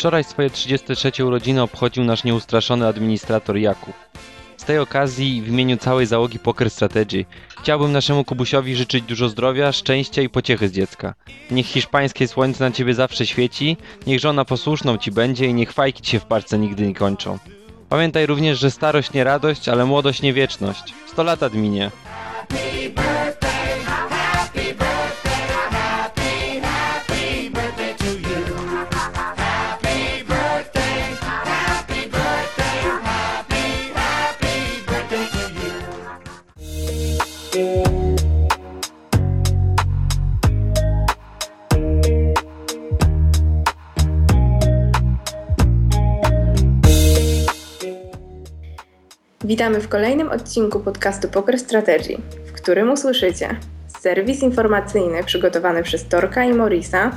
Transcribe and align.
Wczoraj 0.00 0.24
swoje 0.24 0.50
33 0.50 1.24
urodziny 1.24 1.62
obchodził 1.62 2.04
nasz 2.04 2.24
nieustraszony 2.24 2.86
administrator 2.86 3.56
Jakub. 3.56 3.94
Z 4.56 4.64
tej 4.64 4.78
okazji 4.78 5.42
w 5.42 5.48
imieniu 5.48 5.76
całej 5.76 6.06
załogi 6.06 6.38
Poker 6.38 6.70
Strategy 6.70 7.24
chciałbym 7.62 7.92
naszemu 7.92 8.24
Kubusiowi 8.24 8.76
życzyć 8.76 9.04
dużo 9.04 9.28
zdrowia, 9.28 9.72
szczęścia 9.72 10.22
i 10.22 10.28
pociechy 10.28 10.68
z 10.68 10.72
dziecka. 10.72 11.14
Niech 11.50 11.66
hiszpańskie 11.66 12.28
słońce 12.28 12.64
na 12.64 12.70
ciebie 12.70 12.94
zawsze 12.94 13.26
świeci, 13.26 13.76
niech 14.06 14.20
żona 14.20 14.44
posłuszną 14.44 14.98
ci 14.98 15.10
będzie 15.10 15.46
i 15.46 15.54
niech 15.54 15.72
fajki 15.72 16.02
ci 16.02 16.10
się 16.10 16.20
w 16.20 16.24
parce 16.24 16.58
nigdy 16.58 16.86
nie 16.86 16.94
kończą. 16.94 17.38
Pamiętaj 17.88 18.26
również, 18.26 18.58
że 18.58 18.70
starość 18.70 19.12
nie 19.12 19.24
radość, 19.24 19.68
ale 19.68 19.84
młodość 19.84 20.22
nie 20.22 20.32
wieczność. 20.32 20.94
100 21.12 21.22
lat 21.22 21.42
adminie. 21.42 21.90
Witamy 49.44 49.80
w 49.80 49.88
kolejnym 49.88 50.28
odcinku 50.28 50.80
podcastu 50.80 51.28
Poker 51.28 51.58
Strategy, 51.58 52.16
w 52.46 52.52
którym 52.52 52.90
usłyszycie 52.90 53.56
serwis 54.00 54.42
informacyjny 54.42 55.24
przygotowany 55.24 55.82
przez 55.82 56.08
Torka 56.08 56.44
i 56.44 56.52
Morisa, 56.52 57.10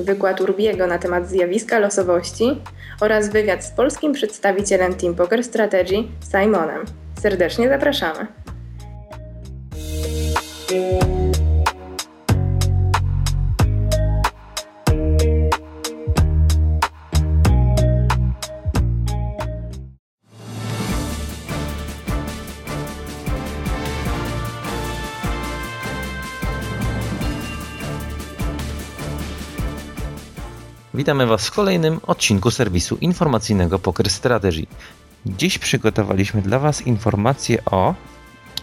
wykład 0.00 0.40
Urbiego 0.40 0.86
na 0.86 0.98
temat 0.98 1.28
zjawiska 1.28 1.78
losowości 1.78 2.60
oraz 3.00 3.28
wywiad 3.28 3.64
z 3.64 3.70
polskim 3.70 4.12
przedstawicielem 4.12 4.94
Team 4.94 5.14
Poker 5.14 5.44
Strategy 5.44 6.04
Simonem. 6.30 6.84
Serdecznie 7.20 7.68
zapraszamy. 7.68 8.26
Witamy 31.02 31.26
Was 31.26 31.46
w 31.46 31.50
kolejnym 31.50 32.00
odcinku 32.06 32.50
serwisu 32.50 32.96
informacyjnego 32.96 33.78
Poker 33.78 34.10
Strategy. 34.10 34.66
Dziś 35.26 35.58
przygotowaliśmy 35.58 36.42
dla 36.42 36.58
Was 36.58 36.86
informacje 36.86 37.64
o 37.64 37.94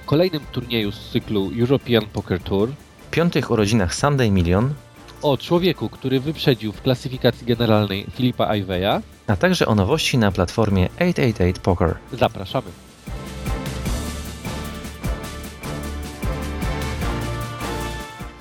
kolejnym 0.06 0.42
turnieju 0.52 0.92
z 0.92 1.10
cyklu 1.12 1.52
European 1.60 2.06
Poker 2.14 2.40
Tour, 2.40 2.70
piątych 3.12 3.52
urodzinach 3.52 3.96
Sunday 3.96 4.32
Million, 4.32 4.74
o 5.22 5.38
człowieku, 5.38 5.90
który 5.90 6.20
wyprzedził 6.20 6.72
w 6.72 6.82
klasyfikacji 6.82 7.48
generalnej 7.48 8.06
Filipa 8.16 8.56
Iveya. 8.56 9.02
a 9.28 9.36
także 9.36 9.66
o 9.66 9.76
nowości 9.76 10.18
na 10.18 10.32
platformie 10.32 10.86
888 10.86 11.54
Poker. 11.64 11.96
Zapraszamy. 12.14 12.68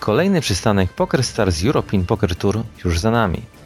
Kolejny 0.01 0.41
przystanek 0.41 0.93
Poker 0.93 1.25
Stars 1.25 1.65
European 1.65 2.05
Poker 2.05 2.37
Tour 2.37 2.63
już 2.85 2.99
za 2.99 3.11
nami. 3.11 3.58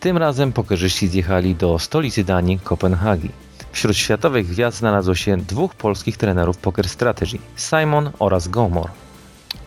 Tym 0.00 0.16
razem 0.16 0.52
pokerzyści 0.52 1.08
zjechali 1.08 1.54
do 1.54 1.78
stolicy 1.78 2.24
Danii, 2.24 2.58
Kopenhagi. 2.58 3.28
Wśród 3.72 3.96
światowych 3.96 4.46
gwiazd 4.46 4.78
znalazło 4.78 5.14
się 5.14 5.36
dwóch 5.36 5.74
polskich 5.74 6.16
trenerów 6.16 6.56
Poker 6.58 6.88
Strategy, 6.88 7.38
Simon 7.56 8.10
oraz 8.18 8.48
Gomor. 8.48 8.90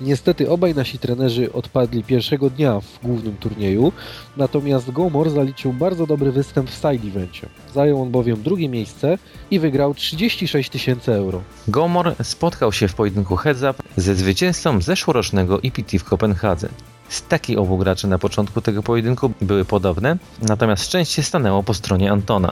Niestety 0.01 0.49
obaj 0.49 0.75
nasi 0.75 0.99
trenerzy 0.99 1.53
odpadli 1.53 2.03
pierwszego 2.03 2.49
dnia 2.49 2.79
w 2.79 2.99
głównym 3.03 3.37
turnieju, 3.37 3.91
natomiast 4.37 4.91
Gomor 4.91 5.29
zaliczył 5.29 5.73
bardzo 5.73 6.07
dobry 6.07 6.31
występ 6.31 6.69
w 6.69 6.75
side 6.75 7.07
evencie. 7.07 7.49
Zajął 7.73 8.01
on 8.01 8.11
bowiem 8.11 8.43
drugie 8.43 8.69
miejsce 8.69 9.17
i 9.51 9.59
wygrał 9.59 9.93
36 9.93 10.69
tysięcy 10.69 11.13
euro. 11.13 11.41
Gomor 11.67 12.15
spotkał 12.23 12.71
się 12.71 12.87
w 12.87 12.93
pojedynku 12.93 13.35
heads 13.35 13.61
up 13.61 13.73
ze 13.97 14.15
zwycięzcą 14.15 14.81
zeszłorocznego 14.81 15.63
EPT 15.63 15.99
w 15.99 16.03
Kopenhadze. 16.03 16.69
Staki 17.13 17.57
obu 17.57 17.77
graczy 17.77 18.07
na 18.07 18.19
początku 18.19 18.61
tego 18.61 18.83
pojedynku 18.83 19.31
były 19.41 19.65
podobne, 19.65 20.17
natomiast 20.41 20.83
szczęście 20.83 21.23
stanęło 21.23 21.63
po 21.63 21.73
stronie 21.73 22.11
Antona. 22.11 22.51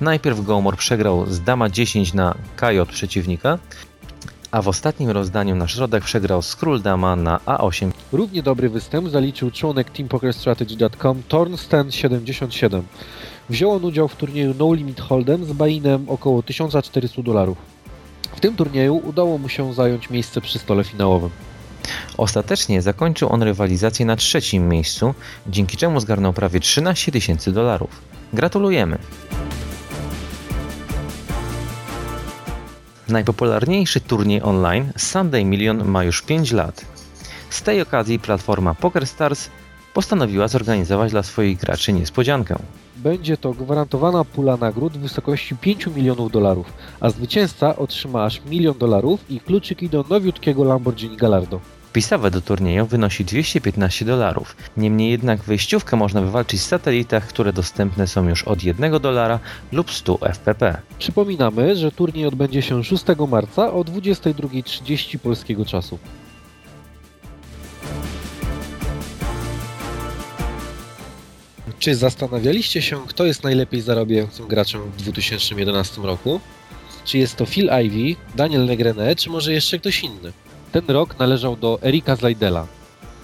Najpierw 0.00 0.44
Gomor 0.44 0.76
przegrał 0.76 1.26
z 1.26 1.40
dama 1.40 1.68
10 1.70 2.14
na 2.14 2.34
kaj 2.56 2.80
od 2.80 2.88
przeciwnika, 2.88 3.58
a 4.50 4.62
w 4.62 4.68
ostatnim 4.68 5.10
rozdaniu 5.10 5.54
na 5.56 5.68
środek 5.68 6.04
przegrał 6.04 6.42
z 6.42 6.56
król 6.56 6.82
dama 6.82 7.16
na 7.16 7.38
A8. 7.38 7.90
Równie 8.12 8.42
dobry 8.42 8.68
występ 8.68 9.08
zaliczył 9.08 9.50
członek 9.50 9.90
teampokerstrategy.com 9.90 11.22
Tornstan77. 11.28 12.82
Wziął 13.50 13.70
on 13.70 13.84
udział 13.84 14.08
w 14.08 14.16
turnieju 14.16 14.54
No 14.58 14.74
Limit 14.74 15.00
Hold'em 15.00 15.44
z 15.44 15.52
bainem 15.52 16.08
około 16.08 16.42
1400 16.42 17.22
dolarów. 17.22 17.58
W 18.36 18.40
tym 18.40 18.56
turnieju 18.56 18.96
udało 19.04 19.38
mu 19.38 19.48
się 19.48 19.74
zająć 19.74 20.10
miejsce 20.10 20.40
przy 20.40 20.58
stole 20.58 20.84
finałowym. 20.84 21.30
Ostatecznie 22.16 22.82
zakończył 22.82 23.32
on 23.32 23.42
rywalizację 23.42 24.06
na 24.06 24.16
trzecim 24.16 24.68
miejscu, 24.68 25.14
dzięki 25.46 25.76
czemu 25.76 26.00
zgarnął 26.00 26.32
prawie 26.32 26.60
13 26.60 27.12
tysięcy 27.12 27.52
dolarów. 27.52 27.90
Gratulujemy! 28.32 28.98
Najpopularniejszy 33.08 34.00
turniej 34.00 34.42
online 34.42 34.92
Sunday 34.96 35.44
Million 35.44 35.84
ma 35.84 36.04
już 36.04 36.22
5 36.22 36.52
lat. 36.52 36.84
Z 37.50 37.62
tej 37.62 37.82
okazji 37.82 38.18
platforma 38.18 38.74
PokerStars 38.74 39.50
postanowiła 39.94 40.48
zorganizować 40.48 41.10
dla 41.10 41.22
swoich 41.22 41.58
graczy 41.58 41.92
niespodziankę. 41.92 42.56
Będzie 42.96 43.36
to 43.36 43.52
gwarantowana 43.52 44.24
pula 44.24 44.56
nagród 44.56 44.92
w 44.92 45.00
wysokości 45.00 45.56
5 45.56 45.86
milionów 45.86 46.32
dolarów, 46.32 46.72
a 47.00 47.10
zwycięzca 47.10 47.76
otrzyma 47.76 48.24
aż 48.24 48.42
milion 48.46 48.78
dolarów 48.78 49.30
i 49.30 49.40
kluczyki 49.40 49.88
do 49.88 50.04
nowiutkiego 50.10 50.64
Lamborghini 50.64 51.16
Gallardo. 51.16 51.60
Wpisowe 51.94 52.30
do 52.30 52.40
turnieju 52.40 52.86
wynosi 52.86 53.24
215 53.24 54.04
dolarów. 54.04 54.56
Niemniej 54.76 55.10
jednak 55.10 55.42
wejściówkę 55.42 55.96
można 55.96 56.20
wywalczyć 56.20 56.60
w 56.60 56.64
satelitach, 56.64 57.28
które 57.28 57.52
dostępne 57.52 58.06
są 58.06 58.28
już 58.28 58.42
od 58.42 58.64
1 58.64 59.00
dolara 59.00 59.38
lub 59.72 59.92
100 59.92 60.18
FPP. 60.18 60.80
Przypominamy, 60.98 61.76
że 61.76 61.92
turniej 61.92 62.26
odbędzie 62.26 62.62
się 62.62 62.84
6 62.84 63.04
marca 63.28 63.72
o 63.72 63.80
22.30 63.80 65.18
polskiego 65.18 65.64
czasu. 65.64 65.98
Czy 71.78 71.94
zastanawialiście 71.94 72.82
się, 72.82 73.06
kto 73.06 73.24
jest 73.24 73.44
najlepiej 73.44 73.80
zarabiającym 73.80 74.48
graczem 74.48 74.80
w 74.90 74.96
2011 74.96 76.02
roku? 76.02 76.40
Czy 77.04 77.18
jest 77.18 77.36
to 77.36 77.46
Phil 77.46 77.70
Ivey, 77.84 78.16
Daniel 78.36 78.64
Negrenet, 78.64 79.18
czy 79.18 79.30
może 79.30 79.52
jeszcze 79.52 79.78
ktoś 79.78 80.02
inny? 80.02 80.32
Ten 80.74 80.86
rok 80.88 81.18
należał 81.18 81.56
do 81.56 81.78
Erika 81.82 82.16
Zlajdela. 82.16 82.66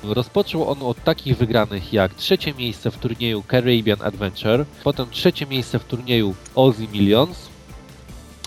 Rozpoczął 0.05 0.71
on 0.71 0.83
od 0.83 1.05
takich 1.05 1.37
wygranych 1.37 1.93
jak 1.93 2.15
trzecie 2.15 2.55
miejsce 2.55 2.91
w 2.91 2.99
turnieju 2.99 3.43
Caribbean 3.51 4.03
Adventure, 4.03 4.65
potem 4.85 5.07
trzecie 5.11 5.47
miejsce 5.47 5.79
w 5.79 5.85
turnieju 5.85 6.35
Aussie 6.57 6.89
Millions, 6.93 7.39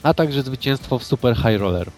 a 0.03 0.13
także 0.13 0.41
zwycięstwo 0.41 0.99
w 0.99 1.03
Super 1.03 1.35
High 1.35 1.59
Roller. 1.59 1.89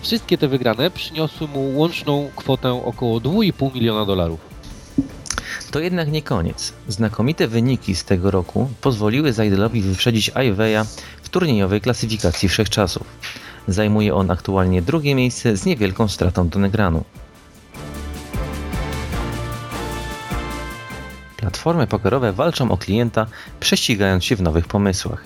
Wszystkie 0.00 0.38
te 0.38 0.48
wygrane 0.48 0.90
przyniosły 0.90 1.48
mu 1.48 1.78
łączną 1.78 2.30
kwotę 2.36 2.84
około 2.84 3.18
2,5 3.20 3.74
miliona 3.74 4.04
dolarów. 4.04 4.40
To 5.70 5.80
jednak 5.80 6.12
nie 6.12 6.22
koniec. 6.22 6.72
Znakomite 6.88 7.48
wyniki 7.48 7.96
z 7.96 8.04
tego 8.04 8.30
roku 8.30 8.68
pozwoliły 8.80 9.32
Zajdelowi 9.32 9.82
wyprzedzić 9.82 10.30
Iveya 10.48 10.86
w 11.22 11.28
turniejowej 11.28 11.80
klasyfikacji 11.80 12.48
wszechczasów. 12.48 13.06
Zajmuje 13.68 14.14
on 14.14 14.30
aktualnie 14.30 14.82
drugie 14.82 15.14
miejsce 15.14 15.56
z 15.56 15.66
niewielką 15.66 16.08
stratą 16.08 16.48
do 16.48 16.58
Negranu. 16.58 17.04
Platformy 21.36 21.86
pokerowe 21.86 22.32
walczą 22.32 22.70
o 22.70 22.76
klienta, 22.76 23.26
prześcigając 23.60 24.24
się 24.24 24.36
w 24.36 24.42
nowych 24.42 24.66
pomysłach. 24.66 25.24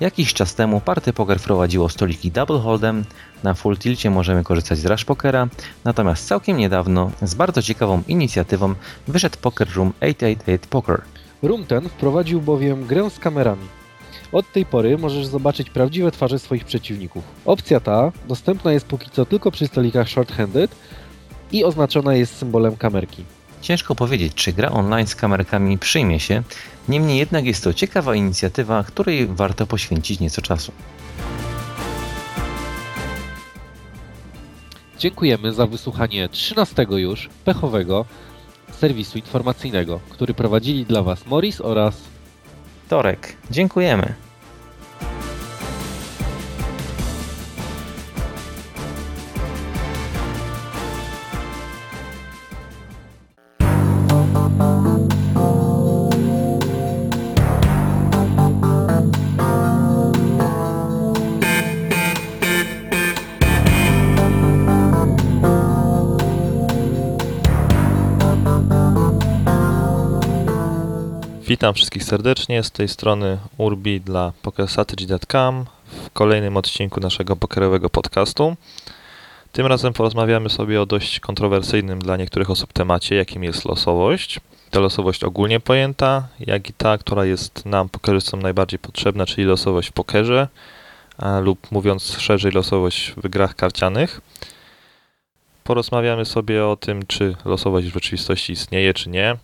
Jakiś 0.00 0.34
czas 0.34 0.54
temu 0.54 0.80
Party 0.80 1.12
Poker 1.12 1.38
wprowadziło 1.38 1.88
stoliki 1.88 2.30
Double 2.30 2.56
Hold'em, 2.56 3.02
na 3.42 3.54
Full 3.54 3.78
Tilcie 3.78 4.10
możemy 4.10 4.44
korzystać 4.44 4.78
z 4.78 4.86
Rush 4.86 5.04
Pokera, 5.04 5.48
natomiast 5.84 6.26
całkiem 6.26 6.56
niedawno 6.56 7.10
z 7.22 7.34
bardzo 7.34 7.62
ciekawą 7.62 8.02
inicjatywą 8.08 8.74
wyszedł 9.08 9.36
Poker 9.42 9.68
Room 9.74 9.92
888 10.00 10.58
Poker. 10.70 11.02
Room 11.42 11.66
ten 11.66 11.88
wprowadził 11.88 12.40
bowiem 12.40 12.86
grę 12.86 13.10
z 13.10 13.18
kamerami. 13.18 13.66
Od 14.32 14.52
tej 14.52 14.66
pory 14.66 14.98
możesz 14.98 15.26
zobaczyć 15.26 15.70
prawdziwe 15.70 16.10
twarze 16.10 16.38
swoich 16.38 16.64
przeciwników. 16.64 17.24
Opcja 17.44 17.80
ta 17.80 18.12
dostępna 18.28 18.72
jest 18.72 18.86
póki 18.86 19.10
co 19.10 19.26
tylko 19.26 19.50
przy 19.50 19.66
stolikach 19.66 20.08
short-handed 20.08 20.68
i 21.52 21.64
oznaczona 21.64 22.14
jest 22.14 22.36
symbolem 22.36 22.76
kamerki. 22.76 23.24
Ciężko 23.60 23.94
powiedzieć, 23.94 24.34
czy 24.34 24.52
gra 24.52 24.70
online 24.70 25.06
z 25.06 25.14
kamerkami 25.14 25.78
przyjmie 25.78 26.20
się, 26.20 26.42
niemniej 26.88 27.18
jednak 27.18 27.44
jest 27.44 27.64
to 27.64 27.74
ciekawa 27.74 28.14
inicjatywa, 28.14 28.84
której 28.84 29.26
warto 29.26 29.66
poświęcić 29.66 30.20
nieco 30.20 30.42
czasu. 30.42 30.72
Dziękujemy 34.98 35.52
za 35.52 35.66
wysłuchanie 35.66 36.28
13 36.28 36.86
już 36.90 37.28
pechowego 37.44 38.04
serwisu 38.72 39.18
informacyjnego, 39.18 40.00
który 40.10 40.34
prowadzili 40.34 40.86
dla 40.86 41.02
Was 41.02 41.26
Morris 41.26 41.60
oraz 41.60 42.15
Torek, 42.88 43.32
dziękujemy. 43.50 44.25
Witam 71.66 71.74
wszystkich 71.74 72.04
serdecznie, 72.04 72.62
z 72.62 72.70
tej 72.70 72.88
strony 72.88 73.38
Urbi 73.58 74.00
dla 74.00 74.32
PokerStrategy.com 74.42 75.64
w 75.86 76.10
kolejnym 76.10 76.56
odcinku 76.56 77.00
naszego 77.00 77.36
pokerowego 77.36 77.90
podcastu. 77.90 78.56
Tym 79.52 79.66
razem 79.66 79.92
porozmawiamy 79.92 80.50
sobie 80.50 80.82
o 80.82 80.86
dość 80.86 81.20
kontrowersyjnym 81.20 81.98
dla 81.98 82.16
niektórych 82.16 82.50
osób 82.50 82.72
temacie, 82.72 83.16
jakim 83.16 83.44
jest 83.44 83.64
losowość. 83.64 84.40
To 84.70 84.80
losowość 84.80 85.24
ogólnie 85.24 85.60
pojęta, 85.60 86.28
jak 86.40 86.70
i 86.70 86.72
ta, 86.72 86.98
która 86.98 87.24
jest 87.24 87.64
nam, 87.64 87.88
pokerzystom, 87.88 88.42
najbardziej 88.42 88.78
potrzebna, 88.78 89.26
czyli 89.26 89.46
losowość 89.46 89.88
w 89.88 89.92
pokerze, 89.92 90.48
lub 91.42 91.72
mówiąc 91.72 92.16
szerzej, 92.18 92.52
losowość 92.52 93.12
w 93.16 93.28
grach 93.28 93.54
karcianych. 93.54 94.20
Porozmawiamy 95.64 96.24
sobie 96.24 96.66
o 96.66 96.76
tym, 96.76 97.06
czy 97.06 97.36
losowość 97.44 97.86
w 97.86 97.94
rzeczywistości 97.94 98.52
istnieje, 98.52 98.94
czy 98.94 99.10
nie, 99.10 99.36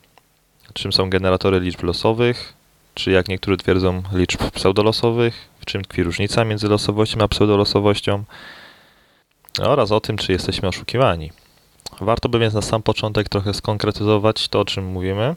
czym 0.72 0.92
są 0.92 1.10
generatory 1.10 1.60
liczb 1.60 1.82
losowych, 1.82 2.54
czy 2.94 3.10
jak 3.10 3.28
niektórzy 3.28 3.56
twierdzą 3.56 4.02
liczb 4.12 4.50
pseudolosowych, 4.50 5.48
w 5.60 5.64
czym 5.64 5.82
tkwi 5.82 6.02
różnica 6.02 6.44
między 6.44 6.69
losowością 6.69 7.20
a 7.20 7.28
pseudolosowością 7.28 8.24
oraz 9.60 9.92
o 9.92 10.00
tym, 10.00 10.16
czy 10.16 10.32
jesteśmy 10.32 10.69
oszukiwani. 10.69 11.32
Warto 12.00 12.28
by 12.28 12.38
więc 12.38 12.54
na 12.54 12.62
sam 12.62 12.82
początek 12.82 13.28
trochę 13.28 13.54
skonkretyzować 13.54 14.48
to, 14.48 14.60
o 14.60 14.64
czym 14.64 14.84
mówimy. 14.84 15.36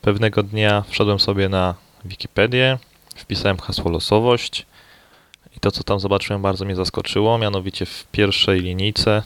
Pewnego 0.00 0.42
dnia 0.42 0.84
wszedłem 0.88 1.20
sobie 1.20 1.48
na 1.48 1.74
Wikipedię, 2.04 2.78
wpisałem 3.16 3.58
hasło 3.58 3.90
losowość 3.90 4.66
i 5.56 5.60
to, 5.60 5.70
co 5.70 5.84
tam 5.84 6.00
zobaczyłem, 6.00 6.42
bardzo 6.42 6.64
mnie 6.64 6.76
zaskoczyło. 6.76 7.38
Mianowicie 7.38 7.86
w 7.86 8.06
pierwszej 8.12 8.60
linijce, 8.60 9.22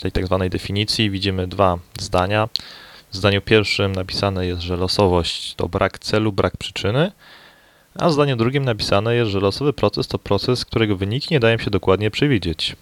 tej 0.00 0.12
tak 0.12 0.26
zwanej 0.26 0.50
definicji, 0.50 1.10
widzimy 1.10 1.46
dwa 1.46 1.78
zdania. 2.00 2.48
W 3.10 3.16
zdaniu 3.16 3.42
pierwszym 3.42 3.92
napisane 3.92 4.46
jest, 4.46 4.62
że 4.62 4.76
losowość 4.76 5.54
to 5.54 5.68
brak 5.68 5.98
celu, 5.98 6.32
brak 6.32 6.56
przyczyny, 6.56 7.12
a 7.94 8.08
w 8.08 8.12
zdaniu 8.12 8.36
drugim 8.36 8.64
napisane 8.64 9.14
jest, 9.14 9.30
że 9.30 9.40
losowy 9.40 9.72
proces 9.72 10.08
to 10.08 10.18
proces, 10.18 10.64
którego 10.64 10.96
wyniki 10.96 11.28
nie 11.30 11.40
dają 11.40 11.58
się 11.58 11.70
dokładnie 11.70 12.10
przewidzieć. 12.10 12.76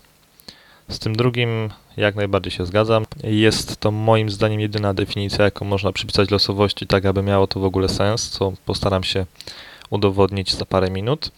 Z 0.89 0.99
tym 0.99 1.17
drugim 1.17 1.71
jak 1.97 2.15
najbardziej 2.15 2.53
się 2.53 2.67
zgadzam. 2.67 3.05
Jest 3.25 3.77
to 3.77 3.91
moim 3.91 4.31
zdaniem 4.31 4.61
jedyna 4.61 4.95
definicja, 4.95 5.45
jaką 5.45 5.65
można 5.65 5.93
przypisać 5.93 6.31
losowości, 6.31 6.87
tak 6.87 7.07
aby 7.07 7.23
miało 7.23 7.47
to 7.47 7.61
w 7.61 7.65
ogóle 7.65 7.89
sens, 7.89 8.31
co 8.31 8.53
postaram 8.65 9.05
się 9.05 9.27
udowodnić 9.91 10.55
za 10.55 10.65
parę 10.65 10.91
minut. 10.91 11.31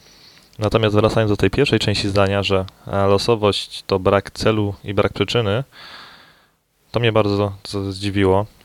Natomiast 0.59 0.97
wracając 0.97 1.31
do 1.31 1.37
tej 1.37 1.51
pierwszej 1.51 1.79
części 1.79 2.09
zdania, 2.09 2.43
że 2.43 2.65
losowość 2.87 3.83
to 3.87 3.99
brak 3.99 4.31
celu 4.31 4.75
i 4.85 4.95
brak 4.95 5.13
przyczyny, 5.13 5.65
to 6.91 7.01
mnie 7.01 7.13
bardzo 7.13 7.53
zdziwiło, 7.91 8.41
e, 8.41 8.58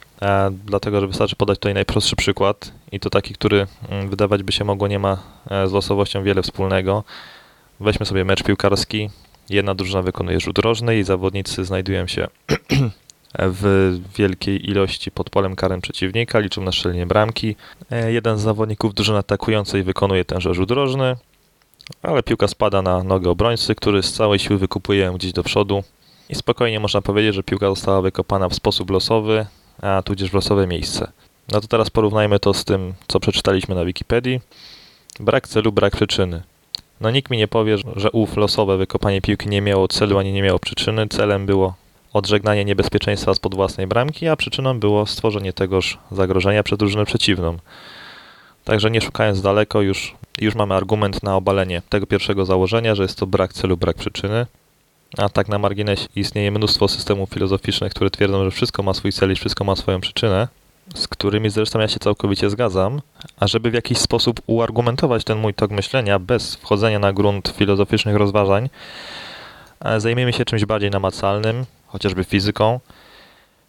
dlatego 0.66 1.02
że 1.02 1.08
wystarczy 1.08 1.36
podać 1.36 1.60
tutaj 1.60 1.74
najprostszy 1.74 2.16
przykład 2.16 2.72
i 2.92 3.00
to 3.00 3.10
taki, 3.10 3.34
który 3.34 3.68
mm, 3.90 4.10
wydawać 4.10 4.44
by 4.44 4.52
się 4.52 4.64
mogło 4.64 4.88
nie 4.88 5.00
ma 5.00 5.18
e, 5.50 5.68
z 5.68 5.72
losowością 5.72 6.24
wiele 6.24 6.42
wspólnego. 6.42 7.04
Weźmy 7.80 8.06
sobie 8.06 8.26
mecz 8.26 8.44
piłkarski. 8.44 9.10
Jedna 9.50 9.76
drużyna 9.76 10.02
wykonuje 10.02 10.40
rzut 10.40 10.60
rożny 10.60 11.00
i 11.00 11.04
zawodnicy 11.04 11.66
znajdują 11.66 12.08
się 12.08 12.28
w 13.40 14.00
wielkiej 14.18 14.70
ilości 14.70 15.12
pod 15.12 15.30
polem 15.30 15.56
karem 15.56 15.82
przeciwnika, 15.82 16.40
liczą 16.40 16.62
na 16.62 16.72
strzelenie 16.72 17.06
bramki. 17.06 17.56
E, 17.92 18.12
jeden 18.12 18.38
z 18.38 18.42
zawodników 18.42 18.94
drużyny 18.94 19.18
atakującej 19.18 19.84
wykonuje 19.84 20.26
tenże 20.26 20.54
rzut 20.54 20.72
rożny, 20.72 21.16
ale 22.04 22.24
piłka 22.24 22.48
spada 22.48 22.82
na 22.82 23.04
nogę 23.04 23.30
obrońcy, 23.30 23.76
który 23.76 24.04
z 24.04 24.14
całej 24.14 24.40
siły 24.40 24.60
wykupuje 24.60 25.00
ją 25.04 25.14
gdzieś 25.14 25.34
do 25.34 25.44
przodu. 25.44 25.84
I 26.30 26.36
spokojnie 26.36 26.80
można 26.80 27.02
powiedzieć, 27.02 27.36
że 27.36 27.44
piłka 27.44 27.70
została 27.70 28.02
wykopana 28.02 28.50
w 28.50 28.54
sposób 28.56 28.90
losowy, 28.90 29.46
a 29.82 30.02
tudzież 30.02 30.30
w 30.30 30.34
losowe 30.34 30.68
miejsce. 30.68 31.12
No 31.52 31.62
to 31.62 31.68
teraz 31.68 31.90
porównajmy 31.90 32.40
to 32.40 32.54
z 32.54 32.66
tym, 32.66 32.94
co 33.08 33.20
przeczytaliśmy 33.20 33.76
na 33.76 33.86
Wikipedii. 33.86 34.42
Brak 35.20 35.48
celu, 35.48 35.72
brak 35.72 35.96
przyczyny. 35.96 36.44
No 37.02 37.12
nikt 37.12 37.32
mi 37.32 37.38
nie 37.38 37.48
powie, 37.48 37.78
że 37.96 38.12
ów 38.12 38.38
losowe 38.38 38.78
wykopanie 38.78 39.22
piłki 39.22 39.50
nie 39.50 39.62
miało 39.62 39.88
celu 39.88 40.18
ani 40.18 40.34
nie 40.34 40.42
miało 40.42 40.60
przyczyny. 40.60 41.08
Celem 41.08 41.46
było 41.46 41.74
odżegnanie 42.14 42.66
niebezpieczeństwa 42.66 43.34
spod 43.34 43.56
własnej 43.56 43.88
bramki, 43.88 44.28
a 44.28 44.36
przyczyną 44.36 44.80
było 44.80 45.06
stworzenie 45.06 45.54
tegoż 45.54 45.98
zagrożenia 46.12 46.64
przed 46.64 46.80
drużynę 46.80 47.06
przeciwną. 47.06 47.58
Także 48.64 48.92
nie 48.92 49.02
szukając 49.02 49.42
daleko, 49.42 49.82
już, 49.82 50.16
już 50.42 50.56
mamy 50.56 50.76
argument 50.76 51.24
na 51.24 51.36
obalenie 51.36 51.82
tego 51.90 52.08
pierwszego 52.08 52.46
założenia, 52.46 52.96
że 52.96 53.04
jest 53.04 53.20
to 53.20 53.28
brak 53.28 53.54
celu, 53.54 53.78
brak 53.78 53.98
przyczyny. 53.98 54.46
A 55.18 55.30
tak 55.30 55.48
na 55.48 55.60
marginesie 55.60 56.08
istnieje 56.16 56.52
mnóstwo 56.52 56.88
systemów 56.88 57.30
filozoficznych, 57.30 57.94
które 57.94 58.10
twierdzą, 58.10 58.44
że 58.44 58.52
wszystko 58.52 58.84
ma 58.84 58.94
swój 58.94 59.12
cel 59.12 59.32
i 59.32 59.36
wszystko 59.36 59.64
ma 59.64 59.76
swoją 59.76 60.02
przyczynę, 60.02 60.48
z 60.96 61.08
którymi 61.08 61.50
zresztą 61.50 61.80
ja 61.80 61.88
się 61.88 62.00
całkowicie 62.00 62.50
zgadzam. 62.50 63.02
A 63.40 63.48
żeby 63.48 63.72
w 63.72 63.74
jakiś 63.74 63.98
sposób 63.98 64.42
uargumentować 64.48 65.24
ten 65.24 65.38
mój 65.38 65.54
tok 65.54 65.72
myślenia 65.72 66.20
bez 66.20 66.56
wchodzenia 66.56 67.00
na 67.00 67.14
grunt 67.14 67.54
filozoficznych 67.58 68.16
rozważań, 68.16 68.70
e, 69.86 70.00
zajmiemy 70.00 70.34
się 70.34 70.46
czymś 70.46 70.66
bardziej 70.66 70.92
namacalnym, 70.92 71.66
chociażby 71.88 72.24
fizyką. 72.24 72.80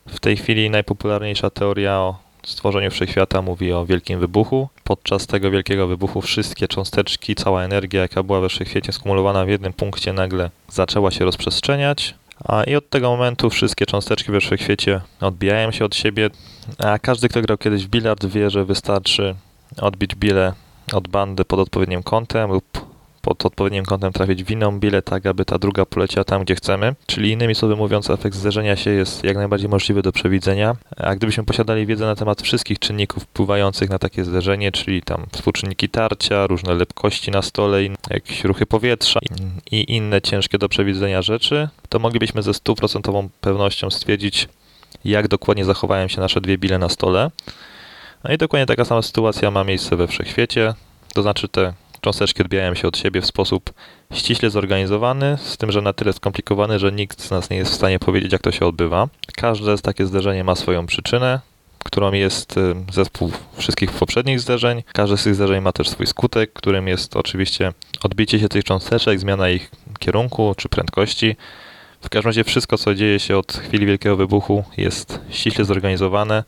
W 0.06 0.20
tej 0.20 0.36
chwili 0.36 0.70
najpopularniejsza 0.70 1.50
teoria 1.50 1.98
o 1.98 2.18
stworzeniu 2.46 2.90
wszechświata 2.90 3.42
mówi 3.42 3.72
o 3.72 3.86
wielkim 3.86 4.20
wybuchu. 4.20 4.68
Podczas 4.84 5.26
tego 5.26 5.50
wielkiego 5.50 5.86
wybuchu 5.86 6.20
wszystkie 6.20 6.68
cząsteczki, 6.68 7.34
cała 7.34 7.62
energia, 7.62 8.00
jaka 8.00 8.22
była 8.22 8.40
we 8.40 8.48
wszechświecie 8.48 8.92
skumulowana 8.92 9.44
w 9.44 9.48
jednym 9.48 9.72
punkcie, 9.72 10.12
nagle 10.12 10.50
zaczęła 10.68 11.10
się 11.10 11.24
rozprzestrzeniać. 11.24 12.14
A 12.44 12.64
i 12.64 12.76
od 12.76 12.90
tego 12.90 13.10
momentu 13.10 13.50
wszystkie 13.50 13.86
cząsteczki 13.86 14.32
we 14.32 14.40
wszechświecie 14.40 15.00
odbijają 15.20 15.70
się 15.70 15.84
od 15.84 15.96
siebie. 15.96 16.30
A 16.78 16.98
każdy, 16.98 17.28
kto 17.28 17.42
grał 17.42 17.58
kiedyś 17.58 17.84
w 17.84 17.88
bilard, 17.88 18.26
wie, 18.26 18.50
że 18.50 18.64
wystarczy 18.64 19.34
odbić 19.80 20.14
bile 20.14 20.52
od 20.92 21.08
bandy 21.08 21.44
pod 21.44 21.60
odpowiednim 21.60 22.02
kątem 22.02 22.50
lub 22.50 22.83
pod 23.24 23.46
odpowiednim 23.46 23.84
kątem 23.84 24.12
trafić 24.12 24.44
w 24.44 24.50
inną 24.50 24.80
bilę, 24.80 25.02
tak 25.02 25.26
aby 25.26 25.44
ta 25.44 25.58
druga 25.58 25.84
poleciała 25.86 26.24
tam, 26.24 26.44
gdzie 26.44 26.54
chcemy. 26.54 26.94
Czyli 27.06 27.30
innymi 27.30 27.54
słowy 27.54 27.76
mówiąc, 27.76 28.10
efekt 28.10 28.36
zderzenia 28.36 28.76
się 28.76 28.90
jest 28.90 29.24
jak 29.24 29.36
najbardziej 29.36 29.68
możliwy 29.68 30.02
do 30.02 30.12
przewidzenia. 30.12 30.76
A 30.96 31.14
gdybyśmy 31.14 31.44
posiadali 31.44 31.86
wiedzę 31.86 32.06
na 32.06 32.16
temat 32.16 32.42
wszystkich 32.42 32.78
czynników 32.78 33.22
wpływających 33.22 33.90
na 33.90 33.98
takie 33.98 34.24
zderzenie, 34.24 34.72
czyli 34.72 35.02
tam 35.02 35.26
współczynniki 35.32 35.88
tarcia, 35.88 36.46
różne 36.46 36.74
lepkości 36.74 37.30
na 37.30 37.42
stole, 37.42 37.78
jakieś 38.10 38.44
ruchy 38.44 38.66
powietrza 38.66 39.20
i 39.70 39.96
inne 39.96 40.22
ciężkie 40.22 40.58
do 40.58 40.68
przewidzenia 40.68 41.22
rzeczy, 41.22 41.68
to 41.88 41.98
moglibyśmy 41.98 42.42
ze 42.42 42.54
stuprocentową 42.54 43.28
pewnością 43.40 43.90
stwierdzić, 43.90 44.48
jak 45.04 45.28
dokładnie 45.28 45.64
zachowają 45.64 46.08
się 46.08 46.20
nasze 46.20 46.40
dwie 46.40 46.58
bile 46.58 46.78
na 46.78 46.88
stole. 46.88 47.30
No 48.24 48.32
i 48.34 48.38
dokładnie 48.38 48.66
taka 48.66 48.84
sama 48.84 49.02
sytuacja 49.02 49.50
ma 49.50 49.64
miejsce 49.64 49.96
we 49.96 50.06
wszechświecie, 50.08 50.74
to 51.14 51.22
znaczy 51.22 51.48
te 51.48 51.72
cząsteczki 52.04 52.42
odbijają 52.42 52.74
się 52.74 52.88
od 52.88 52.98
siebie 52.98 53.20
w 53.20 53.26
sposób 53.26 53.72
ściśle 54.12 54.50
zorganizowany, 54.50 55.38
z 55.40 55.56
tym, 55.56 55.72
że 55.72 55.82
na 55.82 55.92
tyle 55.92 56.12
skomplikowany, 56.12 56.78
że 56.78 56.92
nikt 56.92 57.22
z 57.22 57.30
nas 57.30 57.50
nie 57.50 57.56
jest 57.56 57.72
w 57.72 57.74
stanie 57.74 57.98
powiedzieć, 57.98 58.32
jak 58.32 58.42
to 58.42 58.52
się 58.52 58.66
odbywa. 58.66 59.08
Każde 59.36 59.78
takie 59.78 60.06
zderzenie 60.06 60.44
ma 60.44 60.54
swoją 60.54 60.86
przyczynę, 60.86 61.40
którą 61.84 62.12
jest 62.12 62.56
y, 62.56 62.74
zespół 62.92 63.32
wszystkich 63.56 63.92
poprzednich 63.92 64.40
zderzeń. 64.40 64.82
Każde 64.92 65.16
z 65.16 65.24
tych 65.24 65.34
zderzeń 65.34 65.60
ma 65.60 65.72
też 65.72 65.88
swój 65.88 66.06
skutek, 66.06 66.52
którym 66.52 66.88
jest 66.88 67.16
oczywiście 67.16 67.72
odbicie 68.02 68.38
się 68.38 68.48
tych 68.48 68.64
cząsteczek, 68.64 69.20
zmiana 69.20 69.50
ich 69.50 69.70
kierunku 69.98 70.54
czy 70.56 70.68
prędkości. 70.68 71.36
W 72.00 72.08
każdym 72.08 72.28
razie 72.28 72.44
wszystko, 72.44 72.78
co 72.78 72.94
dzieje 72.94 73.20
się 73.20 73.38
od 73.38 73.52
chwili 73.52 73.86
wielkiego 73.86 74.16
wybuchu, 74.16 74.64
jest 74.76 75.20
ściśle 75.30 75.64
zorganizowane 75.64 76.44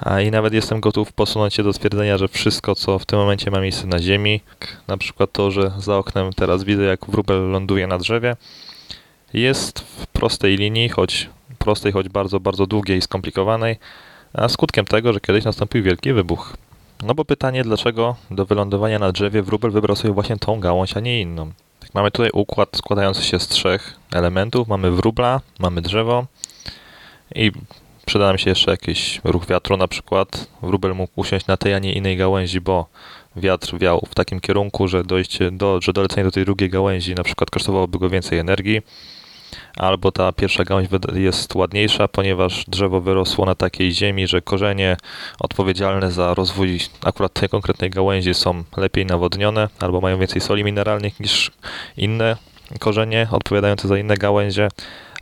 a 0.00 0.20
i 0.20 0.30
nawet 0.30 0.54
jestem 0.54 0.80
gotów 0.80 1.12
posunąć 1.12 1.54
się 1.54 1.62
do 1.62 1.72
stwierdzenia, 1.72 2.18
że 2.18 2.28
wszystko, 2.28 2.74
co 2.74 2.98
w 2.98 3.06
tym 3.06 3.18
momencie 3.18 3.50
ma 3.50 3.60
miejsce 3.60 3.86
na 3.86 3.98
Ziemi, 3.98 4.40
na 4.88 4.96
przykład 4.96 5.32
to, 5.32 5.50
że 5.50 5.72
za 5.78 5.96
oknem 5.96 6.32
teraz 6.32 6.64
widzę, 6.64 6.82
jak 6.82 7.06
wróbel 7.06 7.50
ląduje 7.50 7.86
na 7.86 7.98
drzewie, 7.98 8.36
jest 9.34 9.80
w 9.80 10.06
prostej 10.06 10.56
linii, 10.56 10.88
choć 10.88 11.28
prostej, 11.58 11.92
choć 11.92 12.08
bardzo, 12.08 12.40
bardzo 12.40 12.66
długiej 12.66 12.98
i 12.98 13.02
skomplikowanej, 13.02 13.76
a 14.32 14.48
skutkiem 14.48 14.84
tego, 14.84 15.12
że 15.12 15.20
kiedyś 15.20 15.44
nastąpił 15.44 15.82
wielki 15.82 16.12
wybuch. 16.12 16.56
No 17.02 17.14
bo 17.14 17.24
pytanie, 17.24 17.62
dlaczego 17.62 18.16
do 18.30 18.46
wylądowania 18.46 18.98
na 18.98 19.12
drzewie 19.12 19.42
wróbel 19.42 19.70
wybrał 19.70 19.96
sobie 19.96 20.14
właśnie 20.14 20.36
tą 20.36 20.60
gałąź, 20.60 20.96
a 20.96 21.00
nie 21.00 21.20
inną. 21.20 21.52
Tak, 21.80 21.94
mamy 21.94 22.10
tutaj 22.10 22.30
układ 22.32 22.68
składający 22.76 23.22
się 23.22 23.40
z 23.40 23.48
trzech 23.48 23.96
elementów. 24.12 24.68
Mamy 24.68 24.90
wróbla, 24.90 25.40
mamy 25.58 25.82
drzewo 25.82 26.26
i 27.34 27.52
przyda 28.06 28.26
nam 28.26 28.38
się 28.38 28.50
jeszcze 28.50 28.70
jakiś 28.70 29.20
ruch 29.24 29.46
wiatru 29.46 29.76
na 29.76 29.88
przykład. 29.88 30.48
Wróbel 30.62 30.94
mógł 30.94 31.12
usiąść 31.16 31.46
na 31.46 31.56
tej, 31.56 31.74
a 31.74 31.78
nie 31.78 31.92
innej 31.92 32.16
gałęzi, 32.16 32.60
bo 32.60 32.86
wiatr 33.36 33.78
wiał 33.78 34.06
w 34.10 34.14
takim 34.14 34.40
kierunku, 34.40 34.88
że 34.88 35.04
dojście 35.04 35.50
do, 35.50 35.80
że 35.82 35.92
dolecenie 35.92 36.24
do 36.24 36.30
tej 36.30 36.44
drugiej 36.44 36.70
gałęzi 36.70 37.14
na 37.14 37.24
przykład 37.24 37.50
kosztowałoby 37.50 37.98
go 37.98 38.08
więcej 38.08 38.38
energii. 38.38 38.82
Albo 39.76 40.12
ta 40.12 40.32
pierwsza 40.32 40.64
gałąź 40.64 40.88
jest 41.14 41.54
ładniejsza, 41.54 42.08
ponieważ 42.08 42.64
drzewo 42.68 43.00
wyrosło 43.00 43.46
na 43.46 43.54
takiej 43.54 43.92
ziemi, 43.92 44.26
że 44.26 44.42
korzenie 44.42 44.96
odpowiedzialne 45.40 46.10
za 46.10 46.34
rozwój 46.34 46.80
akurat 47.04 47.32
tej 47.32 47.48
konkretnej 47.48 47.90
gałęzi 47.90 48.34
są 48.34 48.64
lepiej 48.76 49.06
nawodnione, 49.06 49.68
albo 49.80 50.00
mają 50.00 50.18
więcej 50.18 50.40
soli 50.40 50.64
mineralnych 50.64 51.20
niż 51.20 51.50
inne 51.96 52.36
korzenie 52.78 53.28
odpowiadające 53.30 53.88
za 53.88 53.98
inne 53.98 54.16
gałęzie, 54.16 54.68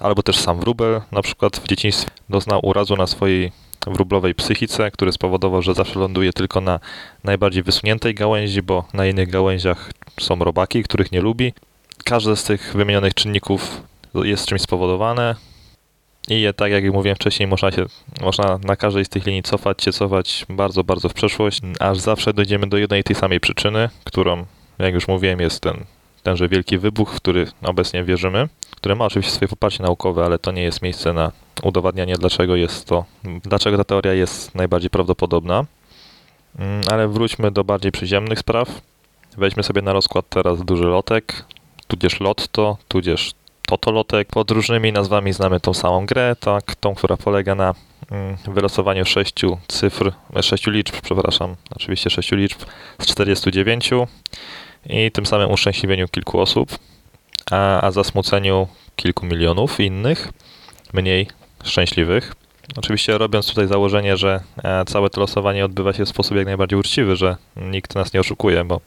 albo 0.04 0.22
też 0.22 0.38
sam 0.38 0.60
wróbel 0.60 1.00
na 1.12 1.22
przykład 1.22 1.56
w 1.56 1.66
dzieciństwie 1.66 2.10
doznał 2.28 2.60
urazu 2.62 2.96
na 2.96 3.06
swojej 3.06 3.52
wróblowej 3.86 4.34
psychice, 4.34 4.90
który 4.90 5.12
spowodował, 5.12 5.62
że 5.62 5.74
zawsze 5.74 5.98
ląduje 5.98 6.32
tylko 6.32 6.60
na 6.60 6.80
najbardziej 7.24 7.62
wysuniętej 7.62 8.14
gałęzi, 8.14 8.62
bo 8.62 8.84
na 8.92 9.06
innych 9.06 9.30
gałęziach 9.30 9.90
są 10.20 10.38
robaki, 10.38 10.82
których 10.82 11.12
nie 11.12 11.20
lubi. 11.20 11.52
Każde 12.04 12.36
z 12.36 12.44
tych 12.44 12.72
wymienionych 12.76 13.14
czynników 13.14 13.82
jest 14.14 14.46
czymś 14.46 14.60
spowodowane 14.60 15.34
i 16.28 16.40
je, 16.40 16.52
tak 16.52 16.72
jak 16.72 16.92
mówiłem 16.92 17.16
wcześniej, 17.16 17.46
można 17.46 17.72
się 17.72 17.86
można 18.20 18.58
na 18.58 18.76
każdej 18.76 19.04
z 19.04 19.08
tych 19.08 19.26
linii 19.26 19.42
cofać 19.42 19.82
się, 19.82 19.92
cofać 19.92 20.46
bardzo, 20.48 20.84
bardzo 20.84 21.08
w 21.08 21.14
przeszłość, 21.14 21.60
aż 21.80 21.98
zawsze 21.98 22.32
dojdziemy 22.32 22.66
do 22.66 22.76
jednej 22.76 23.00
i 23.00 23.04
tej 23.04 23.16
samej 23.16 23.40
przyczyny, 23.40 23.88
którą, 24.04 24.46
jak 24.78 24.94
już 24.94 25.08
mówiłem, 25.08 25.40
jest 25.40 25.60
ten 25.60 25.84
tenże 26.24 26.48
wielki 26.48 26.78
wybuch, 26.78 27.12
w 27.12 27.16
który 27.16 27.46
obecnie 27.62 28.04
wierzymy, 28.04 28.48
który 28.76 28.96
ma 28.96 29.04
oczywiście 29.04 29.32
swoje 29.32 29.48
poparcie 29.48 29.82
naukowe, 29.82 30.24
ale 30.24 30.38
to 30.38 30.52
nie 30.52 30.62
jest 30.62 30.82
miejsce 30.82 31.12
na 31.12 31.32
udowadnianie, 31.62 32.14
dlaczego 32.14 32.56
jest 32.56 32.86
to, 32.86 33.04
dlaczego 33.24 33.76
ta 33.76 33.84
teoria 33.84 34.12
jest 34.12 34.54
najbardziej 34.54 34.90
prawdopodobna. 34.90 35.64
Mm, 36.58 36.80
Ale 36.90 37.08
wróćmy 37.08 37.50
do 37.50 37.64
bardziej 37.64 37.92
przyziemnych 37.92 38.38
spraw. 38.38 38.68
Weźmy 39.36 39.62
sobie 39.62 39.82
na 39.82 39.92
rozkład 39.92 40.28
teraz 40.28 40.62
duży 40.64 40.84
lotek, 40.84 41.44
tudzież 41.86 42.20
lotto, 42.20 42.76
tudzież 42.88 43.34
totolotek. 43.66 44.28
Pod 44.28 44.50
różnymi 44.50 44.92
nazwami 44.92 45.32
znamy 45.32 45.60
tą 45.60 45.74
samą 45.74 46.06
grę, 46.06 46.36
tak, 46.40 46.74
tą, 46.76 46.94
która 46.94 47.16
polega 47.16 47.54
na 47.54 47.74
mm, 48.10 48.36
wylosowaniu 48.46 49.04
sześciu 49.04 49.58
cyfr, 49.68 50.12
e, 50.36 50.42
sześciu 50.42 50.70
liczb, 50.70 50.94
przepraszam, 51.02 51.56
oczywiście 51.76 52.10
sześciu 52.10 52.36
liczb 52.36 52.58
z 53.00 53.06
49 53.06 53.90
i 54.86 55.10
tym 55.10 55.26
samym 55.26 55.50
uszczęśliwieniu 55.50 56.08
kilku 56.08 56.40
osób, 56.40 56.78
a, 57.50 57.80
a 57.80 57.90
zasmuceniu 57.90 58.68
kilku 58.96 59.26
milionów 59.26 59.80
innych, 59.80 60.32
mniej 60.92 61.26
szczęśliwych. 61.64 62.34
Oczywiście 62.76 63.18
robiąc 63.18 63.46
tutaj 63.46 63.66
założenie, 63.66 64.16
że 64.16 64.40
e, 64.64 64.84
całe 64.84 65.10
to 65.10 65.20
losowanie 65.20 65.64
odbywa 65.64 65.92
się 65.92 66.04
w 66.04 66.08
sposób 66.08 66.36
jak 66.36 66.46
najbardziej 66.46 66.78
uczciwy, 66.78 67.16
że 67.16 67.36
nikt 67.56 67.94
nas 67.94 68.12
nie 68.12 68.20
oszukuje, 68.20 68.64
bo 68.64 68.80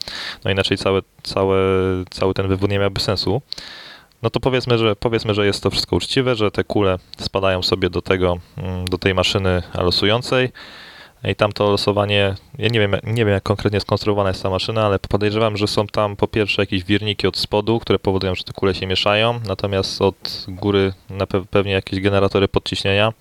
no 0.43 0.51
inaczej 0.51 0.77
cały, 0.77 1.01
cały, 1.23 1.57
cały 2.09 2.33
ten 2.33 2.47
wywód 2.47 2.71
nie 2.71 2.79
miałby 2.79 2.99
sensu. 2.99 3.41
No 4.21 4.29
to 4.29 4.39
powiedzmy, 4.39 4.77
że 4.77 4.95
powiedzmy, 4.95 5.33
że 5.33 5.45
jest 5.45 5.63
to 5.63 5.69
wszystko 5.69 5.95
uczciwe, 5.95 6.35
że 6.35 6.51
te 6.51 6.63
kule 6.63 6.97
spadają 7.19 7.63
sobie 7.63 7.89
do 7.89 8.01
tego, 8.01 8.37
mm, 8.57 8.85
do 8.85 8.97
tej 8.97 9.13
maszyny 9.13 9.63
losującej. 9.73 10.49
I 11.31 11.35
tam 11.35 11.51
to 11.51 11.69
losowanie, 11.71 12.35
ja 12.57 12.67
nie 12.67 12.79
wiem, 12.79 12.95
nie 13.03 13.25
wiem 13.25 13.29
jak 13.29 13.43
konkretnie 13.43 13.79
skonstruowana 13.79 14.29
jest 14.29 14.43
ta 14.43 14.49
maszyna, 14.49 14.85
ale 14.85 14.99
podejrzewam, 14.99 15.57
że 15.57 15.67
są 15.67 15.87
tam 15.87 16.15
po 16.15 16.27
pierwsze 16.27 16.61
jakieś 16.61 16.83
wirniki 16.83 17.27
od 17.27 17.37
spodu, 17.37 17.79
które 17.79 17.99
powodują, 17.99 18.35
że 18.35 18.43
te 18.43 18.53
kule 18.53 18.75
się 18.75 18.87
mieszają, 18.87 19.39
natomiast 19.47 20.01
od 20.01 20.45
góry 20.47 20.93
na 21.09 21.25
pe- 21.25 21.45
pewnie 21.45 21.71
jakieś 21.71 21.99
generatory 21.99 22.47
podciśnienia, 22.47 23.13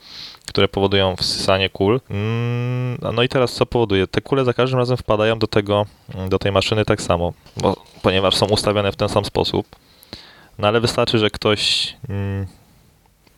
które 0.48 0.68
powodują 0.68 1.16
wsysanie 1.16 1.68
kul. 1.68 2.00
Mm, 2.10 2.98
No 3.14 3.22
i 3.22 3.28
teraz 3.28 3.52
co 3.52 3.66
powoduje? 3.66 4.06
Te 4.06 4.20
kule 4.20 4.44
za 4.44 4.52
każdym 4.52 4.78
razem 4.78 4.96
wpadają 4.96 5.38
do 5.38 5.46
tego, 5.46 5.86
do 6.28 6.38
tej 6.38 6.52
maszyny 6.52 6.84
tak 6.84 7.02
samo, 7.02 7.32
bo, 7.56 7.76
ponieważ 8.02 8.34
są 8.36 8.46
ustawione 8.46 8.92
w 8.92 8.96
ten 8.96 9.08
sam 9.08 9.24
sposób. 9.24 9.66
No 10.58 10.68
ale 10.68 10.80
wystarczy, 10.80 11.18
że 11.18 11.30
ktoś 11.30 11.94
mm, 12.08 12.46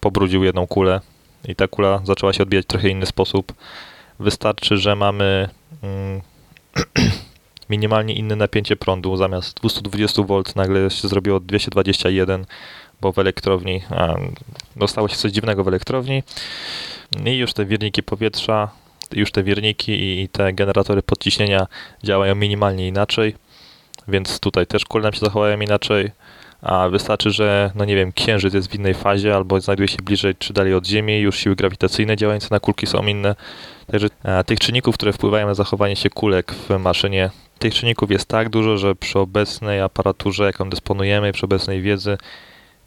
pobrudził 0.00 0.44
jedną 0.44 0.66
kulę 0.66 1.00
i 1.48 1.54
ta 1.54 1.68
kula 1.68 2.00
zaczęła 2.04 2.32
się 2.32 2.42
odbijać 2.42 2.64
w 2.64 2.68
trochę 2.68 2.88
inny 2.88 3.06
sposób. 3.06 3.52
Wystarczy, 4.20 4.76
że 4.76 4.96
mamy 4.96 5.48
mm, 5.82 6.20
minimalnie 7.70 8.14
inne 8.14 8.36
napięcie 8.36 8.76
prądu. 8.76 9.16
Zamiast 9.16 9.60
220 9.60 10.22
V 10.22 10.42
nagle 10.56 10.90
się 10.90 11.08
zrobiło 11.08 11.40
221, 11.40 12.46
bo 13.00 13.12
w 13.12 13.18
elektrowni 13.18 13.82
a, 13.90 14.14
dostało 14.76 15.08
się 15.08 15.16
coś 15.16 15.32
dziwnego 15.32 15.64
w 15.64 15.68
elektrowni 15.68 16.22
i 17.24 17.36
już 17.36 17.52
te 17.52 17.64
wirniki 17.64 18.02
powietrza, 18.02 18.70
już 19.12 19.32
te 19.32 19.42
wirniki 19.42 19.92
i, 19.92 20.28
te 20.28 20.52
generatory 20.52 21.02
podciśnienia 21.02 21.66
działają 22.04 22.34
minimalnie 22.34 22.88
inaczej, 22.88 23.34
więc 24.08 24.40
tutaj 24.40 24.66
też 24.66 24.84
kule 24.84 25.02
nam 25.02 25.12
się 25.12 25.20
zachowają 25.20 25.60
inaczej 25.60 26.10
a 26.62 26.88
wystarczy, 26.88 27.30
że, 27.30 27.70
no 27.74 27.84
nie 27.84 27.96
wiem, 27.96 28.12
księżyc 28.12 28.54
jest 28.54 28.70
w 28.70 28.74
innej 28.74 28.94
fazie 28.94 29.34
albo 29.34 29.60
znajduje 29.60 29.88
się 29.88 29.96
bliżej 30.02 30.34
czy 30.38 30.52
dalej 30.52 30.74
od 30.74 30.86
Ziemi, 30.86 31.20
już 31.20 31.38
siły 31.38 31.56
grawitacyjne 31.56 32.16
działające 32.16 32.48
na 32.50 32.60
kulki 32.60 32.86
są 32.86 33.06
inne. 33.06 33.34
Także 33.86 34.08
e, 34.24 34.44
tych 34.44 34.58
czynników, 34.58 34.94
które 34.94 35.12
wpływają 35.12 35.46
na 35.46 35.54
zachowanie 35.54 35.96
się 35.96 36.10
kulek 36.10 36.54
w 36.54 36.78
maszynie, 36.78 37.30
tych 37.58 37.74
czynników 37.74 38.10
jest 38.10 38.28
tak 38.28 38.48
dużo, 38.48 38.78
że 38.78 38.94
przy 38.94 39.18
obecnej 39.18 39.80
aparaturze, 39.80 40.44
jaką 40.44 40.70
dysponujemy, 40.70 41.32
przy 41.32 41.46
obecnej 41.46 41.82
wiedzy, 41.82 42.18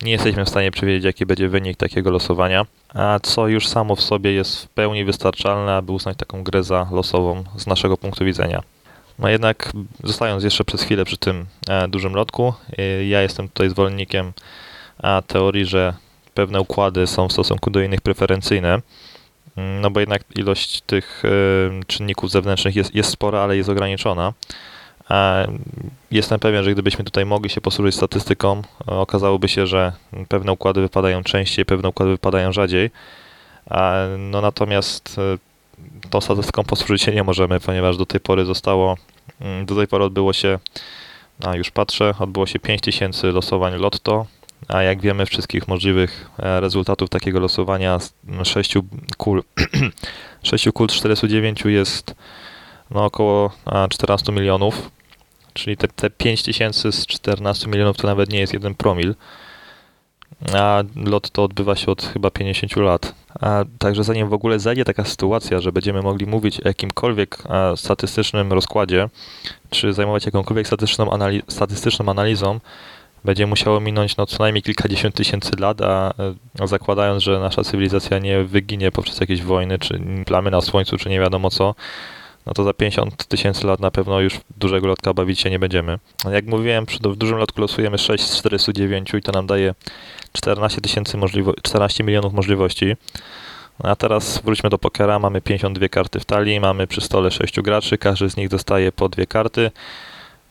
nie 0.03 0.11
jesteśmy 0.11 0.45
w 0.45 0.49
stanie 0.49 0.71
przewidzieć, 0.71 1.03
jaki 1.03 1.25
będzie 1.25 1.49
wynik 1.49 1.77
takiego 1.77 2.11
losowania, 2.11 2.65
a 2.93 3.19
co 3.23 3.47
już 3.47 3.67
samo 3.67 3.95
w 3.95 4.01
sobie 4.01 4.33
jest 4.33 4.65
w 4.65 4.69
pełni 4.69 5.05
wystarczalne, 5.05 5.75
aby 5.75 5.91
uznać 5.91 6.17
taką 6.17 6.43
grę 6.43 6.63
za 6.63 6.87
losową 6.91 7.43
z 7.57 7.67
naszego 7.67 7.97
punktu 7.97 8.25
widzenia. 8.25 8.61
No 9.21 9.29
jednak, 9.29 9.71
zostając 10.03 10.43
jeszcze 10.43 10.63
przez 10.63 10.81
chwilę 10.81 11.05
przy 11.05 11.17
tym 11.17 11.45
e, 11.69 11.87
dużym 11.87 12.13
lotku, 12.13 12.53
e, 12.77 13.05
ja 13.05 13.21
jestem 13.21 13.47
tutaj 13.47 13.69
zwolennikiem 13.69 14.33
a, 15.03 15.21
teorii, 15.27 15.65
że 15.65 15.93
pewne 16.33 16.61
układy 16.61 17.07
są 17.07 17.27
w 17.27 17.31
stosunku 17.31 17.69
do 17.69 17.81
innych 17.81 18.01
preferencyjne. 18.01 18.81
Mm, 19.57 19.81
No 19.81 19.91
bo 19.91 19.99
jednak 19.99 20.21
ilość 20.35 20.81
tych 20.81 21.23
e, 21.25 21.83
czynników 21.87 22.31
zewnętrznych 22.31 22.75
jest, 22.75 22.95
jest 22.95 23.09
spora, 23.09 23.39
ale 23.39 23.57
jest 23.57 23.69
ograniczona. 23.69 24.33
Jestem 26.11 26.39
pewien, 26.39 26.63
że 26.63 26.71
gdybyśmy 26.71 27.03
tutaj 27.05 27.25
mogli 27.25 27.49
się 27.49 27.61
posłużyć 27.61 27.95
statystyką, 27.95 28.61
e, 28.87 28.91
okazałoby 28.91 29.49
się, 29.49 29.67
że 29.67 29.91
pewne 30.29 30.51
układy 30.51 30.81
wypadają 30.81 31.23
częściej, 31.23 31.65
pewne 31.65 31.89
układy 31.89 32.11
wypadają 32.11 32.53
rzadziej. 32.53 32.91
No 34.17 34.41
natomiast 34.41 35.17
e, 35.17 35.37
tą 36.09 36.21
statystyką 36.21 36.63
posłużyć 36.63 37.01
się 37.01 37.11
nie 37.11 37.23
możemy, 37.23 37.59
ponieważ 37.59 37.97
do 37.97 38.05
tej 38.05 38.19
pory 38.19 38.45
zostało, 38.45 38.97
do 39.65 39.75
tej 39.75 39.87
pory 39.87 40.03
odbyło 40.03 40.33
się, 40.33 40.59
a 41.43 41.55
już 41.55 41.71
patrzę, 41.71 42.13
odbyło 42.19 42.45
się 42.45 42.59
5000 42.59 43.31
losowań 43.31 43.77
lotto, 43.77 44.25
a 44.67 44.83
jak 44.83 45.01
wiemy 45.01 45.25
wszystkich 45.25 45.67
możliwych 45.67 46.29
e, 46.39 46.59
rezultatów 46.59 47.09
takiego 47.09 47.39
losowania 47.39 47.99
z 47.99 48.13
6 48.43 48.73
kul, 49.17 49.43
6 50.43 50.69
kul 50.73 50.89
z 50.89 50.93
49 50.93 51.63
jest 51.65 52.15
no, 52.91 53.05
około 53.05 53.51
a, 53.65 53.87
14 53.87 54.31
milionów, 54.31 54.91
czyli 55.53 55.77
te, 55.77 55.87
te 55.87 56.09
5000 56.09 56.91
z 56.91 57.05
14 57.07 57.67
milionów 57.67 57.97
to 57.97 58.07
nawet 58.07 58.29
nie 58.29 58.39
jest 58.39 58.53
jeden 58.53 58.75
promil. 58.75 59.15
A 60.53 60.83
lot 60.95 61.29
to 61.29 61.43
odbywa 61.43 61.75
się 61.75 61.91
od 61.91 62.05
chyba 62.05 62.31
50 62.31 62.75
lat. 62.75 63.15
A, 63.41 63.63
także 63.79 64.03
zanim 64.03 64.29
w 64.29 64.33
ogóle 64.33 64.59
zajdzie 64.59 64.85
taka 64.85 65.05
sytuacja, 65.05 65.59
że 65.59 65.71
będziemy 65.71 66.01
mogli 66.01 66.25
mówić 66.25 66.59
o 66.59 66.67
jakimkolwiek 66.67 67.43
statystycznym 67.75 68.53
rozkładzie, 68.53 69.09
czy 69.69 69.93
zajmować 69.93 70.25
jakąkolwiek 70.25 70.67
statystyczną, 70.67 71.05
anali- 71.05 71.41
statystyczną 71.47 72.09
analizą, 72.09 72.59
będzie 73.25 73.47
musiało 73.47 73.79
minąć 73.79 74.17
no, 74.17 74.25
co 74.25 74.43
najmniej 74.43 74.61
kilkadziesiąt 74.61 75.15
tysięcy 75.15 75.51
lat, 75.59 75.81
a 75.81 76.13
zakładając, 76.65 77.23
że 77.23 77.39
nasza 77.39 77.63
cywilizacja 77.63 78.19
nie 78.19 78.43
wyginie 78.43 78.91
poprzez 78.91 79.19
jakieś 79.19 79.41
wojny, 79.41 79.79
czy 79.79 80.01
plamy 80.25 80.51
na 80.51 80.61
słońcu, 80.61 80.97
czy 80.97 81.09
nie 81.09 81.19
wiadomo 81.19 81.49
co, 81.49 81.75
no 82.45 82.53
to 82.53 82.63
za 82.63 82.73
50 82.73 83.25
tysięcy 83.25 83.67
lat 83.67 83.79
na 83.79 83.91
pewno 83.91 84.19
już 84.19 84.39
dużego 84.57 84.87
lotka 84.87 85.13
bawić 85.13 85.39
się 85.39 85.49
nie 85.49 85.59
będziemy. 85.59 85.99
Jak 86.31 86.45
mówiłem, 86.45 86.85
w 86.85 87.15
dużym 87.15 87.37
lotku 87.37 87.61
losujemy 87.61 87.97
6 87.97 88.23
z 88.23 88.37
409 88.37 89.13
i 89.13 89.21
to 89.21 89.31
nam 89.31 89.47
daje 89.47 89.75
14 90.33 90.81
tysięcy 90.81 91.17
możliwo- 91.17 91.53
14 91.61 92.03
milionów 92.03 92.33
możliwości. 92.33 92.95
No 93.83 93.89
A 93.89 93.95
teraz 93.95 94.41
wróćmy 94.41 94.69
do 94.69 94.77
pokera. 94.77 95.19
Mamy 95.19 95.41
52 95.41 95.89
karty 95.89 96.19
w 96.19 96.25
talii, 96.25 96.59
mamy 96.59 96.87
przy 96.87 97.01
stole 97.01 97.31
6 97.31 97.61
graczy, 97.61 97.97
każdy 97.97 98.29
z 98.29 98.37
nich 98.37 98.49
dostaje 98.49 98.91
po 98.91 99.09
dwie 99.09 99.25
karty. 99.27 99.71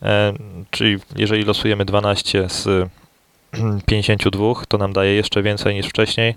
E, 0.02 0.32
czyli 0.70 0.99
jeżeli 1.16 1.44
losujemy 1.44 1.85
12 1.85 2.49
z 2.49 2.88
52, 3.87 4.54
to 4.68 4.78
nam 4.78 4.92
daje 4.92 5.14
jeszcze 5.14 5.42
więcej 5.42 5.75
niż 5.75 5.87
wcześniej. 5.87 6.35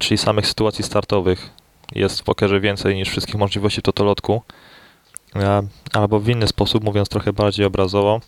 czyli 0.00 0.18
samych 0.18 0.46
sytuacji 0.46 0.84
startowych 0.84 1.50
jest 1.98 2.20
w 2.20 2.24
pokerze 2.24 2.60
więcej 2.60 2.96
niż 2.96 3.08
wszystkich 3.08 3.34
możliwości 3.34 3.82
totolotku. 3.82 4.42
A, 5.34 5.62
albo 5.92 6.20
w 6.20 6.28
inny 6.28 6.48
sposób, 6.48 6.84
mówiąc 6.84 7.08
trochę 7.08 7.32
bardziej 7.32 7.66
obrazowo, 7.66 8.20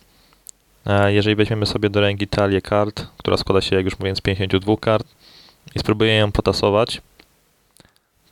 a, 0.85 1.09
jeżeli 1.09 1.35
weźmiemy 1.35 1.65
sobie 1.65 1.89
do 1.89 2.01
ręki 2.01 2.27
talię 2.27 2.61
kart, 2.61 3.07
która 3.17 3.37
składa 3.37 3.61
się, 3.61 3.75
jak 3.75 3.85
już 3.85 3.99
mówiłem, 3.99 4.15
z 4.15 4.21
52 4.21 4.77
kart 4.77 5.07
i 5.75 5.79
spróbujemy 5.79 6.17
ją 6.17 6.31
potasować, 6.31 7.01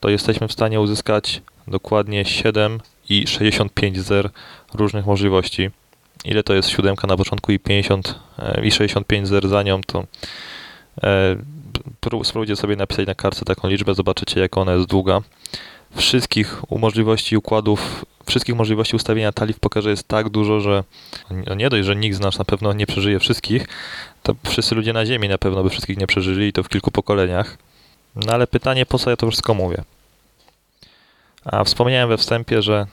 to 0.00 0.08
jesteśmy 0.08 0.48
w 0.48 0.52
stanie 0.52 0.80
uzyskać 0.80 1.42
dokładnie 1.68 2.24
7 2.24 2.80
i 3.08 3.26
65 3.26 4.00
zer 4.00 4.30
różnych 4.74 5.06
możliwości. 5.06 5.70
Ile 6.24 6.42
to 6.42 6.54
jest 6.54 6.68
siódemka 6.68 7.06
na 7.06 7.16
początku 7.16 7.52
i 7.52 7.58
50 7.58 8.14
e, 8.38 8.66
i 8.66 8.70
65 8.70 9.28
zer 9.28 9.48
za 9.48 9.62
nią, 9.62 9.80
to 9.86 10.04
e, 11.02 11.36
spróbujcie 12.24 12.56
sobie 12.56 12.76
napisać 12.76 13.06
na 13.06 13.14
kartce 13.14 13.44
taką 13.44 13.68
liczbę, 13.68 13.94
zobaczycie 13.94 14.40
jak 14.40 14.56
ona 14.58 14.72
jest 14.72 14.86
długa. 14.86 15.20
Wszystkich 15.96 16.62
możliwości 16.70 17.36
układów, 17.36 18.04
wszystkich 18.26 18.54
możliwości 18.54 18.96
ustawienia 18.96 19.32
talii 19.32 19.54
w 19.54 19.60
pokerze 19.60 19.90
jest 19.90 20.08
tak 20.08 20.28
dużo, 20.28 20.60
że 20.60 20.84
no 21.46 21.54
nie 21.54 21.68
dość, 21.68 21.86
że 21.86 21.96
nikt 21.96 22.16
z 22.16 22.20
nas 22.20 22.38
na 22.38 22.44
pewno 22.44 22.72
nie 22.72 22.86
przeżyje 22.86 23.18
wszystkich, 23.18 23.66
to 24.22 24.34
wszyscy 24.46 24.74
ludzie 24.74 24.92
na 24.92 25.06
Ziemi 25.06 25.28
na 25.28 25.38
pewno 25.38 25.62
by 25.62 25.70
wszystkich 25.70 25.98
nie 25.98 26.06
przeżyli 26.06 26.46
i 26.46 26.52
to 26.52 26.62
w 26.62 26.68
kilku 26.68 26.90
pokoleniach. 26.90 27.58
No 28.16 28.32
ale 28.32 28.46
pytanie, 28.46 28.86
po 28.86 28.98
co 28.98 29.10
ja 29.10 29.16
to 29.16 29.26
wszystko 29.26 29.54
mówię? 29.54 29.84
A 31.44 31.64
wspomniałem 31.64 32.08
we 32.08 32.16
wstępie, 32.16 32.62
że 32.62 32.86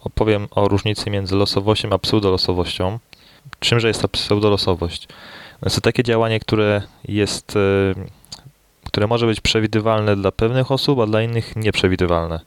opowiem 0.00 0.48
o 0.50 0.68
różnicy 0.68 1.10
między 1.10 1.36
losowością 1.36 1.92
a 1.92 1.98
pseudolosowością. 1.98 2.98
Czymże 3.60 3.88
jest 3.88 4.02
ta 4.02 4.08
pseudolosowość? 4.08 5.08
Jest 5.64 5.76
to 5.76 5.80
takie 5.80 6.02
działanie, 6.02 6.40
które 6.40 6.82
jest, 7.08 7.56
e, 7.56 7.94
które 8.86 9.06
może 9.06 9.26
być 9.26 9.40
przewidywalne 9.40 10.16
dla 10.16 10.32
pewnych 10.32 10.70
osób, 10.70 11.00
a 11.00 11.06
dla 11.06 11.22
innych 11.22 11.56
nieprzewidywalne. 11.56 12.40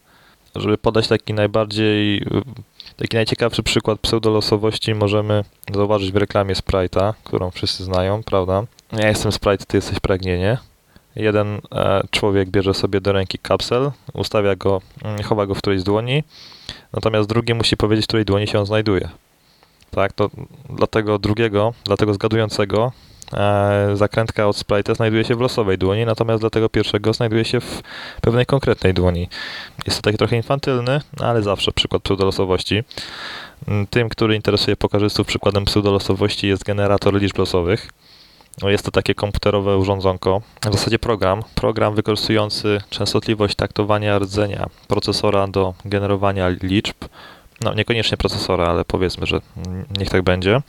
Żeby 0.56 0.78
podać 0.78 1.08
taki 1.08 1.34
najbardziej, 1.34 2.26
taki 2.98 3.16
najciekawszy 3.16 3.64
przykład 3.64 4.00
pseudolosowości 4.00 4.96
możemy 4.96 5.44
zauważyć 5.74 6.12
w 6.12 6.16
reklamie 6.16 6.54
Sprite'a, 6.54 7.14
którą 7.24 7.52
wszyscy 7.52 7.84
znają, 7.84 8.24
prawda? 8.24 8.64
Ja 8.92 9.08
jestem 9.08 9.32
Sprite, 9.32 9.66
ty 9.66 9.78
jesteś 9.78 10.00
pragnienie. 10.00 10.58
Jeden 11.16 11.62
e, 11.72 12.02
człowiek 12.12 12.50
bierze 12.50 12.74
sobie 12.74 13.02
do 13.02 13.12
ręki 13.12 13.38
kapsel, 13.40 13.92
ustawia 14.14 14.56
go, 14.56 14.82
mm, 15.04 15.24
chowa 15.24 15.46
go 15.46 15.56
w 15.56 15.58
którejś 15.58 15.84
dłoni, 15.84 16.24
natomiast 16.94 17.30
drugi 17.30 17.54
musi 17.54 17.78
powiedzieć, 17.78 18.06
w 18.06 18.08
której 18.08 18.26
dłoni 18.26 18.48
się 18.48 18.60
on 18.60 18.66
znajduje. 18.66 19.10
Tak, 19.92 20.14
to 20.14 20.30
dla 20.70 20.88
tego 20.88 21.20
drugiego, 21.20 21.74
dla 21.84 21.98
tego 21.98 22.14
zgadującego 22.14 22.92
e, 23.34 23.92
zakrętka 23.94 24.48
od 24.48 24.56
Sprite'a 24.56 24.96
znajduje 24.96 25.24
się 25.24 25.36
w 25.36 25.42
losowej 25.42 25.78
dłoni, 25.78 26.06
natomiast 26.06 26.44
dla 26.44 26.50
tego 26.50 26.70
pierwszego 26.70 27.14
znajduje 27.14 27.46
się 27.46 27.60
w 27.62 27.82
pewnej 28.22 28.46
konkretnej 28.46 28.94
dłoni. 28.94 29.30
Jest 29.86 29.98
to 29.98 30.02
taki 30.02 30.18
trochę 30.18 30.36
infantylny, 30.36 31.02
ale 31.20 31.44
zawsze 31.44 31.72
przykład 31.72 32.04
pseudolosowości. 32.04 32.84
Mm, 33.68 33.88
Tym, 33.88 34.10
który 34.10 34.36
interesuje 34.36 34.76
pokarzystów, 34.78 35.28
przykładem 35.28 35.66
pseudolosowości 35.66 36.48
jest 36.48 36.64
generator 36.64 37.22
liczb 37.22 37.38
losowych. 37.38 37.90
No 38.62 38.70
jest 38.70 38.86
to 38.86 38.92
takie 38.92 39.16
komputerowe 39.16 39.78
urządzonko, 39.78 40.42
w 40.70 40.74
zasadzie 40.74 41.00
program, 41.00 41.44
program 41.56 41.96
wykorzystujący 41.96 42.82
częstotliwość 42.90 43.56
taktowania 43.56 44.20
rdzenia 44.20 44.68
procesora 44.88 45.48
do 45.48 45.74
generowania 45.86 46.50
liczb. 46.50 46.96
No 47.62 47.74
niekoniecznie 47.74 48.18
procesora, 48.18 48.66
ale 48.66 48.86
powiedzmy, 48.86 49.26
że 49.26 49.42
niech 50.00 50.10
tak 50.10 50.22
będzie. 50.22 50.62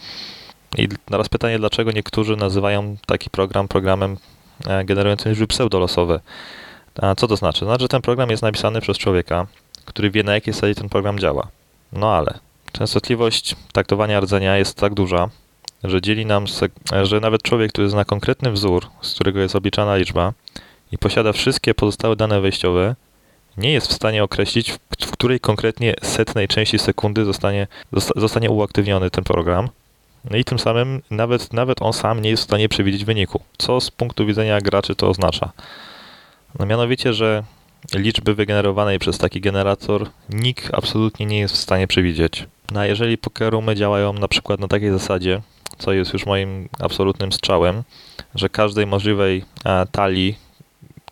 I 0.79 0.89
teraz 0.89 1.29
pytanie, 1.29 1.59
dlaczego 1.59 1.93
niektórzy 1.93 2.37
nazywają 2.37 2.97
taki 3.07 3.31
program 3.31 3.69
programem 3.69 4.17
e, 4.67 4.85
generującym 4.85 5.31
liczby 5.31 5.47
pseudolosowe. 5.47 6.21
A 7.03 7.15
co 7.15 7.29
to 7.29 7.37
znaczy? 7.37 7.65
Znaczy, 7.65 7.83
że 7.83 7.89
ten 7.89 8.03
program 8.03 8.31
jest 8.31 8.43
napisany 8.43 8.81
przez 8.81 8.99
człowieka, 8.99 9.47
który 9.85 10.11
wie 10.11 10.23
na 10.23 10.35
jakiej 10.35 10.55
zasadzie 10.55 10.75
ten 10.75 10.89
program 10.89 11.19
działa. 11.19 11.49
No 11.93 12.13
ale 12.13 12.39
częstotliwość 12.73 13.57
taktowania 13.73 14.21
rdzenia 14.21 14.57
jest 14.57 14.77
tak 14.77 14.95
duża, 14.95 15.29
że 15.85 16.01
dzieli 16.01 16.27
nam, 16.27 16.45
że 17.03 17.21
nawet 17.21 17.43
człowiek, 17.43 17.73
który 17.73 17.91
zna 17.91 18.05
konkretny 18.05 18.51
wzór, 18.51 18.87
z 19.03 19.15
którego 19.15 19.41
jest 19.41 19.57
obliczana 19.57 19.97
liczba 19.97 20.33
i 20.93 20.99
posiada 20.99 21.33
wszystkie 21.33 21.75
pozostałe 21.75 22.17
dane 22.17 22.41
wejściowe, 22.41 22.97
nie 23.59 23.73
jest 23.73 23.87
w 23.87 23.93
stanie 23.93 24.25
określić, 24.25 24.73
w, 25.01 25.11
której 25.11 25.41
konkretnie 25.41 25.95
setnej 26.03 26.49
części 26.49 26.79
sekundy 26.79 27.25
zostanie, 27.25 27.67
zosta- 27.93 28.21
zostanie 28.21 28.51
uaktywniony 28.51 29.11
ten 29.11 29.25
program. 29.25 29.69
No 30.31 30.37
i 30.37 30.45
tym 30.45 30.59
samym 30.59 31.03
nawet, 31.11 31.53
nawet 31.53 31.83
on 31.83 31.93
sam 31.93 32.23
nie 32.23 32.31
jest 32.31 32.43
w 32.43 32.47
stanie 32.47 32.69
przewidzieć 32.69 33.05
wyniku. 33.05 33.41
Co 33.59 33.81
z 33.81 33.91
punktu 33.91 34.27
widzenia 34.27 34.61
graczy 34.61 34.95
to 34.95 35.09
oznacza? 35.09 35.53
No 36.59 36.67
mianowicie, 36.67 37.13
że 37.13 37.43
liczby 37.95 38.35
wygenerowanej 38.35 38.99
przez 38.99 39.19
taki 39.19 39.41
generator 39.41 40.07
nikt 40.31 40.75
absolutnie 40.75 41.27
nie 41.27 41.39
jest 41.39 41.55
w 41.55 41.59
stanie 41.59 41.87
przewidzieć. 41.87 42.47
No 42.73 42.81
a 42.81 42.87
jeżeli 42.87 43.19
pokerumy 43.19 43.77
działają 43.77 44.13
na 44.13 44.29
przykład 44.29 44.61
na 44.61 44.69
takiej 44.69 44.91
zasadzie, 44.91 45.41
co 45.79 45.93
jest 45.93 46.13
już 46.13 46.27
moim 46.27 46.69
absolutnym 46.81 47.33
strzałem, 47.33 47.83
że 48.35 48.49
każdej 48.49 48.87
możliwej 48.87 49.45
e, 49.65 49.87
talii, 49.87 50.39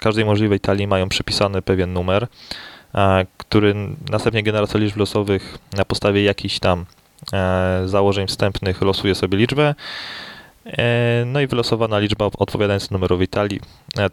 każdej 0.01 0.25
możliwej 0.25 0.61
talii 0.61 0.87
mają 0.87 1.09
przypisany 1.09 1.63
pewien 1.63 1.93
numer, 1.93 2.27
e, 2.95 3.27
który 3.37 3.75
następnie 4.11 4.43
generator 4.43 4.81
liczb 4.81 4.97
losowych 4.97 5.59
na 5.77 5.85
podstawie 5.85 6.23
jakichś 6.25 6.59
tam 6.59 6.85
e, 7.33 7.83
założeń 7.87 8.27
wstępnych 8.27 8.83
losuje 8.83 9.15
sobie 9.15 9.39
liczbę. 9.39 9.75
E, 10.67 11.25
No 11.27 11.41
i 11.41 11.47
wylosowana 11.47 11.99
liczba 11.99 12.25
odpowiadając 12.39 12.91
numerowi 12.91 13.29
talii 13.29 13.61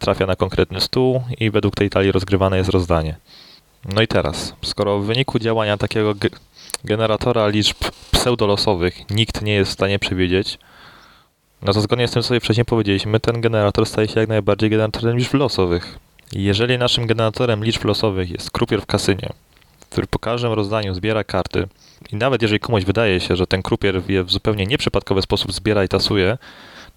trafia 0.00 0.26
na 0.26 0.36
konkretny 0.36 0.80
stół 0.80 1.22
i 1.38 1.50
według 1.50 1.74
tej 1.74 1.90
talii 1.90 2.12
rozgrywane 2.12 2.56
jest 2.56 2.70
rozdanie. 2.70 3.16
No 3.94 4.02
i 4.02 4.08
teraz, 4.08 4.54
skoro 4.62 4.98
w 4.98 5.06
wyniku 5.06 5.38
działania 5.38 5.76
takiego 5.76 6.14
ge- 6.14 6.38
generatora 6.84 7.48
liczb 7.48 7.76
pseudolosowych 8.10 9.10
nikt 9.10 9.42
nie 9.42 9.54
jest 9.54 9.70
w 9.70 9.74
stanie 9.74 9.98
przewidzieć, 9.98 10.58
no 11.64 11.72
to 11.72 11.80
zgodnie 11.80 12.08
z 12.08 12.10
tym, 12.10 12.22
co 12.22 12.28
sobie 12.28 12.40
wcześniej 12.40 12.64
powiedzieliśmy, 12.64 13.20
ten 13.20 13.40
generator 13.40 13.86
staje 13.86 14.08
się 14.08 14.20
jak 14.20 14.28
najbardziej 14.28 14.70
generatorem 14.70 15.16
liczb 15.16 15.34
losowych. 15.34 15.98
Jeżeli 16.32 16.78
naszym 16.78 17.06
generatorem 17.06 17.64
liczb 17.64 17.84
losowych 17.84 18.30
jest 18.30 18.50
krupier 18.50 18.82
w 18.82 18.86
kasynie, 18.86 19.28
który 19.90 20.06
po 20.06 20.18
każdym 20.18 20.52
rozdaniu 20.52 20.94
zbiera 20.94 21.24
karty 21.24 21.68
i 22.12 22.16
nawet 22.16 22.42
jeżeli 22.42 22.60
komuś 22.60 22.84
wydaje 22.84 23.20
się, 23.20 23.36
że 23.36 23.46
ten 23.46 23.62
krupier 23.62 24.02
je 24.08 24.24
w 24.24 24.30
zupełnie 24.30 24.66
nieprzypadkowy 24.66 25.22
sposób 25.22 25.52
zbiera 25.52 25.84
i 25.84 25.88
tasuje, 25.88 26.38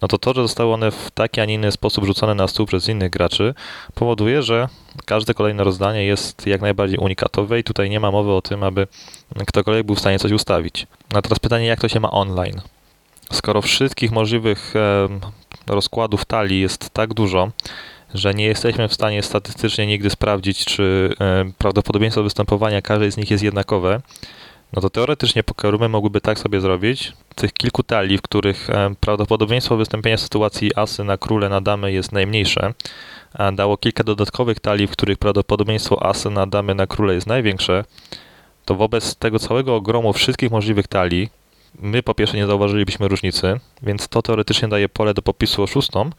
no 0.01 0.07
to 0.07 0.17
to, 0.17 0.33
że 0.33 0.41
zostały 0.41 0.73
one 0.73 0.91
w 0.91 1.11
taki, 1.11 1.41
a 1.41 1.45
nie 1.45 1.53
inny 1.53 1.71
sposób 1.71 2.05
rzucone 2.05 2.35
na 2.35 2.47
stół 2.47 2.65
przez 2.65 2.89
innych 2.89 3.09
graczy, 3.09 3.53
powoduje, 3.95 4.43
że 4.43 4.67
każde 5.05 5.33
kolejne 5.33 5.63
rozdanie 5.63 6.05
jest 6.05 6.47
jak 6.47 6.61
najbardziej 6.61 6.97
unikatowe 6.99 7.59
i 7.59 7.63
tutaj 7.63 7.89
nie 7.89 7.99
ma 7.99 8.11
mowy 8.11 8.31
o 8.31 8.41
tym, 8.41 8.63
aby 8.63 8.87
ktokolwiek 9.47 9.85
był 9.85 9.95
w 9.95 9.99
stanie 9.99 10.19
coś 10.19 10.31
ustawić. 10.31 10.87
No 11.13 11.21
teraz 11.21 11.39
pytanie, 11.39 11.65
jak 11.65 11.79
to 11.81 11.89
się 11.89 11.99
ma 11.99 12.11
online? 12.11 12.61
Skoro 13.31 13.61
wszystkich 13.61 14.11
możliwych 14.11 14.73
rozkładów 15.67 16.25
talii 16.25 16.61
jest 16.61 16.89
tak 16.89 17.13
dużo, 17.13 17.51
że 18.13 18.33
nie 18.33 18.45
jesteśmy 18.45 18.87
w 18.87 18.93
stanie 18.93 19.23
statystycznie 19.23 19.87
nigdy 19.87 20.09
sprawdzić, 20.09 20.65
czy 20.65 21.15
prawdopodobieństwo 21.57 22.23
występowania 22.23 22.81
każdej 22.81 23.11
z 23.11 23.17
nich 23.17 23.31
jest 23.31 23.43
jednakowe, 23.43 24.01
no 24.73 24.81
to 24.81 24.89
teoretycznie 24.89 25.43
pokerumy 25.43 25.89
mogłyby 25.89 26.21
tak 26.21 26.39
sobie 26.39 26.61
zrobić. 26.61 27.13
Tych 27.35 27.53
kilku 27.53 27.83
talii, 27.83 28.17
w 28.17 28.21
których 28.21 28.67
prawdopodobieństwo 28.99 29.77
wystąpienia 29.77 30.17
sytuacji 30.17 30.71
asy 30.75 31.03
na 31.03 31.17
króle 31.17 31.49
na 31.49 31.61
damy 31.61 31.91
jest 31.91 32.11
najmniejsze, 32.11 32.73
dało 33.53 33.77
kilka 33.77 34.03
dodatkowych 34.03 34.59
talii, 34.59 34.87
w 34.87 34.91
których 34.91 35.17
prawdopodobieństwo 35.17 36.05
asy 36.05 36.29
na 36.29 36.47
damy 36.47 36.75
na 36.75 36.87
króle 36.87 37.13
jest 37.13 37.27
największe, 37.27 37.83
to 38.65 38.75
wobec 38.75 39.15
tego 39.15 39.39
całego 39.39 39.75
ogromu 39.75 40.13
wszystkich 40.13 40.51
możliwych 40.51 40.87
talii, 40.87 41.29
my 41.79 42.03
po 42.03 42.13
pierwsze 42.13 42.37
nie 42.37 42.47
zauważylibyśmy 42.47 43.07
różnicy, 43.07 43.59
więc 43.83 44.07
to 44.07 44.21
teoretycznie 44.21 44.67
daje 44.67 44.89
pole 44.89 45.13
do 45.13 45.21
popisu 45.21 45.63
oszustom. 45.63 46.11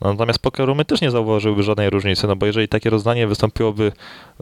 No, 0.00 0.12
natomiast 0.12 0.38
pokerumy 0.38 0.84
też 0.84 1.00
nie 1.00 1.10
zauważyłyby 1.10 1.62
żadnej 1.62 1.90
różnicy, 1.90 2.26
no 2.26 2.36
bo 2.36 2.46
jeżeli 2.46 2.68
takie 2.68 2.90
rozdanie 2.90 3.26
wystąpiłoby 3.26 3.92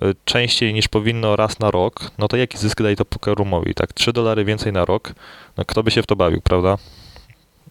y, 0.02 0.14
częściej 0.24 0.74
niż 0.74 0.88
powinno 0.88 1.37
raz 1.37 1.61
na 1.61 1.70
rok, 1.70 2.11
no 2.18 2.28
to 2.28 2.37
jaki 2.37 2.59
zysk 2.59 2.82
daje 2.82 2.96
to 2.96 3.04
pokerumowi? 3.04 3.74
Tak, 3.74 3.92
3 3.92 4.12
dolary 4.12 4.44
więcej 4.44 4.72
na 4.72 4.85
rok, 4.85 5.14
no 5.56 5.64
kto 5.64 5.82
by 5.82 5.90
się 5.90 6.02
w 6.02 6.06
to 6.06 6.16
bawił, 6.16 6.40
prawda? 6.40 6.76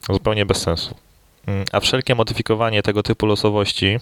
Zupełnie 0.10 0.46
bez 0.46 0.58
sensu. 0.58 0.96
Mm, 1.48 1.66
A 1.72 1.80
wszelkie 1.80 2.16
modyfikowanie 2.16 2.84
tego 2.84 3.04
typu 3.04 3.26
losowości 3.26 3.88
e, 3.88 4.00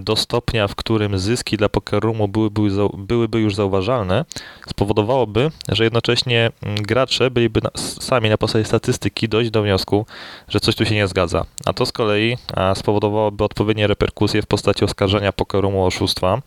do 0.00 0.16
stopnia, 0.16 0.68
w 0.68 0.74
którym 0.74 1.18
zyski 1.18 1.56
dla 1.56 1.68
pokerumu 1.68 2.28
byłyby, 2.28 2.60
byłyby 2.98 3.40
już 3.40 3.54
zauważalne, 3.54 4.24
spowodowałoby, 4.68 5.50
że 5.68 5.84
jednocześnie 5.84 6.50
mm, 6.62 6.82
gracze 6.82 7.30
byliby 7.30 7.60
sami 8.00 8.30
na 8.30 8.38
podstawie 8.38 8.64
statystyki 8.64 9.28
dojść 9.28 9.50
do 9.50 9.62
wniosku, 9.62 10.06
że 10.48 10.60
coś 10.60 10.74
tu 10.74 10.84
się 10.84 10.94
nie 10.94 11.08
zgadza. 11.08 11.44
A 11.66 11.72
to 11.72 11.86
z 11.86 11.92
kolei 11.92 12.36
spowodowałoby 12.74 13.44
odpowiednie 13.44 13.86
reperkusje 13.86 14.42
w 14.42 14.46
postaci 14.46 14.84
oskarżenia 14.84 15.32
pokerumu 15.32 15.82
o 15.82 15.86
oszustwa, 15.86 16.42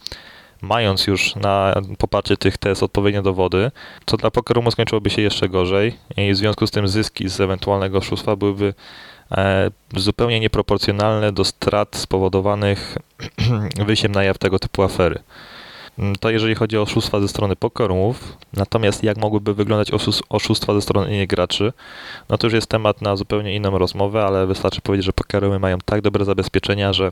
mając 0.62 1.08
już 1.08 1.36
na 1.36 1.74
poparcie 1.98 2.38
tych 2.38 2.58
tez 2.58 2.84
odpowiednie 2.84 3.22
dowody, 3.22 3.72
co 4.06 4.18
dla 4.18 4.32
pokerumu 4.32 4.72
skończyłoby 4.72 5.10
się 5.10 5.22
jeszcze 5.22 5.50
gorzej 5.50 5.96
i 6.18 6.34
w 6.34 6.38
związku 6.38 6.68
z 6.68 6.72
tym 6.72 6.88
zyski 6.88 7.30
z 7.30 7.42
ewentualnego 7.42 7.98
oszustwa 7.98 8.36
byłyby 8.36 8.66
e, 8.68 8.74
zupełnie 9.96 10.40
nieproporcjonalne 10.40 11.32
do 11.32 11.46
strat 11.46 11.96
spowodowanych 11.96 12.98
wyjściem 13.88 14.12
na 14.12 14.24
jaw 14.24 14.38
tego 14.38 14.60
typu 14.60 14.84
afery. 14.84 15.20
Mm, 16.00 16.16
To 16.16 16.30
jeżeli 16.30 16.56
chodzi 16.56 16.78
o 16.78 16.82
oszustwa 16.82 17.20
ze 17.20 17.28
strony 17.28 17.56
pokerów, 17.56 18.38
natomiast 18.54 19.04
jak 19.04 19.18
mogłyby 19.18 19.54
wyglądać 19.54 19.92
oszus- 19.92 20.22
oszustwa 20.30 20.74
ze 20.74 20.82
strony 20.82 21.16
innych 21.16 21.28
graczy, 21.28 21.74
no 22.30 22.38
to 22.38 22.48
już 22.48 22.54
jest 22.54 22.68
temat 22.68 23.02
na 23.02 23.16
zupełnie 23.16 23.56
inną 23.56 23.78
rozmowę, 23.78 24.24
ale 24.24 24.48
wystarczy 24.48 24.82
powiedzieć, 24.82 25.06
że 25.06 25.14
pokerowy 25.14 25.60
mają 25.60 25.78
tak 25.86 26.02
dobre 26.02 26.26
zabezpieczenia, 26.26 26.94
że 26.94 27.12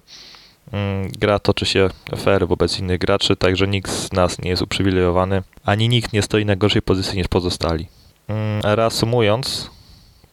mm, 0.71 1.11
gra 1.19 1.39
toczy 1.39 1.65
się 1.65 1.89
fair 2.17 2.47
wobec 2.47 2.79
innych 2.79 2.99
graczy, 2.99 3.35
także 3.35 3.67
nikt 3.67 3.91
z 3.91 4.13
nas 4.13 4.39
nie 4.41 4.49
jest 4.49 4.61
uprzywilejowany, 4.61 5.43
ani 5.65 5.89
nikt 5.89 6.13
nie 6.13 6.21
stoi 6.21 6.45
na 6.45 6.55
gorszej 6.55 6.81
pozycji 6.81 7.17
niż 7.17 7.27
pozostali. 7.27 7.87
Mm, 8.27 8.61
Reasumując, 8.63 9.69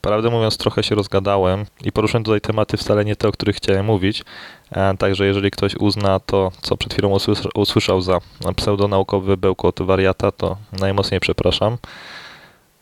prawdę 0.07 0.31
mówiąc, 0.31 0.57
trochę 0.57 0.83
się 0.83 0.95
rozgadałem 0.95 1.64
i 1.85 1.92
poruszyłem 1.92 2.25
tutaj 2.25 2.40
tematy 2.40 2.77
wcale 2.77 3.05
nie 3.05 3.16
te, 3.16 3.29
o 3.29 3.33
których 3.33 3.57
chciałem 3.57 3.87
mówić. 3.87 4.25
E, 4.73 4.97
Także 4.97 5.27
jeżeli 5.27 5.51
ktoś 5.51 5.75
uzna 5.75 6.21
to, 6.21 6.53
co 6.62 6.77
przed 6.77 6.92
chwilą 6.92 7.09
usłys- 7.14 7.49
usłyszał 7.55 8.01
za 8.01 8.19
pseudonaukowy 8.57 9.37
bełkot 9.37 9.83
wariata, 9.83 10.33
to 10.33 10.57
najmocniej 10.81 11.21
przepraszam. 11.21 11.79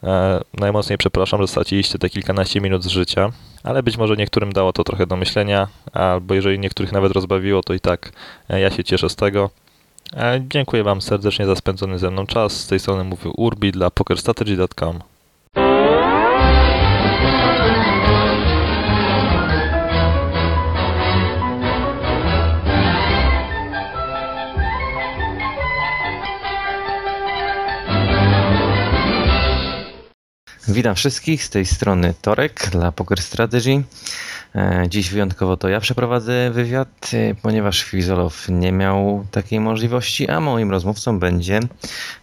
E, 0.02 0.40
najmocniej 0.54 0.98
przepraszam, 0.98 1.40
że 1.40 1.48
straciliście 1.48 1.98
te 1.98 2.10
kilkanaście 2.10 2.60
minut 2.60 2.84
z 2.84 2.88
życia, 2.88 3.30
ale 3.62 3.82
być 3.82 3.96
może 3.96 4.16
niektórym 4.16 4.52
dało 4.52 4.72
to 4.72 4.84
trochę 4.84 5.06
do 5.06 5.16
myślenia, 5.16 5.68
albo 5.92 6.34
jeżeli 6.34 6.58
niektórych 6.58 6.92
nawet 6.92 7.12
rozbawiło, 7.12 7.62
to 7.62 7.74
i 7.74 7.80
tak 7.80 8.12
e, 8.50 8.60
ja 8.60 8.70
się 8.70 8.84
cieszę 8.84 9.08
z 9.08 9.16
tego. 9.16 9.50
Dziękuję 10.40 10.82
Wam 10.84 11.02
serdecznie 11.02 11.46
za 11.46 11.56
spędzony 11.56 11.98
ze 11.98 12.10
mną 12.10 12.26
czas. 12.26 12.52
Z 12.52 12.66
tej 12.66 12.80
strony 12.80 13.04
mówił 13.04 13.34
Urbi 13.37 13.72
dla 13.72 13.90
pokerstrategy.com. 13.90 15.13
Witam 30.68 30.94
wszystkich 30.94 31.44
z 31.44 31.50
tej 31.50 31.66
strony 31.66 32.14
Torek 32.22 32.68
dla 32.72 32.92
Poker 32.92 33.22
Strategy. 33.22 33.83
E, 34.55 34.87
Dziś 34.88 35.11
wyjątkowo 35.11 35.57
to 35.57 35.68
ja 35.68 35.81
przeprowadzę 35.81 36.50
wywiad, 36.50 37.11
e, 37.12 37.35
ponieważ 37.35 37.83
Fizolow 37.83 38.48
nie 38.48 38.72
miał 38.72 39.27
takiej 39.31 39.61
możliwości, 39.61 40.29
a 40.29 40.40
moim 40.40 40.70
rozmówcą 40.70 41.18
będzie 41.18 41.61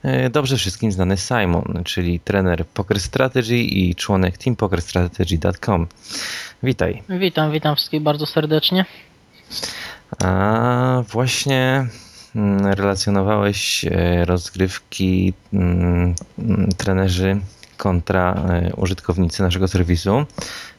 e, 0.04 0.30
dobrze 0.30 0.58
wszystkim 0.58 0.92
znany 0.92 1.18
Simon, 1.18 1.82
czyli 1.86 2.20
trener 2.20 2.66
Poker 2.66 3.00
Strategy 3.00 3.58
i 3.58 3.96
członek 3.96 4.38
teampokerstrategy.com. 4.38 5.88
Witaj. 6.64 7.04
Witam, 7.10 7.52
witam 7.52 7.76
wszystkich 7.76 8.02
bardzo 8.02 8.26
serdecznie. 8.26 8.86
A 10.24 11.04
właśnie 11.10 11.88
mm, 12.36 12.66
relacjonowałeś 12.66 13.86
rozgrywki 14.26 15.34
mm, 15.54 16.16
mm, 16.40 16.70
trenerzy 16.78 17.42
kontra 17.82 18.34
e, 18.34 18.72
użytkownicy 18.76 19.44
naszego 19.44 19.68
serwisu. 19.68 20.26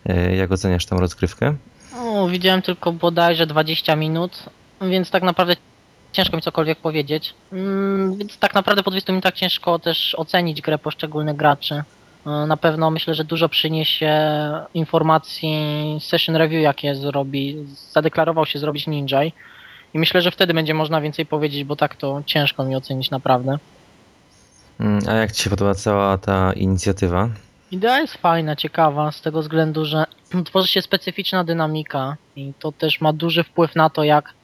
E, 0.06 0.36
Jak 0.36 0.52
oceniasz 0.52 0.86
tą 0.86 0.96
rozgrywkę? 0.96 1.54
O, 1.98 2.28
widziałem 2.28 2.62
tylko 2.62 2.92
bodajże 2.92 3.46
20 3.46 3.96
minut, 3.96 4.42
więc 4.82 5.10
tak 5.10 5.22
naprawdę 5.22 5.56
ciężko 6.12 6.36
mi 6.36 6.42
cokolwiek 6.42 6.78
powiedzieć. 6.78 7.34
Mm, 7.52 8.16
więc 8.18 8.38
tak 8.38 8.54
naprawdę 8.54 8.82
po 8.82 8.90
20 8.90 9.12
minutach 9.12 9.34
ciężko 9.34 9.78
też 9.78 10.14
ocenić 10.18 10.60
grę 10.62 10.78
poszczególnych 10.78 11.36
graczy. 11.36 11.82
E, 12.26 12.30
Na 12.46 12.56
pewno 12.56 12.90
myślę, 12.90 13.14
że 13.14 13.24
dużo 13.24 13.48
przyniesie 13.48 14.12
informacji 14.74 15.54
session 16.00 16.36
review, 16.36 16.62
jakie 16.62 16.94
zrobi, 16.94 17.56
zadeklarował 17.92 18.46
się 18.46 18.58
zrobić 18.58 18.86
Ninja. 18.86 19.24
I 19.94 19.98
myślę, 19.98 20.22
że 20.22 20.30
wtedy 20.30 20.54
będzie 20.54 20.74
można 20.74 21.00
więcej 21.00 21.26
powiedzieć, 21.26 21.64
bo 21.64 21.76
tak 21.76 21.96
to 21.96 22.22
ciężko 22.26 22.64
mi 22.64 22.76
ocenić 22.76 23.10
naprawdę. 23.10 23.58
Mm, 24.82 25.00
A 25.08 25.12
jak 25.12 25.32
Ci 25.32 25.42
się 25.42 25.50
podoba 25.50 25.74
cała 25.74 26.18
ta 26.18 26.52
inicjatywa? 26.52 27.28
Idea 27.70 28.00
jest 28.00 28.14
fajna, 28.14 28.56
ciekawa, 28.56 29.12
z 29.12 29.20
tego 29.20 29.42
względu, 29.42 29.84
że 29.84 30.04
tworzy 30.46 30.68
się 30.68 30.82
specyficzna 30.82 31.44
dynamika 31.44 32.16
i 32.36 32.52
to 32.58 32.72
też 32.72 33.00
ma 33.00 33.12
duży 33.12 33.44
wpływ 33.44 33.76
na 33.76 33.90
to, 33.90 34.04
jak, 34.04 34.34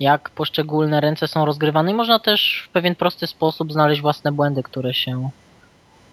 jak 0.00 0.30
poszczególne 0.30 1.00
ręce 1.00 1.28
są 1.28 1.44
rozgrywane 1.44 1.90
i 1.90 1.94
można 1.94 2.18
też 2.18 2.64
w 2.68 2.72
pewien 2.72 2.94
prosty 2.94 3.26
sposób 3.26 3.72
znaleźć 3.72 4.00
własne 4.00 4.32
błędy, 4.32 4.62
które 4.62 4.94
się 4.94 5.30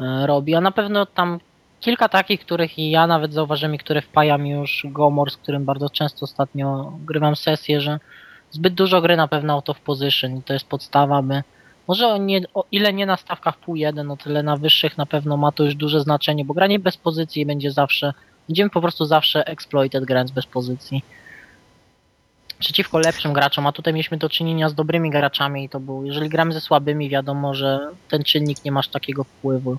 e, 0.01 0.27
robi, 0.27 0.55
a 0.55 0.61
na 0.61 0.71
pewno 0.71 1.05
tam 1.05 1.39
kilka 1.79 2.09
takich, 2.09 2.39
których 2.39 2.79
i 2.79 2.91
ja 2.91 3.07
nawet 3.07 3.33
zauważyłem 3.33 3.75
i 3.75 3.77
które 3.77 4.01
wpaja 4.01 4.37
mi 4.37 4.49
już 4.49 4.85
Gomor, 4.89 5.31
z 5.31 5.37
którym 5.37 5.65
bardzo 5.65 5.89
często 5.89 6.23
ostatnio 6.23 6.93
grywam 7.05 7.35
sesję, 7.35 7.81
że 7.81 7.99
zbyt 8.51 8.73
dużo 8.73 9.01
gry 9.01 9.17
na 9.17 9.27
pewno 9.27 9.53
out 9.53 9.69
of 9.69 9.79
position 9.79 10.37
i 10.37 10.43
to 10.43 10.53
jest 10.53 10.67
podstawa, 10.67 11.21
by 11.21 11.43
może 11.89 12.07
o, 12.07 12.17
nie, 12.17 12.41
o 12.53 12.63
ile 12.71 12.93
nie 12.93 13.05
na 13.05 13.17
stawkach 13.17 13.57
pół 13.57 13.75
jeden, 13.75 14.11
o 14.11 14.17
tyle 14.17 14.43
na 14.43 14.57
wyższych 14.57 14.97
na 14.97 15.05
pewno 15.05 15.37
ma 15.37 15.51
to 15.51 15.63
już 15.63 15.75
duże 15.75 16.01
znaczenie, 16.01 16.45
bo 16.45 16.53
granie 16.53 16.79
bez 16.79 16.97
pozycji 16.97 17.45
będzie 17.45 17.71
zawsze, 17.71 18.13
będziemy 18.47 18.69
po 18.69 18.81
prostu 18.81 19.05
zawsze 19.05 19.45
exploited 19.47 20.05
grając 20.05 20.31
bez 20.31 20.45
pozycji. 20.45 21.03
Przeciwko 22.59 22.99
lepszym 22.99 23.33
graczom, 23.33 23.67
a 23.67 23.71
tutaj 23.71 23.93
mieliśmy 23.93 24.17
do 24.17 24.29
czynienia 24.29 24.69
z 24.69 24.75
dobrymi 24.75 25.09
graczami 25.09 25.63
i 25.63 25.69
to 25.69 25.79
był, 25.79 26.05
jeżeli 26.05 26.29
gramy 26.29 26.53
ze 26.53 26.61
słabymi, 26.61 27.09
wiadomo, 27.09 27.53
że 27.53 27.79
ten 28.09 28.23
czynnik 28.23 28.65
nie 28.65 28.71
masz 28.71 28.87
takiego 28.87 29.23
wpływu. 29.23 29.77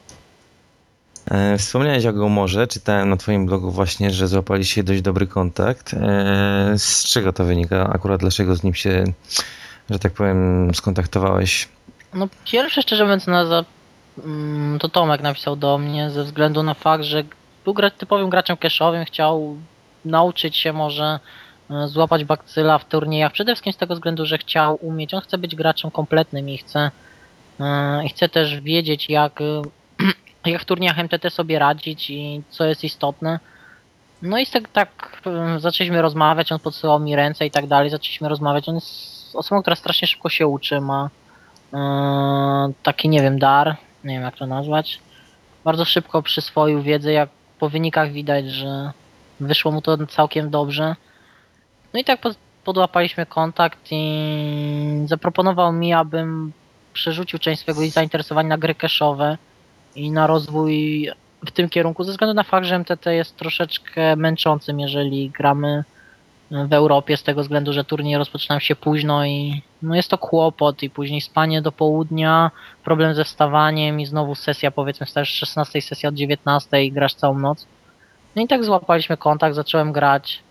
E, 1.31 1.59
Wspomniałeś 1.59 2.07
o 2.07 2.13
Gomorze, 2.13 2.67
czytałem 2.67 3.09
na 3.09 3.17
Twoim 3.17 3.47
blogu 3.47 3.71
właśnie, 3.71 4.11
że 4.11 4.29
złapaliście 4.29 4.83
dość 4.83 5.03
dobry 5.03 5.27
kontakt. 5.27 5.95
E, 5.95 6.75
Z 6.79 7.05
czego 7.05 7.33
to 7.33 7.45
wynika? 7.45 7.91
Akurat 7.93 8.21
dlaczego 8.21 8.57
z 8.57 8.63
nim 8.63 8.75
się, 8.75 9.05
że 9.91 9.99
tak 9.99 10.13
powiem, 10.13 10.71
skontaktowałeś? 10.75 11.69
No 12.15 12.29
pierwsze 12.45 12.83
szczerze 12.83 13.05
mówiąc 13.05 13.27
na 13.27 13.65
mm, 14.25 14.79
to 14.79 14.89
Tomek 14.89 15.21
napisał 15.21 15.57
do 15.57 15.79
mnie 15.79 16.11
ze 16.11 16.25
względu 16.25 16.63
na 16.63 16.75
fakt, 16.75 17.05
że 17.05 17.25
był 17.65 17.75
typowym 17.99 18.31
graczem 18.31 18.57
cashowym, 18.57 19.05
chciał 19.05 19.57
nauczyć 20.05 20.57
się 20.57 20.73
może 20.73 21.21
e, 21.71 21.89
złapać 21.89 22.25
bakcyla 22.25 22.79
w 22.79 22.85
turniejach, 22.85 23.33
przede 23.33 23.53
wszystkim 23.53 23.73
z 23.73 23.77
tego 23.77 23.95
względu, 23.95 24.27
że 24.27 24.39
chciał 24.39 24.79
umieć, 24.83 25.15
on 25.15 25.21
chce 25.21 25.39
być 25.39 25.57
graczem 25.57 25.91
kompletnym 25.91 26.49
i 26.49 26.59
chce 26.59 26.91
e, 27.61 28.05
i 28.05 28.09
chce 28.09 28.29
też 28.29 28.61
wiedzieć 28.61 29.09
jak, 29.09 29.41
e, 29.41 29.63
jak 30.51 30.63
w 30.63 30.65
turniejach 30.65 30.99
MTT 30.99 31.31
sobie 31.31 31.59
radzić 31.59 32.11
i 32.11 32.43
co 32.51 32.65
jest 32.65 32.85
istotne. 32.85 33.41
No 34.23 34.39
i 34.39 34.47
tak, 34.47 34.69
tak 34.69 35.23
zaczęliśmy 35.59 36.03
rozmawiać, 36.03 36.53
on 36.53 36.59
podsyłał 36.59 37.01
mi 37.01 37.17
ręce 37.17 37.47
i 37.47 37.51
tak 37.51 37.67
dalej, 37.67 37.91
zaczęliśmy 37.91 38.29
rozmawiać, 38.29 38.69
on 38.69 38.75
jest 38.75 39.37
osobą, 39.37 39.61
która 39.61 39.77
strasznie 39.77 40.09
szybko 40.09 40.29
się 40.29 40.47
uczy, 40.47 40.81
ma 40.81 41.11
taki, 42.83 43.09
nie 43.09 43.23
wiem, 43.23 43.39
dar, 43.39 43.77
nie 44.05 44.15
wiem 44.15 44.23
jak 44.23 44.37
to 44.37 44.47
nazwać. 44.47 45.01
Bardzo 45.65 45.85
szybko 45.85 46.23
przyswoił 46.23 46.83
wiedzę, 46.83 47.13
jak 47.13 47.29
po 47.59 47.69
wynikach 47.69 48.13
widać, 48.13 48.47
że 48.51 48.93
wyszło 49.41 49.73
mu 49.73 49.83
to 49.83 50.07
całkiem 50.07 50.51
dobrze. 50.51 50.97
No 51.95 52.01
i 52.01 52.05
tak 52.05 52.21
pod, 52.21 52.37
podłapaliśmy 52.65 53.27
kontakt 53.27 53.79
i 53.91 55.03
zaproponował 55.07 55.73
mi, 55.73 55.93
abym 55.93 56.53
przerzucił 56.93 57.39
część 57.39 57.63
swojego 57.63 57.93
zainteresowania 57.93 58.49
na 58.49 58.59
gry 58.59 58.75
cashowe 58.75 59.39
i 59.97 60.11
na 60.11 60.27
rozwój 60.27 61.09
w 61.47 61.51
tym 61.51 61.69
kierunku, 61.69 62.05
ze 62.05 62.13
względu 62.13 62.35
na 62.35 62.43
fakt, 62.43 62.67
że 62.67 62.79
MTT 62.79 63.07
jest 63.07 63.37
troszeczkę 63.37 64.17
męczącym, 64.17 64.81
jeżeli 64.81 65.31
gramy 65.31 65.85
w 66.51 66.73
Europie 66.73 67.17
z 67.17 67.23
tego 67.23 67.43
względu, 67.43 67.73
że 67.73 67.85
turnieje 67.85 68.19
rozpoczynają 68.19 68.61
się 68.61 68.77
późno 68.77 69.25
i 69.25 69.63
no 69.83 69.95
jest 69.95 70.09
to 70.09 70.19
kłopot 70.19 70.83
i 70.83 70.91
później 70.91 71.21
spanie 71.21 71.63
do 71.63 71.73
południa, 71.73 72.51
problem 72.85 73.15
ze 73.15 73.25
wstawaniem 73.25 74.01
i 74.01 74.07
znowu 74.07 74.35
sesja 74.35 74.71
powiedzmy 74.71 75.07
stajesz 75.07 75.29
16 75.29 75.83
sesja 75.83 76.09
od 76.09 76.15
19 76.15 76.85
i 76.85 76.93
grasz 76.93 77.15
całą 77.15 77.39
noc. 77.39 77.67
No 78.37 78.43
i 78.43 78.49
tak 78.49 78.65
złapaliśmy 78.65 79.17
kontakt, 79.17 79.55
zacząłem 79.55 79.93
grać 79.93 80.43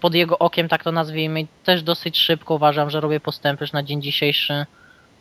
pod 0.00 0.14
jego 0.14 0.38
okiem, 0.38 0.68
tak 0.68 0.84
to 0.84 0.92
nazwijmy 0.92 1.40
i 1.40 1.46
też 1.64 1.82
dosyć 1.82 2.18
szybko 2.18 2.54
uważam, 2.54 2.90
że 2.90 3.00
robię 3.00 3.20
postępy 3.20 3.64
już 3.64 3.72
na 3.72 3.82
dzień 3.82 4.02
dzisiejszy. 4.02 4.66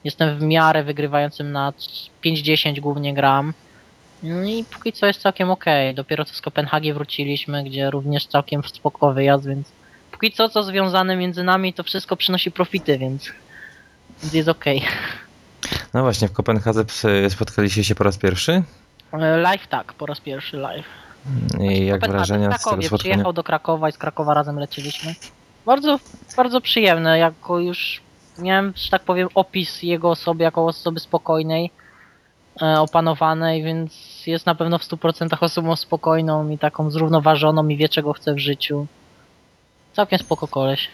Jestem 0.04 0.38
w 0.38 0.42
miarę 0.42 0.84
wygrywającym 0.84 1.52
na 1.52 1.74
5-10 2.26 2.80
głównie 2.80 3.14
gram. 3.14 3.54
No 4.24 4.44
i 4.44 4.64
póki 4.64 4.94
co 4.94 5.06
jest 5.06 5.22
całkiem 5.22 5.52
okej. 5.52 5.96
Dopiero 5.96 6.26
co 6.26 6.34
z 6.34 6.42
Kopenhagi 6.42 6.94
wróciliśmy, 6.94 7.64
gdzie 7.64 7.92
również 7.92 8.26
całkiem 8.26 8.64
spoko 8.64 9.14
wyjazd, 9.14 9.48
więc 9.48 9.72
póki 10.22 10.32
co 10.32 10.50
co 10.50 10.64
związane 10.64 11.16
między 11.16 11.44
nami 11.44 11.74
to 11.74 11.84
wszystko 11.84 12.16
przynosi 12.16 12.52
profity, 12.52 12.98
więc, 12.98 13.32
więc 14.22 14.34
jest 14.34 14.50
okej. 14.50 14.82
No 15.94 16.02
właśnie, 16.02 16.28
w 16.28 16.34
Kopenhadze 16.34 16.86
spotkaliście 17.30 17.84
się 17.84 17.96
po 17.96 18.04
raz 18.04 18.18
pierwszy? 18.18 18.64
E, 19.14 19.38
Live 19.38 19.68
tak, 19.68 19.94
po 19.94 20.06
raz 20.06 20.20
pierwszy 20.20 20.58
live. 20.58 20.86
I 21.60 21.86
jak 21.86 22.02
Kopenhadze, 22.02 22.34
wrażenia 22.34 22.58
w 22.58 22.62
z 22.62 22.64
tego 22.64 22.98
przyjechał 22.98 23.34
do 23.34 23.44
Krakowa 23.44 23.90
i 23.90 23.92
z 23.92 23.98
Krakowa 23.98 24.34
razem 24.34 24.60
leciliśmy. 24.60 25.16
Bardzo, 25.66 26.00
bardzo 26.38 26.62
przyjemne, 26.62 27.20
jako 27.20 27.60
już 27.60 28.02
miałem, 28.38 28.74
że 28.76 28.90
tak 28.90 29.04
powiem, 29.04 29.28
opis 29.36 29.84
jego 29.84 30.10
osoby 30.10 30.44
jako 30.44 30.66
osoby 30.66 31.00
spokojnej. 31.00 31.72
e, 32.62 32.80
opanowanej, 32.80 33.64
więc 33.64 33.94
jest 34.28 34.46
na 34.46 34.56
pewno 34.56 34.78
w 34.78 34.84
100% 34.84 35.38
osobą 35.40 35.76
spokojną 35.76 36.50
i 36.50 36.58
taką 36.58 36.92
zrównoważoną 36.92 37.68
i 37.68 37.78
wie 37.78 37.90
czego 37.90 38.14
chce 38.14 38.34
w 38.34 38.40
życiu. 38.40 38.88
Całkiem 39.94 40.20
spoko 40.20 40.48
koleś. 40.48 40.90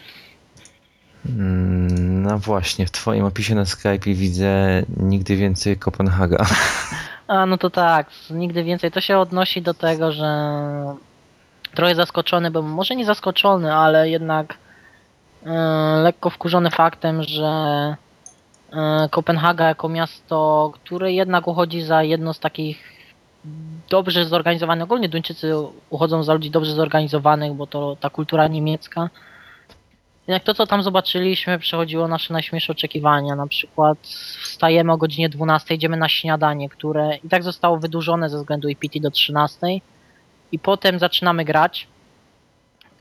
Mm, 1.25 2.23
No 2.23 2.38
właśnie, 2.38 2.86
w 2.86 2.91
twoim 2.91 3.25
opisie 3.25 3.55
na 3.55 3.65
Skype 3.65 3.99
widzę 4.13 4.83
nigdy 4.97 5.36
więcej 5.36 5.77
Kopenhaga. 5.77 6.45
A 7.27 7.45
no 7.45 7.57
to 7.57 7.69
tak, 7.69 8.07
nigdy 8.29 8.63
więcej. 8.63 8.91
To 8.91 9.01
się 9.01 9.17
odnosi 9.17 9.62
do 9.62 9.73
tego, 9.73 10.12
że 10.12 10.53
trochę 11.75 11.95
zaskoczony, 11.95 12.51
bo 12.51 12.62
może 12.62 12.95
nie 12.95 13.05
zaskoczony, 13.05 13.73
ale 13.73 14.10
jednak 14.10 14.57
e, 15.45 15.51
lekko 16.03 16.29
wkurzony 16.29 16.71
faktem, 16.71 17.23
że 17.23 17.47
e, 18.73 19.10
Kopenhaga 19.12 19.67
jako 19.67 19.89
miasto, 19.89 20.71
które 20.73 21.13
jednak 21.13 21.47
uchodzi 21.47 21.81
za 21.81 22.03
jedno 22.03 22.33
z 22.33 22.39
takich 22.39 22.96
dobrze 23.89 24.25
zorganizowanych, 24.25 24.83
ogólnie 24.83 25.10
Duńczycy 25.10 25.53
uchodzą 25.89 26.23
za 26.23 26.33
ludzi 26.33 26.51
dobrze 26.51 26.73
zorganizowanych, 26.73 27.53
bo 27.53 27.67
to 27.67 27.97
ta 27.99 28.10
kultura 28.10 28.47
niemiecka. 28.47 29.10
Jednak 30.27 30.43
to, 30.43 30.53
co 30.53 30.67
tam 30.67 30.83
zobaczyliśmy, 30.83 31.60
przechodziło 31.60 32.07
nasze 32.07 32.33
najśmielsze 32.33 32.71
oczekiwania. 32.71 33.36
Na 33.36 33.47
przykład 33.47 33.97
wstajemy 34.41 34.91
o 34.91 34.97
godzinie 34.97 35.29
12, 35.29 35.75
idziemy 35.75 35.97
na 35.97 36.10
śniadanie, 36.10 36.69
które 36.69 37.17
i 37.23 37.29
tak 37.29 37.43
zostało 37.43 37.77
wydłużone 37.77 38.29
ze 38.29 38.38
względu 38.38 38.69
EPT 38.69 38.99
do 38.99 39.12
13 39.12 39.60
i 40.51 40.60
potem 40.60 40.99
zaczynamy 40.99 41.45
grać 41.45 41.88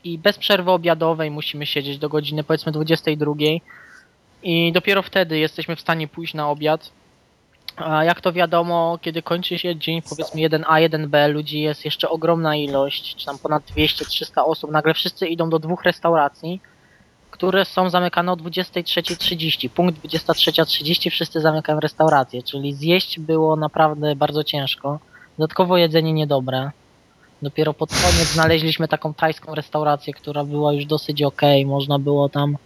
i 0.05 0.19
bez 0.19 0.39
przerwy 0.39 0.71
obiadowej 0.71 1.31
musimy 1.31 1.67
siedzieć 1.67 1.99
do 1.99 2.09
godziny 2.09 2.45
powiedzmy 2.45 2.73
22 2.73 3.33
i 4.43 4.73
dopiero 4.73 5.03
wtedy 5.03 5.39
jesteśmy 5.39 5.77
w 5.77 5.81
stanie 5.81 6.09
pójść 6.09 6.35
na 6.35 6.49
obiad. 6.51 6.93
A 7.77 8.05
jak 8.05 8.21
to 8.21 8.33
wiadomo, 8.33 8.99
kiedy 9.03 9.23
kończy 9.23 9.59
się 9.59 9.77
dzień 9.77 10.03
powiedzmy 10.03 10.41
1A, 10.41 10.89
1B, 10.89 11.33
ludzi 11.33 11.61
jest 11.61 11.85
jeszcze 11.85 12.09
ogromna 12.09 12.57
ilość, 12.57 13.17
czy 13.17 13.27
tam 13.27 13.39
ponad 13.39 13.63
200-300 13.77 14.43
osób, 14.45 14.71
nagle 14.71 14.95
wszyscy 14.95 15.27
idą 15.27 15.51
do 15.51 15.59
dwóch 15.59 15.83
restauracji, 15.83 16.61
które 17.31 17.65
są 17.65 17.91
zamykane 17.91 18.33
o 18.33 18.37
23.30. 18.37 19.69
Punkt 19.69 20.05
23.30 20.05 21.11
wszyscy 21.11 21.41
zamykają 21.41 21.81
restaurację, 21.81 22.43
czyli 22.43 22.75
zjeść 22.75 23.21
było 23.21 23.57
naprawdę 23.57 24.17
bardzo 24.17 24.45
ciężko. 24.45 24.99
Dodatkowo 25.39 25.77
jedzenie 25.77 26.13
niedobre. 26.13 26.71
Dopiero 27.43 27.75
pod 27.75 27.91
koniec 27.91 28.33
znaleźliśmy 28.33 28.89
taką 28.89 29.15
tajską 29.15 29.55
restaurację, 29.55 30.15
która 30.15 30.45
była 30.45 30.73
już 30.73 30.87
dosyć 30.87 31.23
okej, 31.23 31.67
można 31.67 31.99
było 31.99 32.29
tam 32.29 32.57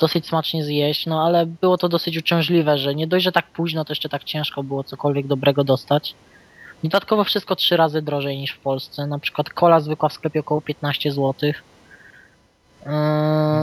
dosyć 0.00 0.26
smacznie 0.26 0.64
zjeść, 0.64 1.06
no 1.06 1.26
ale 1.26 1.46
było 1.46 1.78
to 1.78 1.88
dosyć 1.88 2.16
uciążliwe, 2.18 2.78
że 2.78 2.94
nie 2.94 3.06
dość, 3.06 3.24
że 3.24 3.32
tak 3.32 3.46
późno, 3.46 3.84
to 3.84 3.92
jeszcze 3.92 4.08
tak 4.08 4.24
ciężko 4.24 4.62
było 4.62 4.84
cokolwiek 4.84 5.26
dobrego 5.26 5.64
dostać. 5.64 6.14
Dodatkowo 6.82 7.24
wszystko 7.24 7.56
trzy 7.56 7.76
razy 7.76 8.02
drożej 8.02 8.38
niż 8.38 8.52
w 8.52 8.58
Polsce. 8.58 9.06
Na 9.06 9.18
przykład 9.18 9.50
kola 9.50 9.80
zwykła 9.80 10.08
w 10.08 10.12
sklepie 10.12 10.40
około 10.40 10.60
15 10.60 11.12
zł. 11.12 11.52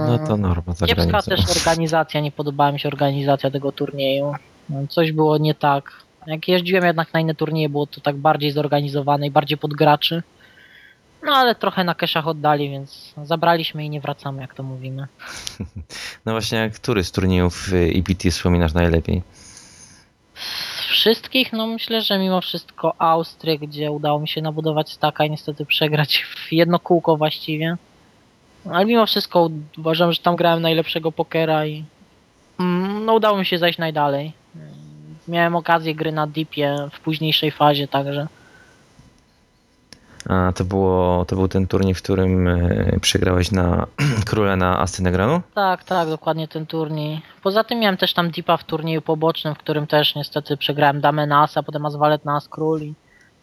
No 0.07 0.19
to 0.27 0.37
norma 0.37 0.73
za 0.73 0.85
Kiepska 0.85 1.05
granicą. 1.05 1.31
też 1.31 1.57
organizacja, 1.57 2.21
nie 2.21 2.31
podobała 2.31 2.71
mi 2.71 2.79
się 2.79 2.89
organizacja 2.89 3.51
tego 3.51 3.71
turnieju. 3.71 4.33
Coś 4.89 5.11
było 5.11 5.37
nie 5.37 5.55
tak. 5.55 5.91
Jak 6.27 6.47
jeździłem 6.47 6.85
jednak 6.85 7.13
na 7.13 7.19
inne 7.19 7.35
turnieje, 7.35 7.69
było 7.69 7.87
to 7.87 8.01
tak 8.01 8.15
bardziej 8.15 8.51
zorganizowane 8.51 9.27
i 9.27 9.31
bardziej 9.31 9.57
pod 9.57 9.73
graczy. 9.73 10.23
No 11.23 11.35
ale 11.35 11.55
trochę 11.55 11.83
na 11.83 11.95
keszach 11.95 12.27
oddali, 12.27 12.69
więc 12.69 13.13
zabraliśmy 13.23 13.85
i 13.85 13.89
nie 13.89 14.01
wracamy, 14.01 14.41
jak 14.41 14.53
to 14.53 14.63
mówimy. 14.63 15.07
No 16.25 16.31
właśnie, 16.31 16.71
który 16.75 17.03
z 17.03 17.11
turniejów 17.11 17.73
y, 17.73 17.93
EPT 17.95 18.31
wspominasz 18.31 18.73
najlepiej? 18.73 19.21
Z 20.35 20.85
wszystkich, 20.85 21.53
no 21.53 21.67
myślę, 21.67 22.01
że 22.01 22.19
mimo 22.19 22.41
wszystko 22.41 22.93
Austrię, 22.97 23.59
gdzie 23.59 23.91
udało 23.91 24.19
mi 24.19 24.27
się 24.27 24.41
nabudować 24.41 24.91
staka 24.91 25.25
i 25.25 25.31
niestety 25.31 25.65
przegrać 25.65 26.25
w 26.25 26.51
jedno 26.51 26.79
kółko 26.79 27.17
właściwie. 27.17 27.77
Ale 28.71 28.85
mimo 28.85 29.05
wszystko 29.05 29.49
uważam, 29.77 30.13
że 30.13 30.21
tam 30.21 30.35
grałem 30.35 30.61
najlepszego 30.61 31.11
pokera 31.11 31.65
i 31.65 31.83
mm, 32.59 33.05
no 33.05 33.13
udało 33.13 33.37
mi 33.37 33.45
się 33.45 33.57
zajść 33.57 33.79
najdalej. 33.79 34.33
Miałem 35.27 35.55
okazję 35.55 35.95
gry 35.95 36.11
na 36.11 36.27
Deepie 36.27 36.75
w 36.91 36.99
późniejszej 36.99 37.51
fazie, 37.51 37.87
także 37.87 38.27
A 40.29 40.51
to, 40.55 40.65
było, 40.65 41.25
to 41.25 41.35
był 41.35 41.47
ten 41.47 41.67
turniej, 41.67 41.93
w 41.93 42.01
którym 42.01 42.47
y, 42.47 42.99
przegrałeś 43.01 43.51
na 43.51 43.87
króle 44.29 44.55
na 44.55 44.79
Astynegranu? 44.79 45.41
tak, 45.55 45.83
tak, 45.83 46.09
dokładnie 46.09 46.47
ten 46.47 46.65
turniej. 46.65 47.21
Poza 47.43 47.63
tym 47.63 47.79
miałem 47.79 47.97
też 47.97 48.13
tam 48.13 48.31
Deepa 48.31 48.57
w 48.57 48.63
turnieju 48.63 49.01
pobocznym, 49.01 49.55
w 49.55 49.57
którym 49.57 49.87
też 49.87 50.15
niestety 50.15 50.57
przegrałem 50.57 51.01
damę 51.01 51.27
na 51.27 51.43
asa, 51.43 51.63
potem 51.63 51.85
as 51.85 51.95
na 52.25 52.35
as 52.35 52.49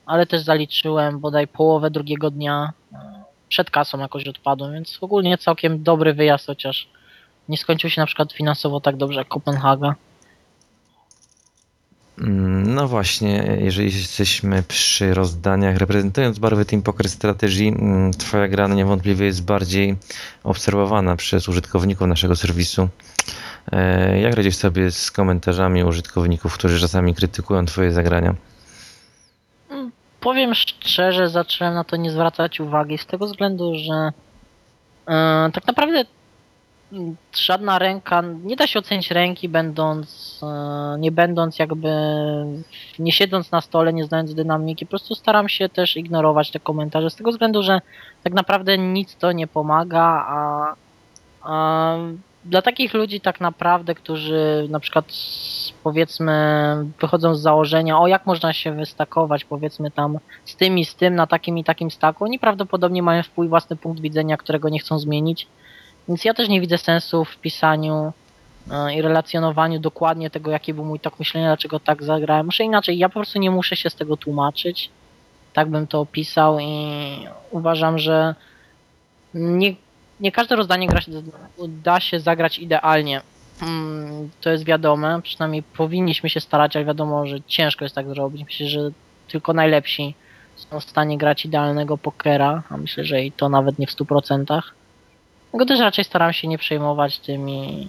ale 0.07 0.27
też 0.27 0.41
zaliczyłem 0.41 1.19
bodaj 1.19 1.49
połowę 1.49 1.91
drugiego 1.91 2.31
dnia. 2.31 2.73
Przed 3.49 3.71
kasą 3.71 3.99
jakoś 3.99 4.27
odpadłem, 4.27 4.73
więc 4.73 4.99
ogólnie 5.01 5.39
całkiem 5.39 5.83
dobry 5.83 6.15
wyjazd, 6.15 6.47
chociaż 6.47 6.89
nie 7.49 7.59
skończył 7.59 7.91
się 7.91 8.01
na 8.01 8.07
przykład 8.07 8.33
finansowo 8.33 8.81
tak 8.81 8.97
dobrze 8.97 9.19
jak 9.19 9.29
Kopenhaga. 9.29 9.95
Mm, 12.21 12.75
No 12.75 12.89
właśnie, 12.89 13.57
jeżeli 13.61 13.99
jesteśmy 13.99 14.63
przy 14.63 15.15
rozdaniach, 15.15 15.77
reprezentując 15.77 16.39
barwy 16.39 16.65
Team 16.65 16.83
Poker 16.83 17.09
Strategy, 17.09 17.69
mm, 17.69 18.13
twoja 18.13 18.49
gra 18.49 18.69
niewątpliwie 18.69 19.27
jest 19.27 19.45
bardziej 19.45 19.97
obserwowana 20.45 21.17
przez 21.17 21.49
użytkowników 21.49 22.07
naszego 22.07 22.37
serwisu. 22.37 22.89
E, 23.73 24.21
Jak 24.21 24.35
radzisz 24.35 24.57
sobie 24.57 24.91
z 24.91 25.11
komentarzami 25.11 25.85
użytkowników, 25.85 26.55
którzy 26.55 26.81
czasami 26.81 27.15
krytykują 27.15 27.67
twoje 27.67 27.93
zagrania? 27.93 28.35
Powiem 30.21 30.55
szczerze, 30.55 31.29
zacząłem 31.29 31.75
na 31.75 31.85
to 31.85 31.97
nie 31.97 32.11
zwracać 32.11 32.61
uwagi 32.61 32.99
z 32.99 33.07
tego 33.07 33.27
względu, 33.27 33.75
że 33.75 33.95
e, 35.09 35.51
tak 35.53 35.67
naprawdę 35.67 35.99
mm, 35.99 36.07
żadna 37.33 37.79
ręka, 37.79 38.23
nie 38.45 38.57
da 38.57 38.67
się 38.67 38.79
ocenić 38.79 39.11
ręki 39.11 39.49
będąc, 39.49 40.41
e, 40.43 40.99
nie 40.99 41.13
będąc 41.13 41.59
jakby, 41.59 41.91
nie 42.99 43.13
siedząc 43.13 43.51
na 43.51 43.61
stole, 43.61 43.93
nie 43.93 44.05
znając 44.05 44.35
dynamiki, 44.35 44.87
po 44.87 44.91
prostu 44.91 45.15
staram 45.15 45.49
się 45.49 45.69
też 45.69 45.97
ignorować 45.97 46.51
te 46.51 46.61
komentarze 46.61 47.11
z 47.11 47.17
tego 47.17 47.31
względu, 47.31 47.63
że 47.63 47.81
tak 48.23 48.33
naprawdę 48.33 48.79
nic 48.79 49.17
to 49.17 49.33
nie 49.33 49.47
pomaga, 49.47 50.25
a, 50.29 50.75
a 51.43 51.97
dla 52.45 52.63
takich 52.63 52.95
ludzi 52.95 53.21
tak 53.21 53.41
naprawdę, 53.41 53.95
którzy 53.95 54.67
na 54.71 54.81
przykład 54.81 55.05
powiedzmy 55.85 56.35
wychodzą 57.01 57.35
z 57.35 57.41
założenia, 57.41 57.99
o 57.99 58.07
jak 58.07 58.27
można 58.27 58.53
się 58.53 58.73
wystakować 58.73 59.45
powiedzmy 59.45 59.91
tam 59.91 60.19
z 60.45 60.57
tym 60.57 60.79
i 60.79 60.85
z 60.85 60.95
tym 60.95 61.15
na 61.15 61.27
takim 61.27 61.59
i 61.59 61.65
takim 61.65 61.91
staku, 61.91 62.25
oni 62.25 62.39
prawdopodobnie 62.39 63.03
mają 63.03 63.23
swój 63.23 63.49
własny 63.49 63.77
punkt 63.77 64.01
widzenia, 64.01 64.37
którego 64.37 64.69
nie 64.69 64.79
chcą 64.79 64.99
zmienić. 64.99 65.47
Więc 66.09 66.25
ja 66.25 66.35
też 66.35 66.49
nie 66.49 66.61
widzę 66.61 66.79
sensu 66.79 67.25
w 67.25 67.37
pisaniu 67.37 68.13
e, 68.71 68.95
i 68.95 69.03
relacjonowaniu 69.03 69.81
dokładnie 69.81 70.31
tego, 70.31 70.51
jaki 70.51 70.75
był 70.75 70.85
mój 70.85 71.01
tok 71.01 71.19
myślenia, 71.19 71.47
dlaczego 71.47 71.81
tak 71.81 72.03
zagrałem. 72.03 72.47
Muszę 72.47 72.65
inaczej, 72.65 72.99
ja 72.99 73.09
po 73.09 73.15
prostu 73.15 73.39
nie 73.39 73.51
muszę 73.51 73.77
się 73.77 73.91
z 73.91 73.95
tego 73.95 74.17
tłumaczyć. 74.17 74.91
Tak 75.53 75.69
bym 75.69 75.87
to 75.87 76.01
opisał 76.01 76.59
i 76.61 76.97
uważam, 77.51 77.99
że 77.99 78.35
nie, 79.35 79.75
nie 80.21 80.33
każde 80.33 80.57
rozdanie 80.57 80.87
gra 80.89 81.01
się, 81.01 81.11
da 81.69 82.01
się 82.01 82.21
zagrać 82.21 82.59
idealnie. 82.59 83.21
Mm, 83.63 84.31
To 84.41 84.51
jest 84.51 84.65
wiadome, 84.65 85.23
przynajmniej 85.23 85.63
powinniśmy 85.63 86.31
się 86.31 86.41
starać, 86.41 86.77
ale 86.77 86.85
wiadomo, 86.85 87.27
że 87.27 87.41
ciężko 87.47 87.85
jest 87.85 87.95
tak 87.95 88.09
zrobić. 88.09 88.45
Myślę, 88.45 88.67
że 88.67 88.91
tylko 89.29 89.53
najlepsi 89.53 90.15
są 90.57 90.81
w 90.81 90.85
stanie 90.85 91.19
grać 91.19 91.45
idealnego 91.45 91.99
pokera, 91.99 92.63
a 92.71 92.77
myślę, 92.77 93.05
że 93.05 93.25
i 93.25 93.33
to 93.33 93.49
nawet 93.49 93.79
nie 93.79 93.87
w 93.87 93.91
100%. 93.91 94.63
Go 95.55 95.67
też 95.67 95.81
raczej 95.81 96.05
staram 96.05 96.33
się 96.33 96.49
nie 96.49 96.59
przejmować 96.59 97.19
tymi. 97.19 97.89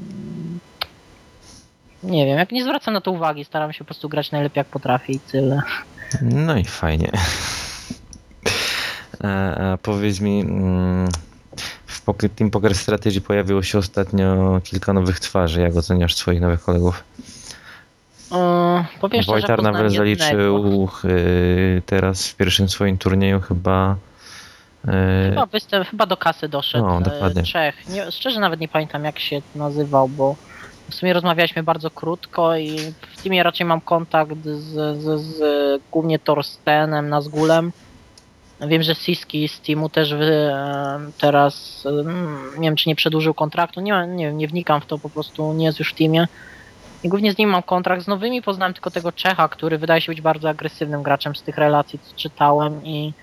Nie 2.03 2.25
wiem, 2.25 2.37
jak 2.37 2.51
nie 2.51 2.63
zwracam 2.63 2.93
na 2.93 3.01
to 3.01 3.11
uwagi, 3.11 3.45
staram 3.45 3.73
się 3.73 3.79
po 3.79 3.85
prostu 3.85 4.09
grać 4.09 4.31
najlepiej 4.31 4.61
jak 4.61 4.67
potrafię 4.67 5.13
i 5.13 5.19
tyle. 5.19 5.61
No 6.21 6.57
i 6.57 6.65
fajnie. 6.65 7.11
A, 9.23 9.27
a 9.71 9.77
powiedz 9.77 10.19
mi, 10.19 10.41
mm, 10.41 11.09
w 11.85 12.29
Team 12.35 12.51
Poker 12.51 12.75
Strategy 12.75 13.21
pojawiło 13.21 13.63
się 13.63 13.77
ostatnio 13.77 14.59
kilka 14.63 14.93
nowych 14.93 15.19
twarzy. 15.19 15.61
Jak 15.61 15.75
oceniasz 15.75 16.15
swoich 16.15 16.41
nowych 16.41 16.61
kolegów? 16.61 17.03
Powiem 19.01 19.23
szczerze, 19.23 19.31
Wojtar 19.31 19.63
nawet 19.63 19.93
zaliczył 19.93 20.89
y, 21.05 21.81
teraz 21.85 22.27
w 22.27 22.35
pierwszym 22.35 22.69
swoim 22.69 22.97
turnieju 22.97 23.39
chyba. 23.39 23.95
Y, 24.85 25.29
Chyba 25.29 25.45
występ, 25.45 25.87
chyba 25.87 26.05
do 26.05 26.17
kasy 26.17 26.49
doszedł. 26.49 26.85
No, 26.85 26.97
e, 26.97 27.01
dokładnie. 27.01 27.43
Czech. 27.43 27.89
Nie, 27.89 28.11
szczerze 28.11 28.39
nawet 28.39 28.59
nie 28.59 28.67
pamiętam 28.67 29.05
jak 29.05 29.19
się 29.19 29.41
nazywał, 29.55 30.07
bo 30.07 30.35
w 30.89 30.95
sumie 30.95 31.13
rozmawialiśmy 31.13 31.63
bardzo 31.63 31.89
krótko 31.89 32.57
i 32.57 32.77
w 33.01 33.23
teamie 33.23 33.43
raczej 33.43 33.65
mam 33.65 33.81
kontakt 33.81 34.45
z, 34.45 35.01
z, 35.01 35.21
z 35.21 35.81
głównie 35.91 36.19
Torstenem, 36.19 37.09
Nazgulem. 37.09 37.71
Wiem, 38.67 38.83
że 38.83 38.95
Siski 38.95 39.47
z 39.47 39.61
teamu 39.61 39.89
też 39.89 40.13
wy, 40.13 40.31
e, 40.53 40.99
teraz 41.17 41.83
nie 42.57 42.67
wiem 42.67 42.75
czy 42.75 42.89
nie 42.89 42.95
przedłużył 42.95 43.33
kontraktu, 43.33 43.81
nie, 43.81 44.07
nie 44.07 44.25
wiem, 44.25 44.37
nie 44.37 44.47
wnikam 44.47 44.81
w 44.81 44.85
to, 44.85 44.97
po 44.97 45.09
prostu 45.09 45.53
nie 45.53 45.65
jest 45.65 45.79
już 45.79 45.91
w 45.91 45.95
teamie. 45.95 46.27
I 47.03 47.09
głównie 47.09 47.33
z 47.33 47.37
nim 47.37 47.49
mam 47.49 47.63
kontrakt. 47.63 48.03
Z 48.03 48.07
nowymi 48.07 48.41
poznałem 48.41 48.73
tylko 48.73 48.91
tego 48.91 49.11
Czecha, 49.11 49.47
który 49.47 49.77
wydaje 49.77 50.01
się 50.01 50.11
być 50.11 50.21
bardzo 50.21 50.49
agresywnym 50.49 51.03
graczem 51.03 51.35
z 51.35 51.41
tych 51.41 51.57
relacji, 51.57 51.99
co 51.99 52.15
czytałem 52.15 52.85
i 52.85 53.13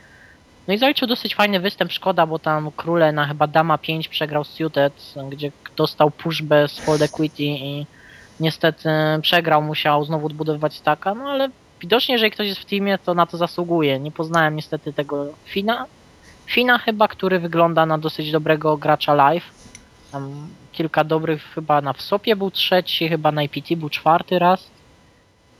no 0.69 0.75
i 0.75 0.79
zaliczył 0.79 1.09
dosyć 1.09 1.35
fajny 1.35 1.61
występ, 1.61 1.93
szkoda, 1.93 2.27
bo 2.27 2.39
tam 2.39 2.71
króle 2.77 3.13
na 3.13 3.27
chyba 3.27 3.47
Dama 3.47 3.79
5 3.79 4.09
przegrał 4.09 4.45
z 4.45 4.49
Suited, 4.49 5.15
gdzie 5.31 5.53
dostał 5.77 6.11
push 6.11 6.43
bez 6.43 6.79
fold 6.79 7.03
equity 7.03 7.43
i 7.43 7.87
niestety 8.41 8.89
przegrał, 9.23 9.63
musiał 9.63 10.05
znowu 10.05 10.27
odbudowywać 10.27 10.75
staka, 10.75 11.15
no 11.15 11.25
ale 11.25 11.49
widocznie 11.81 12.13
jeżeli 12.13 12.31
ktoś 12.31 12.49
jest 12.49 12.61
w 12.61 12.65
teamie, 12.65 12.99
to 12.99 13.15
na 13.15 13.27
to 13.27 13.37
zasługuje. 13.37 14.01
Nie 14.01 14.11
poznałem 14.11 14.57
niestety 14.57 14.93
tego 14.93 15.27
Fina, 15.45 15.87
Fina 16.47 16.79
chyba, 16.79 17.09
który 17.09 17.39
wygląda 17.39 17.87
na 17.87 17.99
dosyć 17.99 18.33
dobrego 18.33 18.77
gracza 18.77 19.15
live. 19.15 19.45
Tam 20.13 20.49
kilka 20.73 21.05
dobrych, 21.05 21.43
chyba 21.55 21.81
na 21.81 21.93
Wsopie 21.93 22.37
był 22.37 22.51
trzeci, 22.51 23.09
chyba 23.09 23.33
na 23.33 23.43
IPT 23.43 23.75
był 23.77 23.89
czwarty 23.89 24.39
raz. 24.39 24.71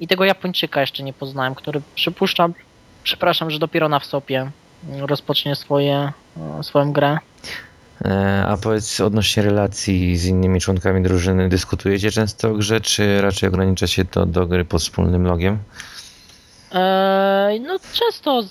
I 0.01 0.09
tego 0.09 0.25
Japończyka 0.25 0.81
jeszcze 0.81 1.03
nie 1.03 1.13
poznałem, 1.13 1.55
który 1.55 1.81
przypuszczam, 1.95 2.55
przepraszam, 3.03 3.51
że 3.51 3.59
dopiero 3.59 3.89
na 3.89 3.99
Wsopie 3.99 4.51
rozpocznie 5.01 5.57
swoje, 5.57 6.13
e, 6.59 6.63
swoją 6.63 6.93
grę. 6.93 7.19
E, 8.05 8.45
A 8.49 8.57
powiedz 8.57 9.01
odnośnie 9.01 9.43
relacji 9.43 10.17
z 10.17 10.27
innymi 10.27 10.61
członkami 10.61 11.03
drużyny, 11.03 11.49
dyskutujecie 11.49 12.11
często 12.11 12.49
o 12.49 12.55
grze, 12.55 12.81
czy 12.81 13.21
raczej 13.21 13.49
ogranicza 13.49 13.87
się 13.87 14.05
to 14.05 14.27
do 14.27 14.47
gry 14.47 14.65
pod 14.65 14.83
wspólnym 14.83 15.25
logiem? 15.27 15.59
Eee, 16.73 17.61
no 17.61 17.79
często, 17.93 18.43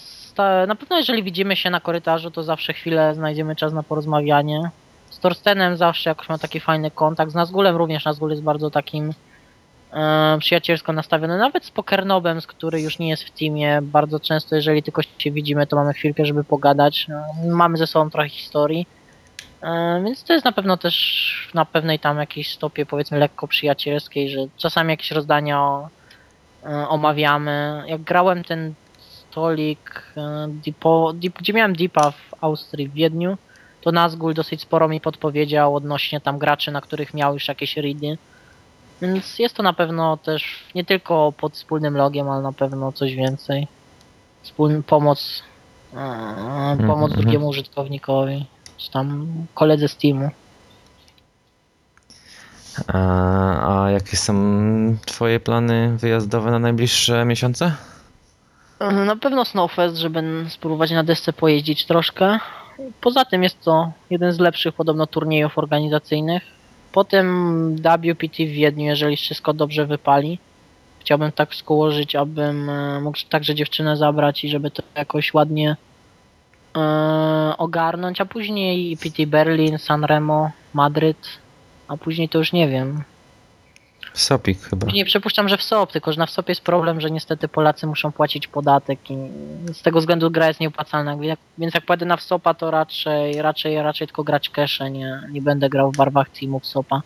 na 0.68 0.76
pewno 0.76 0.98
jeżeli 0.98 1.24
widzimy 1.24 1.56
się 1.56 1.70
na 1.70 1.80
korytarzu, 1.80 2.32
to 2.32 2.44
zawsze 2.44 2.74
chwilę 2.74 3.16
znajdziemy 3.16 3.56
czas 3.56 3.74
na 3.74 3.84
porozmawianie. 3.84 4.70
Z 5.10 5.20
Torstenem 5.20 5.78
zawsze 5.78 6.10
jakoś 6.10 6.30
ma 6.30 6.38
taki 6.38 6.60
fajny 6.60 6.92
kontakt, 6.92 7.32
z 7.32 7.36
Nazgulem 7.36 7.76
również, 7.76 8.06
Nazgul 8.06 8.30
jest 8.30 8.44
bardzo 8.44 8.70
takim 8.70 9.13
przyjacielsko 10.39 10.93
nastawiony, 10.93 11.38
nawet 11.38 11.65
z 11.65 11.71
Pokernobem, 11.71 12.41
z 12.41 12.47
który 12.47 12.82
już 12.82 13.00
nie 13.00 13.10
jest 13.10 13.23
w 13.23 13.32
teamie, 13.32 13.80
bardzo 13.82 14.19
często 14.19 14.56
jeżeli 14.56 14.84
tylko 14.84 15.02
się 15.17 15.32
widzimy, 15.32 15.67
to 15.67 15.76
mamy 15.76 15.93
chwilkę, 15.93 16.26
żeby 16.26 16.43
pogadać. 16.43 17.08
E, 17.10 17.47
mamy 17.47 17.78
ze 17.78 17.88
sobą 17.88 18.10
trochę 18.10 18.30
historii. 18.30 18.88
E, 19.62 20.02
Więc 20.06 20.23
to 20.23 20.34
jest 20.34 20.45
na 20.45 20.52
pewno 20.52 20.78
też 20.78 21.28
na 21.54 21.65
pewnej 21.65 22.00
tam 22.00 22.17
jakiejś 22.17 22.54
stopie 22.54 22.86
powiedzmy 22.86 23.19
lekko 23.19 23.47
przyjacielskiej, 23.47 24.30
że 24.30 24.39
czasami 24.58 24.89
jakieś 24.89 25.12
rozdania 25.12 25.89
e, 26.63 26.88
omawiamy. 26.88 27.84
Jak 27.88 28.02
grałem 28.02 28.43
ten 28.43 28.73
stolik, 29.00 30.04
e, 30.17 30.47
Deepo, 30.50 31.13
Deep, 31.15 31.34
gdzie 31.39 31.54
miałem 31.54 31.76
Deepa 31.76 32.12
w 32.12 32.34
Austrii, 32.41 32.88
w 32.88 32.93
Wiedniu, 32.93 33.38
to 33.82 33.91
Nazgul 33.91 34.34
dosyć 34.34 34.62
sporo 34.62 34.88
mi 34.88 35.02
podpowiedział 35.02 35.76
odnośnie 35.76 36.21
tam 36.21 36.38
graczy, 36.38 36.71
na 36.71 36.82
których 36.82 37.13
miał 37.13 37.34
już 37.34 37.47
jakieś 37.47 37.78
ready. 37.78 38.17
Więc 39.01 39.39
jest 39.39 39.55
to 39.55 39.63
na 39.63 39.73
pewno 39.73 40.17
też 40.17 40.63
nie 40.75 40.86
tylko 40.86 41.31
pod 41.31 41.53
wspólnym 41.53 41.97
logiem, 41.97 42.29
ale 42.29 42.41
na 42.41 42.53
pewno 42.53 42.91
coś 42.91 43.15
więcej. 43.15 43.67
Wspólny 44.41 44.83
pomoc, 44.83 45.43
pomoc 46.77 47.10
Mhm. 47.10 47.21
drugiemu 47.21 47.47
użytkownikowi, 47.47 48.45
czy 48.77 48.91
tam 48.91 49.27
koledze 49.53 49.88
z 49.88 49.97
teamu. 49.97 50.29
A, 52.88 53.83
a 53.86 53.91
jakie 53.91 54.17
są 54.17 54.33
twoje 55.05 55.39
plany 55.39 55.97
wyjazdowe 55.97 56.51
na 56.51 56.60
najbliższe 56.60 57.25
miesiące? 57.25 57.71
Na 59.05 59.15
pewno 59.15 59.45
Snowfest, 59.45 59.95
żeby 59.95 60.45
spróbować 60.49 60.91
na 60.91 61.03
desce 61.03 61.33
pojeździć 61.33 61.86
troszkę. 61.86 62.39
Poza 63.01 63.25
tym 63.25 63.43
jest 63.43 63.62
to 63.62 63.91
jeden 64.10 64.31
z 64.33 64.39
lepszych 64.39 64.75
podobno 64.75 65.07
turniejów 65.07 65.57
organizacyjnych. 65.57 66.43
Potem 66.97 67.75
WPT 67.75 68.45
w 68.45 68.51
Wiedniu, 68.51 68.86
jeżeli 68.86 69.17
wszystko 69.17 69.53
dobrze 69.53 69.86
wypali. 69.86 70.39
Chciałbym 70.99 71.31
tak 71.31 71.55
skołożyć, 71.55 72.15
abym 72.15 72.69
e, 72.69 73.01
mógł 73.01 73.17
także 73.29 73.55
dziewczynę 73.55 73.97
zabrać 73.97 74.43
i 74.43 74.49
żeby 74.49 74.71
to 74.71 74.83
jakoś 74.95 75.33
ładnie 75.33 75.75
e, 76.77 76.79
ogarnąć, 77.57 78.21
a 78.21 78.25
później 78.25 78.97
PT 78.97 79.27
Berlin, 79.27 79.77
Sanremo, 79.77 80.51
Madryt, 80.73 81.27
a 81.88 81.97
później 81.97 82.29
to 82.29 82.38
już 82.38 82.53
nie 82.53 82.67
wiem. 82.67 83.03
Sopik 84.19 84.62
chyba. 84.62 84.88
Nie 84.91 85.06
przypuszczam, 85.06 85.49
że 85.49 85.58
w 85.58 85.63
SOP, 85.63 85.91
tylko 85.91 86.13
że 86.13 86.19
na 86.19 86.25
WSOP 86.25 86.49
jest 86.49 86.62
problem, 86.62 87.01
że 87.01 87.12
niestety 87.12 87.47
Polacy 87.47 87.88
muszą 87.88 88.12
płacić 88.12 88.47
podatek 88.47 89.12
i 89.12 89.17
z 89.73 89.82
tego 89.82 89.99
względu 89.99 90.32
gra 90.32 90.47
jest 90.47 90.60
nieopłacalna. 90.60 91.17
Więc 91.58 91.73
jak 91.73 91.86
pojadę 91.86 92.06
na 92.06 92.17
WSOPa, 92.17 92.53
to 92.53 92.71
raczej, 92.71 93.41
raczej, 93.41 93.82
raczej 93.82 94.08
tylko 94.08 94.23
grać 94.23 94.49
cache, 94.49 94.91
nie, 94.91 95.21
nie 95.32 95.41
będę 95.41 95.69
grał 95.69 95.91
w 95.91 95.97
barwach 95.97 96.30
teamu 96.30 96.60
WSOPa. 96.60 97.01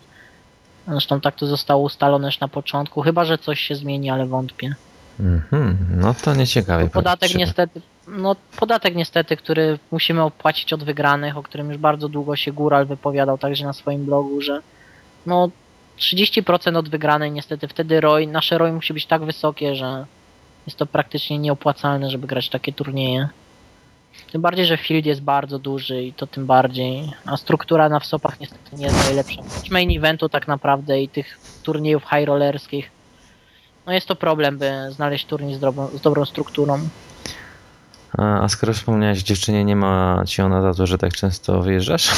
Zresztą 0.88 1.21
tak 1.21 1.36
to 1.36 1.47
zostało 1.47 1.84
ustalone 1.84 2.28
już 2.28 2.39
na 2.39 2.47
początku, 2.47 3.02
chyba 3.02 3.26
że 3.26 3.38
coś 3.38 3.60
się 3.60 3.76
zmieni, 3.76 4.10
ale 4.10 4.26
wątpię. 4.26 4.76
Mhm, 5.19 5.78
no 5.97 6.13
to 6.13 6.36
nieciekawie. 6.36 6.89
Podatek 6.89 7.36
niestety, 7.36 7.82
no 8.08 8.36
podatek 8.58 8.95
niestety, 8.95 9.38
który 9.38 9.80
musimy 9.91 10.21
opłacić 10.21 10.74
od 10.74 10.84
wygranych, 10.84 11.38
o 11.38 11.43
którym 11.43 11.69
już 11.69 11.78
bardzo 11.78 12.10
długo 12.10 12.36
się 12.36 12.52
Góral 12.52 12.86
wypowiadał 12.86 13.38
także 13.38 13.65
na 13.65 13.74
swoim 13.74 14.06
blogu, 14.06 14.41
że 14.41 14.62
no 15.26 15.50
30% 15.99 16.77
od 16.77 16.89
wygranej 16.89 17.32
niestety 17.32 17.67
wtedy 17.67 18.01
ROI, 18.01 18.27
nasze 18.27 18.58
ROI 18.58 18.71
musi 18.71 18.93
być 18.93 19.06
tak 19.06 19.23
wysokie, 19.23 19.75
że 19.75 20.06
jest 20.65 20.77
to 20.77 20.86
praktycznie 20.86 21.38
nieopłacalne, 21.38 22.10
żeby 22.10 22.27
grać 22.27 22.49
takie 22.49 22.73
turnieje. 22.73 23.30
Tym 24.32 24.41
bardziej, 24.41 24.65
że 24.65 24.77
field 24.77 25.06
jest 25.06 25.21
bardzo 25.21 25.60
duży 25.60 26.04
i 26.04 26.13
to 26.13 26.27
tym 26.27 26.45
bardziej, 26.45 27.12
a 27.25 27.38
struktura 27.38 27.89
na 27.89 27.99
wsopach 27.99 28.39
niestety 28.39 28.75
nie 28.75 28.86
jest 28.86 29.06
najlepsza. 29.06 29.41
Oprócz 29.41 29.69
main 29.71 29.97
eventu 29.97 30.30
tak 30.30 30.47
naprawdę 30.47 31.01
i 31.01 31.10
tych 31.10 31.39
turniejów 31.63 32.04
high 32.04 32.25
rollerskich, 32.25 32.91
no 33.86 33.93
jest 33.93 34.08
to 34.08 34.15
problem, 34.15 34.58
by 34.58 34.71
znaleźć 34.89 35.25
turniej 35.25 35.56
z, 35.56 35.60
dobrą, 35.60 35.88
z 35.88 36.01
dobrą 36.01 36.25
strukturą. 36.25 36.80
A, 38.17 38.43
a 38.43 38.49
skoro 38.49 38.73
wspomniałeś 38.73 39.23
dziewczynie, 39.23 39.63
nie 39.63 39.75
ma 39.75 40.23
ci 40.27 40.41
ona 40.41 40.62
za 40.62 40.73
to, 40.73 40.88
że 40.88 40.97
tak 40.97 41.13
często 41.13 41.62
wyjeżdżasz? 41.62 42.12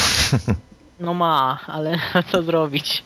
No 1.00 1.14
ma, 1.14 1.58
ale 1.66 1.98
co 2.32 2.42
zrobić? 2.42 3.02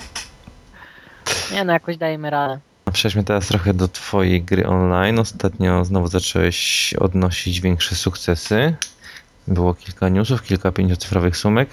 Nie 1.52 1.64
no, 1.64 1.72
jakoś 1.72 1.96
dajemy 1.96 2.30
radę. 2.30 2.58
Przejdźmy 2.92 3.24
teraz 3.24 3.48
trochę 3.48 3.74
do 3.74 3.88
twojej 3.88 4.42
gry 4.42 4.66
online. 4.66 5.18
Ostatnio 5.18 5.84
znowu 5.84 6.08
zacząłeś 6.08 6.94
odnosić 6.94 7.60
większe 7.60 7.94
sukcesy. 7.94 8.74
Było 9.48 9.74
kilka 9.74 10.08
newsów, 10.08 10.42
kilka 10.42 10.72
pięciocyfrowych 10.72 11.36
sumek. 11.36 11.68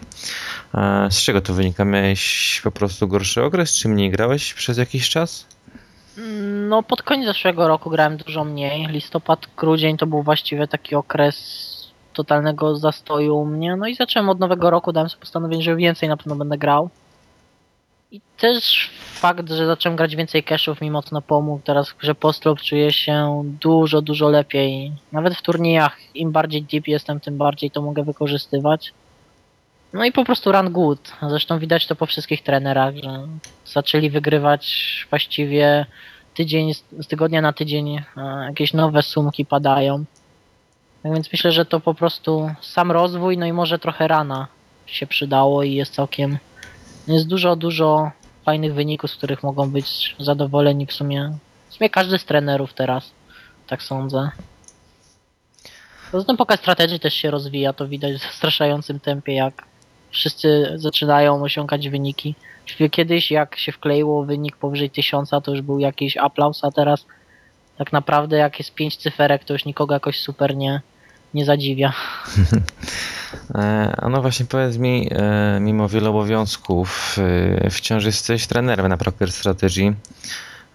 A 0.74 1.08
Z 1.12 1.18
czego 1.22 1.42
to 1.42 1.54
wynika? 1.54 1.86
Miałeś 1.86 2.62
po 2.64 2.72
prostu 2.72 3.08
gorszy 3.08 3.44
okres, 3.44 3.74
czy 3.74 3.90
mniej 3.90 4.12
grałeś 4.12 4.54
przez 4.54 4.78
jakiś 4.78 5.10
czas? 5.10 5.46
No 6.70 6.84
pod 6.84 7.04
koniec 7.04 7.28
zeszłego 7.28 7.68
roku 7.68 7.90
grałem 7.90 8.18
dużo 8.18 8.44
mniej. 8.44 8.88
Listopad, 8.88 9.40
grudzień 9.58 9.98
to 9.98 10.08
był 10.08 10.24
właściwie 10.24 10.68
taki 10.68 10.96
okres 10.96 11.66
totalnego 12.14 12.76
zastoju 12.76 13.38
u 13.38 13.46
mnie. 13.46 13.76
No 13.76 13.88
i 13.88 13.96
zacząłem 13.96 14.30
od 14.30 14.40
nowego 14.40 14.70
roku, 14.70 14.92
dałem 14.92 15.10
sobie 15.10 15.20
postanowienie, 15.20 15.64
że 15.64 15.76
więcej 15.76 16.10
na 16.10 16.18
pewno 16.18 16.36
będę 16.36 16.58
grał. 16.58 16.90
I 18.12 18.22
też 18.38 18.90
fakt, 19.14 19.50
że 19.50 19.66
zacząłem 19.66 19.96
grać 19.96 20.16
więcej 20.16 20.44
cashów 20.44 20.82
mi 20.82 20.92
mocno 20.92 21.22
pomógł. 21.22 21.62
Teraz 21.64 21.90
w 21.90 21.98
grze 21.98 22.16
Postlop 22.16 22.62
czuję 22.62 22.94
się 22.94 23.44
dużo, 23.62 24.02
dużo 24.02 24.30
lepiej. 24.30 24.92
Nawet 25.12 25.36
w 25.36 25.42
turniejach 25.42 25.98
im 26.16 26.32
bardziej 26.32 26.64
deep 26.64 26.88
jestem, 26.88 27.20
tym 27.20 27.38
bardziej 27.38 27.72
to 27.72 27.82
mogę 27.82 28.04
wykorzystywać. 28.04 28.94
No 29.94 30.06
i 30.06 30.12
po 30.12 30.26
prostu 30.26 30.52
run 30.52 30.72
good. 30.72 31.12
Zresztą 31.30 31.60
widać 31.60 31.88
to 31.88 31.96
po 31.96 32.06
wszystkich 32.06 32.44
trenerach, 32.44 32.96
że 32.96 33.28
zaczęli 33.66 34.10
wygrywać 34.10 35.06
właściwie 35.10 35.86
tydzień, 36.34 36.74
z 36.74 36.84
z 37.00 37.08
tygodnia 37.08 37.42
na 37.42 37.54
tydzień 37.54 37.98
e, 37.98 38.04
jakieś 38.48 38.74
nowe 38.74 39.02
sumki 39.04 39.46
padają. 39.46 40.06
Tak 41.04 41.14
więc 41.14 41.32
myślę, 41.32 41.52
że 41.52 41.66
to 41.66 41.80
po 41.80 41.94
prostu 41.94 42.52
sam 42.62 42.92
rozwój, 42.92 43.38
no 43.38 43.46
i 43.46 43.54
może 43.54 43.80
trochę 43.80 44.08
rana 44.08 44.48
się 44.86 45.08
przydało 45.08 45.64
i 45.64 45.74
jest 45.74 45.94
całkiem. 45.94 46.38
Jest 47.08 47.28
dużo, 47.28 47.56
dużo 47.56 48.12
fajnych 48.46 48.74
wyników, 48.74 49.12
z 49.12 49.16
których 49.16 49.44
mogą 49.44 49.70
być 49.70 50.16
zadowoleni 50.20 50.86
w 50.86 50.94
sumie. 50.94 51.38
W 51.70 51.74
sumie 51.74 51.90
każdy 51.90 52.20
z 52.20 52.26
trenerów 52.26 52.74
teraz, 52.74 53.12
tak 53.68 53.84
sądzę. 53.84 54.30
Poza 56.12 56.26
tym 56.26 56.38
pokaz 56.38 56.60
strategii 56.60 57.00
też 57.00 57.14
się 57.14 57.32
rozwija, 57.32 57.74
to 57.74 57.88
widać 57.88 58.14
w 58.14 58.22
zastraszającym 58.22 59.00
tempie, 59.00 59.34
jak 59.34 59.64
wszyscy 60.12 60.74
zaczynają 60.76 61.44
osiągać 61.44 61.90
wyniki. 61.90 62.36
Kiedyś 62.92 63.32
jak 63.32 63.58
się 63.58 63.72
wkleiło 63.72 64.26
wynik 64.26 64.58
powyżej 64.58 64.90
tysiąca, 64.90 65.42
to 65.42 65.52
już 65.52 65.62
był 65.62 65.80
jakiś 65.80 66.18
aplauz, 66.18 66.64
a 66.64 66.72
teraz 66.72 67.06
tak 67.78 67.94
naprawdę 67.94 68.38
jak 68.38 68.60
jest 68.60 68.74
pięć 68.74 68.98
cyferek, 68.98 69.44
to 69.44 69.54
już 69.54 69.66
nikogo 69.66 69.94
jakoś 69.94 70.20
super 70.20 70.56
nie, 70.56 70.82
nie 71.36 71.46
zadziwia. 71.46 71.94
E, 73.56 73.96
A 73.98 74.10
no 74.10 74.22
właśnie 74.22 74.46
powiedz 74.46 74.78
mi, 74.78 75.10
e, 75.12 75.60
mimo 75.62 75.90
wielu 75.90 76.10
obowiązków, 76.10 77.18
e, 77.64 77.70
wciąż 77.70 78.06
jesteś 78.06 78.48
trenerem 78.48 78.88
na 78.88 78.98
Proper 78.98 79.32
Strategy. 79.32 79.94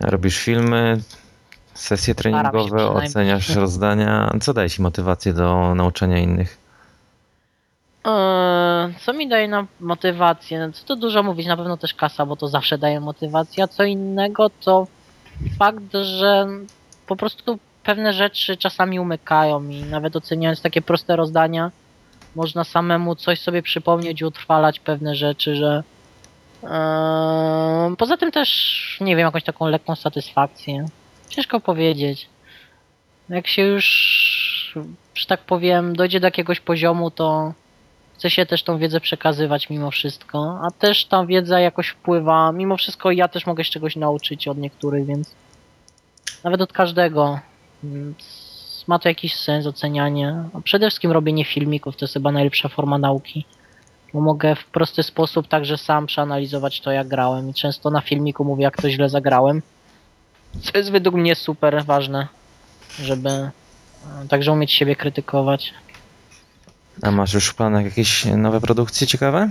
Robisz 0.00 0.38
filmy, 0.38 1.00
sesje 1.74 2.14
treningowe, 2.14 2.90
oceniasz 2.90 3.54
rozdania. 3.64 4.30
Co 4.40 4.54
daje 4.54 4.70
ci 4.70 4.82
motywację 4.82 5.32
do 5.32 5.74
nauczania 5.74 6.18
innych? 6.18 6.58
Co 9.00 9.12
mi 9.12 9.28
daje 9.28 9.48
na 9.48 9.66
motywację? 9.80 10.66
No, 10.66 10.72
Co 10.72 10.84
to 10.84 10.96
dużo 10.96 11.22
mówić, 11.22 11.46
na 11.46 11.56
pewno 11.56 11.76
też 11.76 11.94
kasa, 11.94 12.26
bo 12.26 12.36
to 12.36 12.48
zawsze 12.48 12.78
daje 12.78 13.00
motywację, 13.00 13.64
a 13.64 13.68
co 13.68 13.84
innego 13.84 14.50
to 14.64 14.86
fakt, 15.58 15.94
że 16.02 16.46
po 17.06 17.16
prostu 17.16 17.58
pewne 17.84 18.12
rzeczy 18.12 18.56
czasami 18.56 19.00
umykają 19.00 19.68
i 19.68 19.82
nawet 19.82 20.16
oceniając 20.16 20.62
takie 20.62 20.82
proste 20.82 21.16
rozdania, 21.16 21.70
można 22.36 22.64
samemu 22.64 23.14
coś 23.14 23.40
sobie 23.40 23.62
przypomnieć 23.62 24.20
i 24.20 24.24
utrwalać 24.24 24.80
pewne 24.80 25.14
rzeczy, 25.14 25.56
że 25.56 25.82
Eee, 26.62 27.96
poza 27.96 28.16
tym 28.16 28.32
też, 28.32 28.98
nie 29.00 29.16
wiem, 29.16 29.26
jakąś 29.26 29.44
taką 29.44 29.68
lekką 29.68 29.96
satysfakcję. 29.96 30.86
Ciężko 31.28 31.60
powiedzieć. 31.60 32.28
Jak 33.28 33.46
się 33.46 33.62
już, 33.62 34.78
że 35.14 35.26
tak 35.26 35.40
powiem, 35.40 35.96
dojdzie 35.96 36.20
do 36.20 36.26
jakiegoś 36.26 36.60
poziomu, 36.60 37.10
to 37.10 37.52
chce 38.14 38.30
się 38.30 38.46
też 38.46 38.62
tą 38.62 38.78
wiedzę 38.78 39.00
przekazywać 39.00 39.70
mimo 39.70 39.90
wszystko, 39.90 40.60
a 40.62 40.70
też 40.70 41.04
ta 41.04 41.26
wiedza 41.26 41.60
jakoś 41.60 41.88
wpływa, 41.88 42.52
mimo 42.52 42.76
wszystko 42.76 43.10
ja 43.10 43.28
też 43.28 43.46
mogę 43.46 43.64
się 43.64 43.70
czegoś 43.70 43.96
nauczyć 43.96 44.48
od 44.48 44.58
niektórych, 44.58 45.06
więc 45.06 45.34
nawet 46.44 46.60
od 46.60 46.72
każdego. 46.72 47.40
Ma 48.86 48.98
to 48.98 49.08
jakiś 49.08 49.36
sens, 49.36 49.66
ocenianie. 49.66 50.44
A 50.54 50.60
przede 50.60 50.86
wszystkim 50.86 51.12
robienie 51.12 51.44
filmików 51.44 51.96
to 51.96 52.04
jest 52.04 52.14
chyba 52.14 52.32
najlepsza 52.32 52.68
forma 52.68 52.98
nauki 52.98 53.46
bo 54.14 54.20
mogę 54.20 54.56
w 54.56 54.64
prosty 54.64 55.02
sposób 55.02 55.48
także 55.48 55.78
sam 55.78 56.06
przeanalizować 56.06 56.80
to, 56.80 56.92
jak 56.92 57.08
grałem. 57.08 57.50
I 57.50 57.54
często 57.54 57.90
na 57.90 58.00
filmiku 58.00 58.44
mówię, 58.44 58.62
jak 58.62 58.82
to 58.82 58.90
źle 58.90 59.08
zagrałem. 59.08 59.62
Co 60.62 60.78
jest 60.78 60.90
według 60.90 61.14
mnie 61.14 61.34
super 61.34 61.84
ważne, 61.84 62.28
żeby 63.02 63.30
e, 63.30 63.50
także 64.28 64.52
umieć 64.52 64.72
siebie 64.72 64.96
krytykować. 64.96 65.74
A 67.02 67.10
masz 67.10 67.34
już 67.34 67.48
w 67.48 67.54
planach 67.54 67.84
jakieś 67.84 68.24
nowe 68.24 68.60
produkcje 68.60 69.06
ciekawe? 69.06 69.50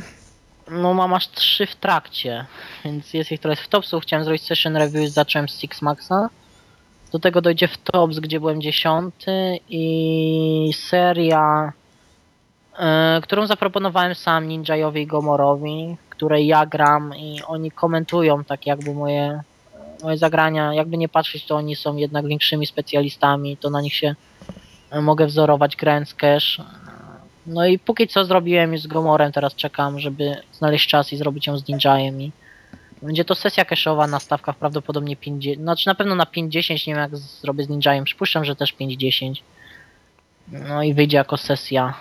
No 0.71 0.93
mam 0.93 1.13
aż 1.13 1.27
trzy 1.31 1.65
w 1.65 1.75
trakcie, 1.75 2.45
więc 2.85 3.13
jest 3.13 3.31
ich 3.31 3.39
trochę 3.39 3.63
w 3.63 3.67
topsów. 3.67 4.03
Chciałem 4.03 4.23
zrobić 4.25 4.43
session 4.43 4.77
review, 4.77 5.09
zacząłem 5.09 5.49
z 5.49 5.59
Six 5.59 5.81
Maxa. 5.81 6.29
Do 7.11 7.19
tego 7.19 7.41
dojdzie 7.41 7.67
w 7.67 7.77
tops, 7.77 8.19
gdzie 8.19 8.39
byłem 8.39 8.61
dziesiąty 8.61 9.59
i 9.69 10.71
seria 10.73 11.73
e, 12.79 13.19
którą 13.23 13.47
zaproponowałem 13.47 14.15
sam 14.15 14.47
Ninjajowi 14.47 15.01
i 15.01 15.07
Gomorowi, 15.07 15.97
której 16.09 16.47
ja 16.47 16.65
gram 16.65 17.13
i 17.17 17.41
oni 17.47 17.71
komentują 17.71 18.43
tak 18.43 18.67
jakby 18.67 18.93
moje, 18.93 19.41
moje 20.03 20.17
zagrania, 20.17 20.73
jakby 20.73 20.97
nie 20.97 21.09
patrzeć 21.09 21.45
to 21.45 21.55
oni 21.55 21.75
są 21.75 21.95
jednak 21.95 22.27
większymi 22.27 22.65
specjalistami, 22.65 23.57
to 23.57 23.69
na 23.69 23.81
nich 23.81 23.93
się 23.93 24.15
e, 24.91 25.01
mogę 25.01 25.25
wzorować 25.25 25.75
grając 25.75 26.13
cash. 26.13 26.61
No 27.47 27.65
i 27.65 27.79
póki 27.79 28.07
co 28.07 28.25
zrobiłem 28.25 28.73
już 28.73 28.81
z 28.81 28.87
Gomorem, 28.87 29.31
teraz 29.31 29.55
czekam, 29.55 29.99
żeby 29.99 30.35
znaleźć 30.53 30.89
czas 30.89 31.13
i 31.13 31.17
zrobić 31.17 31.47
ją 31.47 31.57
z 31.57 31.67
Ninjajem 31.67 32.21
i 32.21 32.31
będzie 33.01 33.25
to 33.25 33.35
sesja 33.35 33.65
cashowa 33.65 34.07
na 34.07 34.19
stawkach 34.19 34.55
prawdopodobnie 34.55 35.15
50, 35.15 35.61
znaczy 35.61 35.87
na 35.87 35.95
pewno 35.95 36.15
na 36.15 36.23
5-10, 36.23 36.87
nie 36.87 36.93
wiem 36.93 36.97
jak 36.97 37.17
zrobię 37.17 37.63
z 37.63 37.69
Ninjajem, 37.69 38.03
przypuszczam, 38.03 38.45
że 38.45 38.55
też 38.55 38.75
5-10. 38.75 39.33
No 40.47 40.83
i 40.83 40.93
wyjdzie 40.93 41.17
jako 41.17 41.37
sesja 41.37 41.93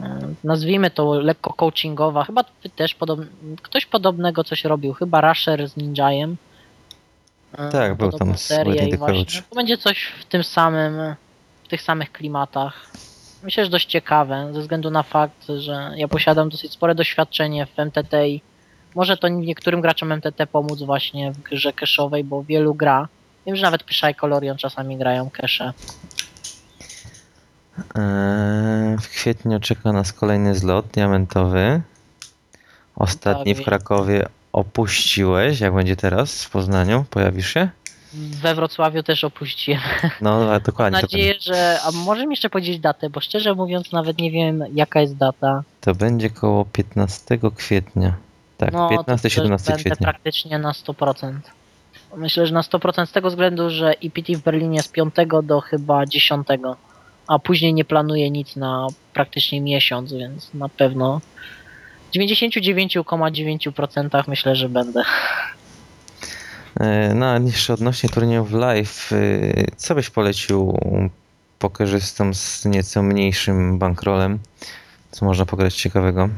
e, 0.00 0.18
nazwijmy 0.44 0.90
to 0.90 1.14
lekko 1.14 1.52
coachingowa, 1.52 2.24
chyba 2.24 2.44
też 2.76 2.94
podob... 2.94 3.20
ktoś 3.62 3.86
podobnego 3.86 4.44
coś 4.44 4.64
robił, 4.64 4.92
chyba 4.92 5.20
Rusher 5.20 5.68
z 5.68 5.76
Ninjajem. 5.76 6.36
E, 7.58 7.70
Tak, 7.70 7.94
był 7.94 8.12
tam 8.12 8.38
serię 8.38 8.88
i 8.88 8.96
właśnie 8.96 9.42
to 9.50 9.56
będzie 9.56 9.78
coś 9.78 10.12
w 10.20 10.24
tym 10.24 10.44
samym, 10.44 11.14
w 11.64 11.68
tych 11.68 11.82
samych 11.82 12.12
klimatach. 12.12 12.90
Myślę, 13.42 13.64
że 13.64 13.70
dość 13.70 13.86
ciekawe, 13.86 14.50
ze 14.52 14.60
względu 14.60 14.90
na 14.90 15.02
fakt, 15.02 15.46
że 15.58 15.92
ja 15.96 16.08
posiadam 16.08 16.48
dosyć 16.48 16.72
spore 16.72 16.94
doświadczenie 16.94 17.66
w 17.66 17.78
MTT 17.78 18.28
i 18.28 18.40
może 18.94 19.16
to 19.16 19.28
niektórym 19.28 19.80
graczom 19.80 20.12
MTT 20.12 20.46
pomóc 20.46 20.82
właśnie 20.82 21.32
w 21.32 21.38
grze 21.42 21.70
cache'owej, 21.70 22.24
bo 22.24 22.42
wielu 22.42 22.74
gra. 22.74 23.08
Wiem, 23.46 23.56
że 23.56 23.62
nawet 23.62 23.82
Pyszaj 23.82 24.14
Colorion 24.14 24.56
czasami 24.56 24.96
grają 24.96 25.30
cache. 25.30 25.72
Eee, 27.94 28.98
W 28.98 29.08
kwietniu 29.08 29.60
czeka 29.60 29.92
nas 29.92 30.12
kolejny 30.12 30.54
zlot 30.54 30.86
diamentowy. 30.86 31.80
Ostatni 32.96 33.54
w 33.54 33.64
Krakowie 33.64 34.26
opuściłeś. 34.52 35.60
Jak 35.60 35.74
będzie 35.74 35.96
teraz 35.96 36.44
w 36.44 36.50
Poznaniu? 36.50 37.04
Pojawisz 37.10 37.54
się? 37.54 37.68
We 38.14 38.54
Wrocławiu 38.54 39.02
też 39.02 39.24
opuściłem. 39.24 39.80
No, 40.20 40.34
ale 40.34 40.46
Mam 40.46 40.60
dokładnie. 40.62 41.00
To, 41.00 41.06
nadzieję, 41.06 41.34
że. 41.40 41.78
A 41.84 41.90
może 41.90 42.26
mi 42.26 42.32
jeszcze 42.32 42.50
powiedzieć 42.50 42.78
datę, 42.78 43.10
bo 43.10 43.20
szczerze 43.20 43.54
mówiąc 43.54 43.92
nawet 43.92 44.18
nie 44.18 44.30
wiem 44.30 44.64
jaka 44.74 45.00
jest 45.00 45.16
data. 45.16 45.62
to 45.80 45.94
będzie 45.94 46.30
koło 46.30 46.64
15 46.64 47.38
kwietnia. 47.56 48.14
Tak, 48.58 48.72
no, 48.72 48.88
to 48.88 49.04
też 49.04 49.22
15-17 49.22 49.48
będę 49.48 49.58
kwietnia. 49.58 49.96
praktycznie 49.96 50.58
na 50.58 50.72
100%. 50.72 51.32
Myślę, 52.16 52.46
że 52.46 52.54
na 52.54 52.60
100% 52.60 53.06
z 53.06 53.12
tego 53.12 53.30
względu, 53.30 53.70
że 53.70 53.90
EPT 53.90 54.36
w 54.36 54.42
Berlinie 54.42 54.82
z 54.82 54.88
5 54.88 55.14
do 55.42 55.60
chyba 55.60 56.06
10, 56.06 56.46
a 57.26 57.38
później 57.38 57.74
nie 57.74 57.84
planuję 57.84 58.30
nic 58.30 58.56
na 58.56 58.86
praktycznie 59.14 59.60
miesiąc, 59.60 60.12
więc 60.12 60.54
na 60.54 60.68
pewno 60.68 61.20
w 62.10 62.14
99,9% 62.16 64.24
myślę, 64.28 64.56
że 64.56 64.68
będę. 64.68 65.02
E, 66.80 67.14
No, 67.14 67.26
a 67.26 67.38
jeszcze 67.38 67.74
odnośnie 67.74 68.08
turniejów 68.08 68.52
live, 68.52 69.12
y, 69.12 69.66
co 69.76 69.94
byś 69.94 70.10
polecił 70.10 70.78
pokerzystom 71.58 72.34
z 72.34 72.64
nieco 72.64 73.02
mniejszym 73.02 73.78
bankrolem? 73.78 74.38
Co 75.10 75.26
można 75.26 75.46
pograć 75.46 75.74
ciekawego? 75.74 76.28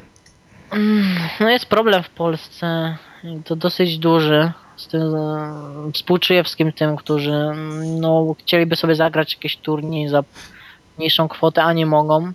Mm, 0.72 1.18
No 1.40 1.50
jest 1.50 1.66
problem 1.66 2.02
w 2.02 2.10
Polsce, 2.10 2.96
to 3.44 3.56
dosyć 3.56 3.98
duży. 3.98 4.52
Z 4.76 4.86
tym 4.86 5.14
e, 5.14 5.92
współczuję 5.94 6.44
wszystkim 6.44 6.72
tym, 6.72 6.96
którzy 6.96 7.50
no, 8.00 8.34
chcieliby 8.38 8.76
sobie 8.76 8.94
zagrać 8.94 9.34
jakiś 9.34 9.56
turniej 9.56 10.08
za 10.08 10.24
mniejszą 10.98 11.28
kwotę, 11.28 11.62
a 11.64 11.72
nie 11.72 11.86
mogą. 11.86 12.32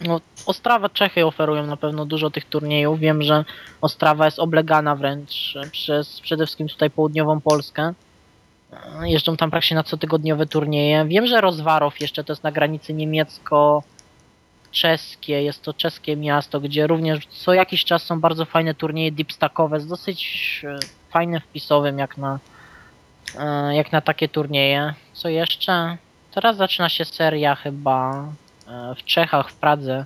No, 0.00 0.20
Ostrawa, 0.46 0.88
Czechy 0.88 1.26
oferują 1.26 1.66
na 1.66 1.76
pewno 1.76 2.04
dużo 2.06 2.30
tych 2.30 2.44
turniejów. 2.44 2.98
Wiem, 2.98 3.22
że 3.22 3.44
Ostrawa 3.80 4.24
jest 4.24 4.38
oblegana 4.38 4.96
wręcz 4.96 5.54
przez 5.72 6.20
przede 6.20 6.46
wszystkim 6.46 6.68
tutaj 6.68 6.90
południową 6.90 7.40
Polskę. 7.40 7.92
E, 8.72 9.10
Jeżdżą 9.10 9.36
tam 9.36 9.50
praktycznie 9.50 9.74
na 9.74 9.82
cotygodniowe 9.82 10.46
turnieje. 10.46 11.04
Wiem, 11.04 11.26
że 11.26 11.40
Rozwarow 11.40 12.00
jeszcze 12.00 12.24
to 12.24 12.32
jest 12.32 12.42
na 12.44 12.52
granicy 12.52 12.94
niemiecko 12.94 13.82
czeskie, 14.76 15.42
jest 15.42 15.62
to 15.62 15.74
czeskie 15.74 16.16
miasto, 16.16 16.60
gdzie 16.60 16.86
również 16.86 17.26
co 17.26 17.54
jakiś 17.54 17.84
czas 17.84 18.02
są 18.02 18.20
bardzo 18.20 18.44
fajne 18.44 18.74
turnieje 18.74 19.12
deepstackowe 19.12 19.80
z 19.80 19.86
dosyć 19.86 20.20
e, 20.64 20.78
fajnym 21.10 21.40
wpisowym 21.40 21.98
jak 21.98 22.18
na 22.18 22.38
e, 23.38 23.76
jak 23.76 23.92
na 23.92 24.00
takie 24.00 24.28
turnieje. 24.28 24.94
Co 25.12 25.28
jeszcze? 25.28 25.96
Teraz 26.34 26.56
zaczyna 26.56 26.88
się 26.88 27.04
seria 27.04 27.54
chyba 27.54 28.28
e, 28.68 28.94
w 28.94 29.04
Czechach, 29.04 29.50
w 29.50 29.54
Pradze. 29.54 30.04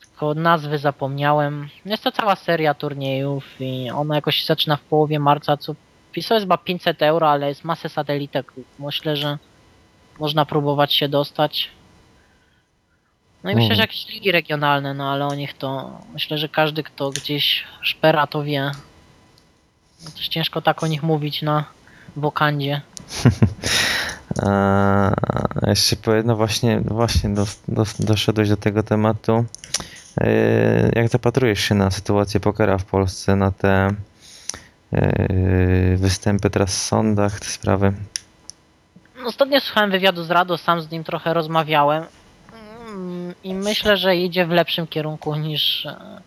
Tylko 0.00 0.34
nazwy 0.34 0.78
zapomniałem. 0.78 1.68
Jest 1.84 2.02
to 2.04 2.12
cała 2.12 2.36
seria 2.36 2.74
turniejów 2.74 3.44
i 3.60 3.90
ona 3.94 4.14
jakoś 4.14 4.44
zaczyna 4.44 4.76
w 4.76 4.80
połowie 4.80 5.18
marca, 5.18 5.56
co 5.56 5.74
wpisowe 6.10 6.34
jest 6.34 6.44
chyba 6.44 6.58
500 6.58 7.02
euro, 7.02 7.30
ale 7.30 7.48
jest 7.48 7.64
masę 7.64 7.88
satelitek. 7.88 8.52
Myślę, 8.78 9.16
że 9.16 9.38
można 10.18 10.46
próbować 10.46 10.94
się 10.94 11.08
dostać. 11.08 11.70
No 13.44 13.50
i 13.50 13.54
myślę, 13.54 13.64
Mhm. 13.64 13.76
że 13.76 13.82
jakieś 13.82 14.08
ligi 14.08 14.32
regionalne, 14.32 14.94
no 14.94 15.12
ale 15.12 15.26
o 15.26 15.34
nich 15.34 15.54
to 15.58 15.98
myślę, 16.12 16.38
że 16.38 16.48
każdy, 16.48 16.82
kto 16.82 17.10
gdzieś 17.10 17.64
szpera, 17.80 18.26
to 18.26 18.42
wie. 18.42 18.70
No 20.04 20.10
Też 20.10 20.28
ciężko 20.28 20.62
tak 20.62 20.82
o 20.82 20.86
nich 20.86 21.02
mówić 21.02 21.42
na 21.42 21.64
wokandzie. 22.16 22.80
A 24.42 25.10
jeszcze 25.66 25.96
powiem, 25.96 26.26
no 26.26 26.36
właśnie, 26.36 26.80
właśnie 26.80 27.30
dos, 27.30 27.60
dos, 27.68 28.00
doszedłeś 28.00 28.48
do 28.48 28.56
tego 28.56 28.82
tematu. 28.82 29.44
E, 30.20 30.90
Jak 30.96 31.08
zapatrujesz 31.08 31.60
się 31.60 31.74
na 31.74 31.90
sytuację 31.90 32.40
pokera 32.40 32.78
w 32.78 32.84
Polsce, 32.84 33.36
na 33.36 33.50
te 33.50 33.88
e, 34.92 35.96
występy 35.96 36.50
teraz 36.50 36.70
w 36.70 36.82
sądach, 36.82 37.40
te 37.40 37.46
sprawy? 37.46 37.92
No, 39.22 39.26
Ostatnio 39.28 39.60
słuchałem 39.60 39.90
wywiadu 39.90 40.24
z 40.24 40.30
Rado, 40.30 40.58
sam 40.58 40.82
z 40.82 40.90
nim 40.90 41.04
trochę 41.04 41.34
rozmawiałem 41.34 42.04
Mm, 42.90 43.34
i 43.44 43.54
myślę, 43.54 43.96
że 43.96 44.16
idzie 44.16 44.46
w 44.46 44.50
lepszym 44.50 44.86
kierunku 44.86 45.34
niż... 45.34 45.86
e, 45.86 46.20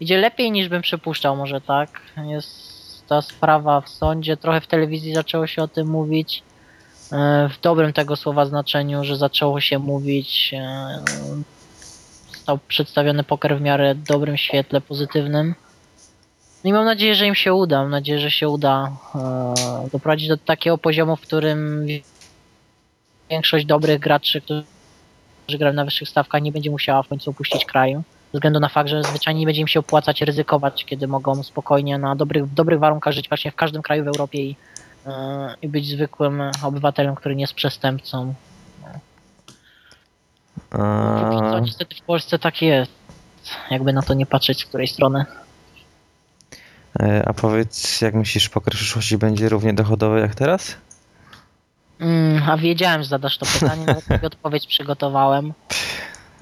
Idzie 0.00 0.18
lepiej 0.18 0.50
niż 0.50 0.68
bym 0.68 0.82
przypuszczał, 0.82 1.36
może 1.36 1.60
tak. 1.60 2.00
Jest 2.26 3.06
ta 3.08 3.22
sprawa 3.22 3.80
w 3.80 3.88
sądzie, 3.88 4.36
trochę 4.36 4.60
w 4.60 4.66
telewizji 4.66 5.14
zaczęło 5.14 5.46
się 5.46 5.62
o 5.62 5.68
tym 5.68 5.88
mówić. 5.88 6.42
e, 7.12 7.48
W 7.48 7.60
dobrym 7.60 7.92
tego 7.92 8.16
słowa 8.16 8.46
znaczeniu, 8.46 9.04
że 9.04 9.16
zaczęło 9.16 9.60
się 9.60 9.78
mówić. 9.78 10.54
e, 10.54 11.02
Został 12.32 12.58
przedstawiony 12.68 13.24
poker 13.24 13.58
w 13.58 13.60
miarę 13.60 13.94
dobrym 13.94 14.36
świetle, 14.36 14.80
pozytywnym. 14.80 15.54
No 16.64 16.70
i 16.70 16.72
mam 16.72 16.84
nadzieję, 16.84 17.14
że 17.14 17.26
im 17.26 17.34
się 17.34 17.54
uda. 17.54 17.82
Mam 17.82 17.90
nadzieję, 17.90 18.18
że 18.18 18.30
się 18.30 18.48
uda 18.48 18.92
e, 19.14 19.88
doprowadzić 19.92 20.28
do 20.28 20.36
takiego 20.36 20.78
poziomu, 20.78 21.16
w 21.16 21.20
którym 21.20 21.86
większość 23.30 23.66
dobrych 23.66 24.00
graczy, 24.00 24.40
którzy 24.40 24.64
grają 25.58 25.74
na 25.74 25.84
wyższych 25.84 26.08
stawkach, 26.08 26.42
nie 26.42 26.52
będzie 26.52 26.70
musiała 26.70 27.02
w 27.02 27.08
końcu 27.08 27.30
opuścić 27.30 27.64
kraju. 27.64 28.02
ze 28.32 28.38
względu 28.38 28.60
na 28.60 28.68
fakt, 28.68 28.90
że 28.90 29.02
zwyczajnie 29.02 29.40
nie 29.40 29.46
będzie 29.46 29.60
im 29.60 29.68
się 29.68 29.80
opłacać 29.80 30.22
ryzykować, 30.22 30.84
kiedy 30.84 31.08
mogą 31.08 31.42
spokojnie 31.42 31.98
na 31.98 32.16
dobrych, 32.16 32.46
w 32.46 32.54
dobrych 32.54 32.78
warunkach 32.78 33.12
żyć 33.12 33.28
właśnie 33.28 33.50
w 33.50 33.56
każdym 33.56 33.82
kraju 33.82 34.04
w 34.04 34.08
Europie 34.08 34.42
i, 34.42 34.56
e, 35.06 35.54
i 35.62 35.68
być 35.68 35.88
zwykłym 35.88 36.42
obywatelem, 36.62 37.14
który 37.14 37.36
nie 37.36 37.42
jest 37.42 37.54
przestępcą. 37.54 38.34
Póki 40.70 41.36
co 41.36 41.56
A, 41.56 41.60
niestety 41.60 41.94
w 41.94 42.02
Polsce 42.02 42.38
tak 42.38 42.62
jest. 42.62 42.92
Jakby 43.70 43.92
na 43.92 44.02
to 44.02 44.14
nie 44.14 44.26
patrzeć 44.26 44.60
z 44.60 44.64
której 44.64 44.86
strony. 44.86 45.24
e, 47.00 47.28
a 47.28 47.32
powiedz, 47.32 48.00
jak 48.00 48.14
myślisz, 48.14 48.48
poker 48.48 48.74
w 48.74 48.76
przyszłości 48.76 49.18
będzie 49.18 49.48
równie 49.48 49.74
dochodowy 49.74 50.20
jak 50.20 50.34
teraz? 50.34 50.76
Mm, 52.00 52.42
a 52.50 52.56
wiedziałem, 52.56 53.02
że 53.02 53.08
zadasz 53.08 53.38
to 53.38 53.46
pytanie, 53.46 53.84
nawet 53.86 54.24
odpowiedź 54.24 54.66
przygotowałem. 54.66 55.52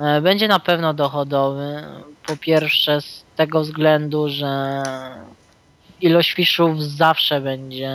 E, 0.00 0.20
Będzie 0.20 0.48
na 0.48 0.60
pewno 0.60 0.94
dochodowy. 0.94 1.82
Po 2.26 2.36
pierwsze 2.36 3.00
z 3.00 3.24
tego 3.36 3.60
względu, 3.60 4.28
że 4.28 4.82
ilość 6.00 6.32
fiszów 6.32 6.82
zawsze 6.82 7.40
będzie, 7.40 7.92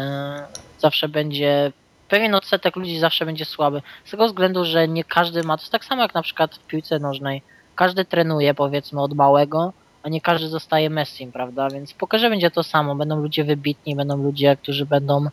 zawsze 0.79 1.09
będzie, 1.09 1.71
pewien 2.09 2.35
odsetek 2.35 2.75
ludzi 2.75 2.99
zawsze 2.99 3.25
będzie 3.25 3.45
słaby. 3.45 3.81
Z 4.05 4.11
tego 4.11 4.27
względu, 4.27 4.65
że 4.65 4.87
nie 4.87 5.03
każdy 5.03 5.43
ma, 5.43 5.57
to 5.57 5.63
jest 5.63 5.71
tak 5.71 5.85
samo 5.85 6.01
jak 6.01 6.13
na 6.13 6.21
przykład 6.21 6.55
w 6.55 6.59
piłce 6.59 6.99
nożnej. 6.99 7.41
Każdy 7.75 8.05
trenuje 8.05 8.53
powiedzmy 8.53 9.01
od 9.01 9.13
małego, 9.13 9.73
a 10.03 10.09
nie 10.09 10.21
każdy 10.21 10.47
zostaje 10.49 10.89
Messim, 10.89 11.31
prawda? 11.31 11.69
Więc 11.69 11.91
w 11.91 11.95
pokerze 11.95 12.29
będzie 12.29 12.51
to 12.51 12.63
samo. 12.63 12.95
Będą 12.95 13.21
ludzie 13.21 13.43
wybitni, 13.43 13.95
będą 13.95 14.17
ludzie, 14.17 14.57
którzy 14.57 14.85
będą 14.85 15.27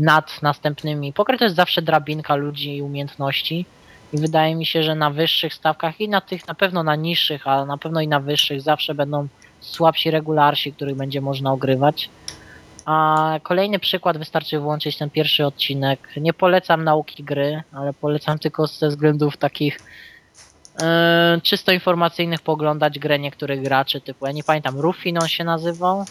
nad 0.00 0.42
następnymi. 0.42 1.12
Poker 1.12 1.38
to 1.38 1.44
jest 1.44 1.56
zawsze 1.56 1.82
drabinka 1.82 2.36
ludzi 2.36 2.76
i 2.76 2.82
umiejętności. 2.82 3.66
I 4.12 4.18
wydaje 4.18 4.54
mi 4.54 4.66
się, 4.66 4.82
że 4.82 4.94
na 4.94 5.10
wyższych 5.10 5.54
stawkach 5.54 6.00
i 6.00 6.08
na 6.08 6.20
tych, 6.20 6.48
na 6.48 6.54
pewno 6.54 6.82
na 6.82 6.96
niższych, 6.96 7.46
a 7.46 7.64
na 7.64 7.78
pewno 7.78 8.00
i 8.00 8.08
na 8.08 8.20
wyższych 8.20 8.62
zawsze 8.62 8.94
będą 8.94 9.28
słabsi 9.60 10.10
regularsi, 10.10 10.72
których 10.72 10.96
będzie 10.96 11.20
można 11.20 11.52
ogrywać. 11.52 12.10
A 12.84 13.34
kolejny 13.42 13.78
przykład 13.78 14.18
wystarczy 14.18 14.58
włączyć 14.58 14.98
ten 14.98 15.10
pierwszy 15.10 15.46
odcinek. 15.46 16.08
Nie 16.16 16.32
polecam 16.32 16.84
nauki 16.84 17.24
gry, 17.24 17.62
ale 17.72 17.92
polecam 17.92 18.38
tylko 18.38 18.66
ze 18.66 18.88
względów 18.88 19.36
takich 19.36 19.78
e, 20.82 21.40
czysto 21.42 21.72
informacyjnych 21.72 22.40
poglądać 22.40 22.98
grę 22.98 23.18
niektórych 23.18 23.62
graczy, 23.62 24.00
typu 24.00 24.26
ja 24.26 24.32
nie 24.32 24.44
pamiętam, 24.44 24.78
Rufin 24.78 25.18
on 25.18 25.28
się 25.28 25.44
nazywał 25.44 26.04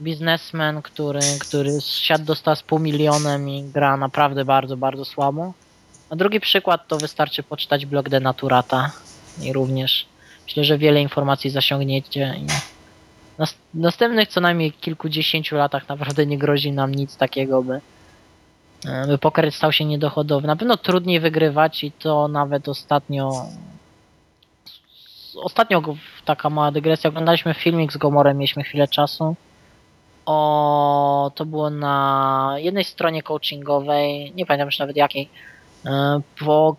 biznesmen, 0.00 0.82
który, 0.82 1.20
który 1.40 1.70
siadł 1.80 2.24
dostał 2.24 2.56
z 2.56 2.62
pół 2.62 2.78
milionem 2.78 3.48
i 3.48 3.62
gra 3.62 3.96
naprawdę 3.96 4.44
bardzo, 4.44 4.76
bardzo 4.76 5.04
słabo. 5.04 5.52
A 6.10 6.16
drugi 6.16 6.40
przykład 6.40 6.88
to 6.88 6.98
wystarczy 6.98 7.42
poczytać 7.42 7.86
blog 7.86 8.08
Denaturata 8.08 8.90
i 9.42 9.52
również 9.52 10.06
myślę, 10.46 10.64
że 10.64 10.78
wiele 10.78 11.02
informacji 11.02 11.50
zasiągniecie 11.50 12.34
w 13.38 13.78
następnych 13.78 14.28
co 14.28 14.40
najmniej 14.40 14.72
kilkudziesięciu 14.72 15.56
latach 15.56 15.88
naprawdę 15.88 16.26
nie 16.26 16.38
grozi 16.38 16.72
nam 16.72 16.94
nic 16.94 17.16
takiego, 17.16 17.62
by, 17.62 17.80
by 19.06 19.18
poker 19.18 19.52
stał 19.52 19.72
się 19.72 19.84
niedochodowy. 19.84 20.46
Na 20.46 20.56
pewno 20.56 20.76
trudniej 20.76 21.20
wygrywać 21.20 21.84
i 21.84 21.92
to 21.92 22.28
nawet 22.28 22.68
ostatnio 22.68 23.46
ostatnio 25.42 25.82
taka 26.24 26.50
mała 26.50 26.70
dygresja, 26.70 27.08
oglądaliśmy 27.10 27.54
filmik 27.54 27.92
z 27.92 27.96
Gomorem, 27.96 28.38
mieliśmy 28.38 28.62
chwilę 28.62 28.88
czasu 28.88 29.36
o, 30.28 31.30
to 31.34 31.46
było 31.46 31.70
na 31.70 32.54
jednej 32.56 32.84
stronie 32.84 33.22
coachingowej, 33.22 34.32
nie 34.36 34.46
pamiętam 34.46 34.68
już 34.68 34.78
nawet 34.78 34.96
jakiej, 34.96 35.28
e, 35.86 36.20
po 36.38 36.76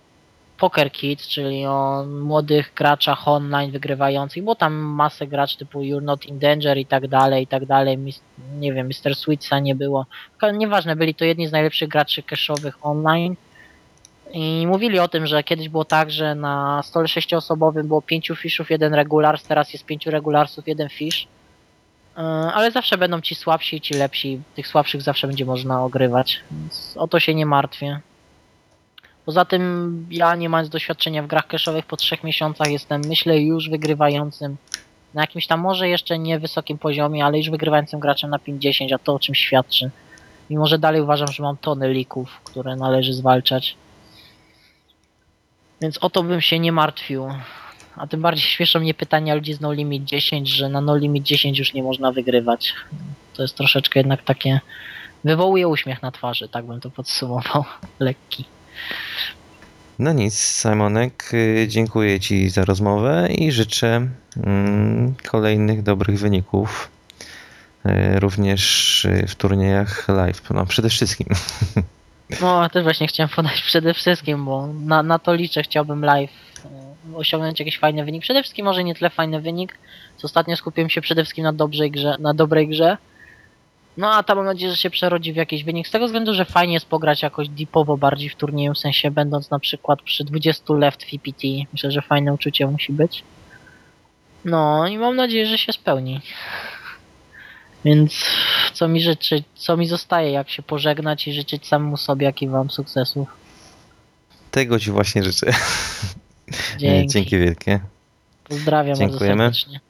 Poker 0.58 0.91
Kids, 0.91 1.28
czyli 1.28 1.66
o 1.66 2.06
młodych 2.06 2.74
graczach 2.76 3.28
online 3.28 3.72
wygrywających. 3.72 4.43
Było 4.43 4.56
tam 4.56 4.74
masę 4.74 5.28
graczy 5.28 5.58
typu 5.58 5.80
You're 5.80 6.02
Not 6.02 6.26
in 6.26 6.39
Danger 6.39 6.78
i 6.78 6.86
tak 6.86 7.08
dalej, 7.08 7.43
i 7.43 7.47
tak 7.47 7.66
dalej. 7.66 7.97
Nie 8.60 8.74
wiem, 8.74 8.88
Mr. 8.88 9.16
Sweetsa 9.16 9.60
nie 9.60 9.76
było. 9.76 10.06
Nieważne, 10.54 10.95
byli 10.95 11.16
to 11.16 11.26
jedni 11.26 11.47
z 11.47 11.52
najlepszych 11.52 11.89
graczy 11.89 12.24
cashowych 12.24 12.86
online. 12.86 13.36
I 14.34 14.68
mówili 14.68 15.00
o 15.00 15.08
tym, 15.08 15.28
że 15.28 15.43
kiedyś 15.43 15.70
było 15.70 15.86
tak, 15.86 16.12
że 16.12 16.36
na 16.36 16.84
stole 16.84 17.08
sześcioosobowym 17.08 17.88
było 17.88 18.02
pięciu 18.02 18.36
fishów, 18.36 18.70
jeden 18.70 18.93
regulars, 18.93 19.43
teraz 19.43 19.74
jest 19.74 19.86
pięciu 19.86 20.12
regularsów, 20.12 20.68
jeden 20.68 20.89
fish. 20.89 21.28
E, 22.20 22.24
Ale 22.53 22.72
zawsze 22.72 22.97
będą 22.97 23.22
ci 23.22 23.36
słabsi 23.36 23.76
i 23.76 23.82
ci 23.82 23.93
lepsi. 23.93 24.41
Tych 24.55 24.67
słabszych 24.67 25.01
zawsze 25.01 25.28
będzie 25.28 25.45
można 25.45 25.84
ogrywać. 25.84 26.39
Więc 26.51 26.93
o 26.97 27.07
to 27.07 27.20
się 27.20 27.36
nie 27.36 27.45
martwię. 27.45 27.99
Poza 29.26 29.45
tym 29.45 30.07
ja 30.11 30.36
nie 30.36 30.49
mając 30.49 30.70
doświadczenia 30.70 31.24
w 31.24 31.28
grach 31.28 31.47
cashowych 31.47 31.86
po 31.86 31.97
trzech 31.97 32.24
miesiącach 32.24 32.72
jestem 32.72 33.01
myślę 33.07 33.39
już 33.39 33.70
wygrywającym 33.70 34.57
na 35.13 35.22
jakimś 35.22 35.47
tam 35.47 35.59
może 35.59 35.89
jeszcze 35.89 36.20
nie 36.20 36.39
wysokim 36.39 36.78
poziomie, 36.78 37.26
ale 37.26 37.38
już 37.38 37.49
wygrywającym 37.49 37.99
graczem 37.99 38.30
na 38.30 38.39
50, 38.39 38.93
a 38.93 38.97
to 38.97 39.13
o 39.13 39.20
czym 39.20 39.36
świadczy. 39.36 39.89
Mimo, 40.49 40.67
że 40.67 40.80
dalej 40.80 41.01
uważam, 41.01 41.28
że 41.28 41.43
mam 41.43 41.57
tony 41.57 41.93
lików, 41.93 42.41
które 42.43 42.76
należy 42.76 43.13
zwalczać. 43.13 43.76
Więc 45.82 45.97
o 45.97 46.09
to 46.09 46.24
bym 46.24 46.41
się 46.41 46.59
nie 46.59 46.72
martwił. 46.72 47.28
A 47.96 48.08
tym 48.08 48.22
bardziej 48.22 48.44
śmieszą 48.44 48.80
mnie 48.80 48.94
pytania 48.94 49.36
ludzi 49.36 49.54
z 49.54 49.62
No 49.62 49.74
Limit 49.74 50.04
10, 50.04 50.50
że 50.50 50.70
na 50.70 50.82
No 50.82 50.98
Limit 50.98 51.24
10 51.24 51.60
już 51.60 51.74
nie 51.74 51.84
można 51.84 52.12
wygrywać. 52.12 52.74
To 53.34 53.42
jest 53.42 53.56
troszeczkę 53.56 54.00
jednak 54.00 54.24
takie... 54.24 54.60
Wywołuje 55.24 55.68
uśmiech 55.68 56.02
na 56.02 56.12
twarzy, 56.12 56.50
tak 56.50 56.66
bym 56.66 56.80
to 56.80 56.90
podsumował. 56.90 57.64
Lekki. 58.00 58.46
No 60.00 60.14
nic, 60.14 60.62
Simonek, 60.62 61.30
y, 61.34 61.66
dziękuję 61.70 62.20
Ci 62.20 62.50
za 62.50 62.66
rozmowę 62.66 63.28
i 63.38 63.52
życzę 63.52 64.08
mm, 64.46 65.16
kolejnych 65.28 65.84
dobrych 65.84 66.20
wyników. 66.20 66.90
y, 67.86 68.20
Również 68.20 69.06
y, 69.06 69.28
w 69.28 69.36
turniejach 69.36 70.08
live. 70.08 70.42
No 70.50 70.66
przede 70.66 70.90
wszystkim. 70.90 71.28
No, 72.42 72.70
też 72.70 72.84
właśnie 72.84 73.08
chciałem 73.08 73.30
podać 73.30 73.62
przede 73.62 73.94
wszystkim, 73.94 74.46
bo 74.46 74.68
na, 74.68 75.04
na 75.04 75.20
to 75.20 75.34
liczę, 75.34 75.64
chciałbym 75.64 76.06
live 76.06 76.32
osiągnąć 77.16 77.60
jakiś 77.60 77.80
fajny 77.80 78.05
wynik. 78.05 78.22
Przede 78.22 78.43
wszystkim 78.43 78.66
może 78.66 78.84
nie 78.84 78.95
tyle 78.95 79.10
fajny 79.10 79.41
wynik, 79.41 79.78
co 80.18 80.26
ostatnio 80.26 80.55
skupiłem 80.55 80.89
się 80.89 81.01
przede 81.01 81.24
wszystkim 81.24 81.43
na 81.43 81.53
dobrej 81.53 81.91
grze, 81.91 82.16
na 82.20 82.34
dobrej 82.34 82.68
grze. 82.68 82.97
No 83.97 84.14
a 84.14 84.24
ta 84.24 84.36
mam 84.36 84.45
nadzieję, 84.45 84.72
że 84.72 84.78
się 84.78 84.89
przerodzi 84.89 85.34
w 85.34 85.36
jakiś 85.36 85.64
wynik, 85.64 85.88
z 85.88 85.91
tego 85.91 86.05
względu, 86.05 86.34
że 86.34 86.45
fajnie 86.45 86.74
jest 86.74 86.86
pograć 86.86 87.22
jakoś 87.22 87.49
deepowo 87.49 87.97
bardziej 87.97 88.30
w 88.30 88.36
turnieju, 88.36 88.74
w 88.74 88.78
sensie 88.78 89.12
będąc 89.12 89.49
na 89.49 89.60
przykład 89.60 90.01
przy 90.01 90.24
20 90.24 90.74
left 90.74 91.03
w 91.03 91.14
EPT. 91.14 91.43
Myślę, 91.74 91.91
że 91.91 92.01
fajne 92.01 92.34
uczucie 92.34 92.68
musi 92.68 92.93
być. 92.93 93.24
No 94.45 94.88
i 94.88 94.97
mam 94.97 95.16
nadzieję, 95.16 95.45
że 95.45 95.57
się 95.57 95.74
spełni. 95.74 96.22
Więc 97.86 98.26
co 98.74 98.88
mi 98.88 99.01
życzyć, 99.01 99.45
co 99.55 99.78
mi 99.78 99.88
zostaje, 99.88 100.32
jak 100.32 100.49
się 100.49 100.64
pożegnać 100.64 101.28
i 101.28 101.34
życzyć 101.34 101.68
samemu 101.68 101.97
sobie, 101.97 102.26
jak 102.26 102.41
i 102.41 102.47
wam 102.47 102.70
sukcesów. 102.70 103.28
Tego 104.51 104.80
Ci 104.80 104.91
właśnie 104.91 105.24
życzę. 105.24 105.53
Dzięki. 106.78 107.14
Dzięki 107.14 107.38
wielkie. 107.38 107.80
Pozdrawiam 108.43 108.95
Dziękujemy. 108.95 109.38
bardzo 109.43 109.60
serdecznie. 109.60 109.89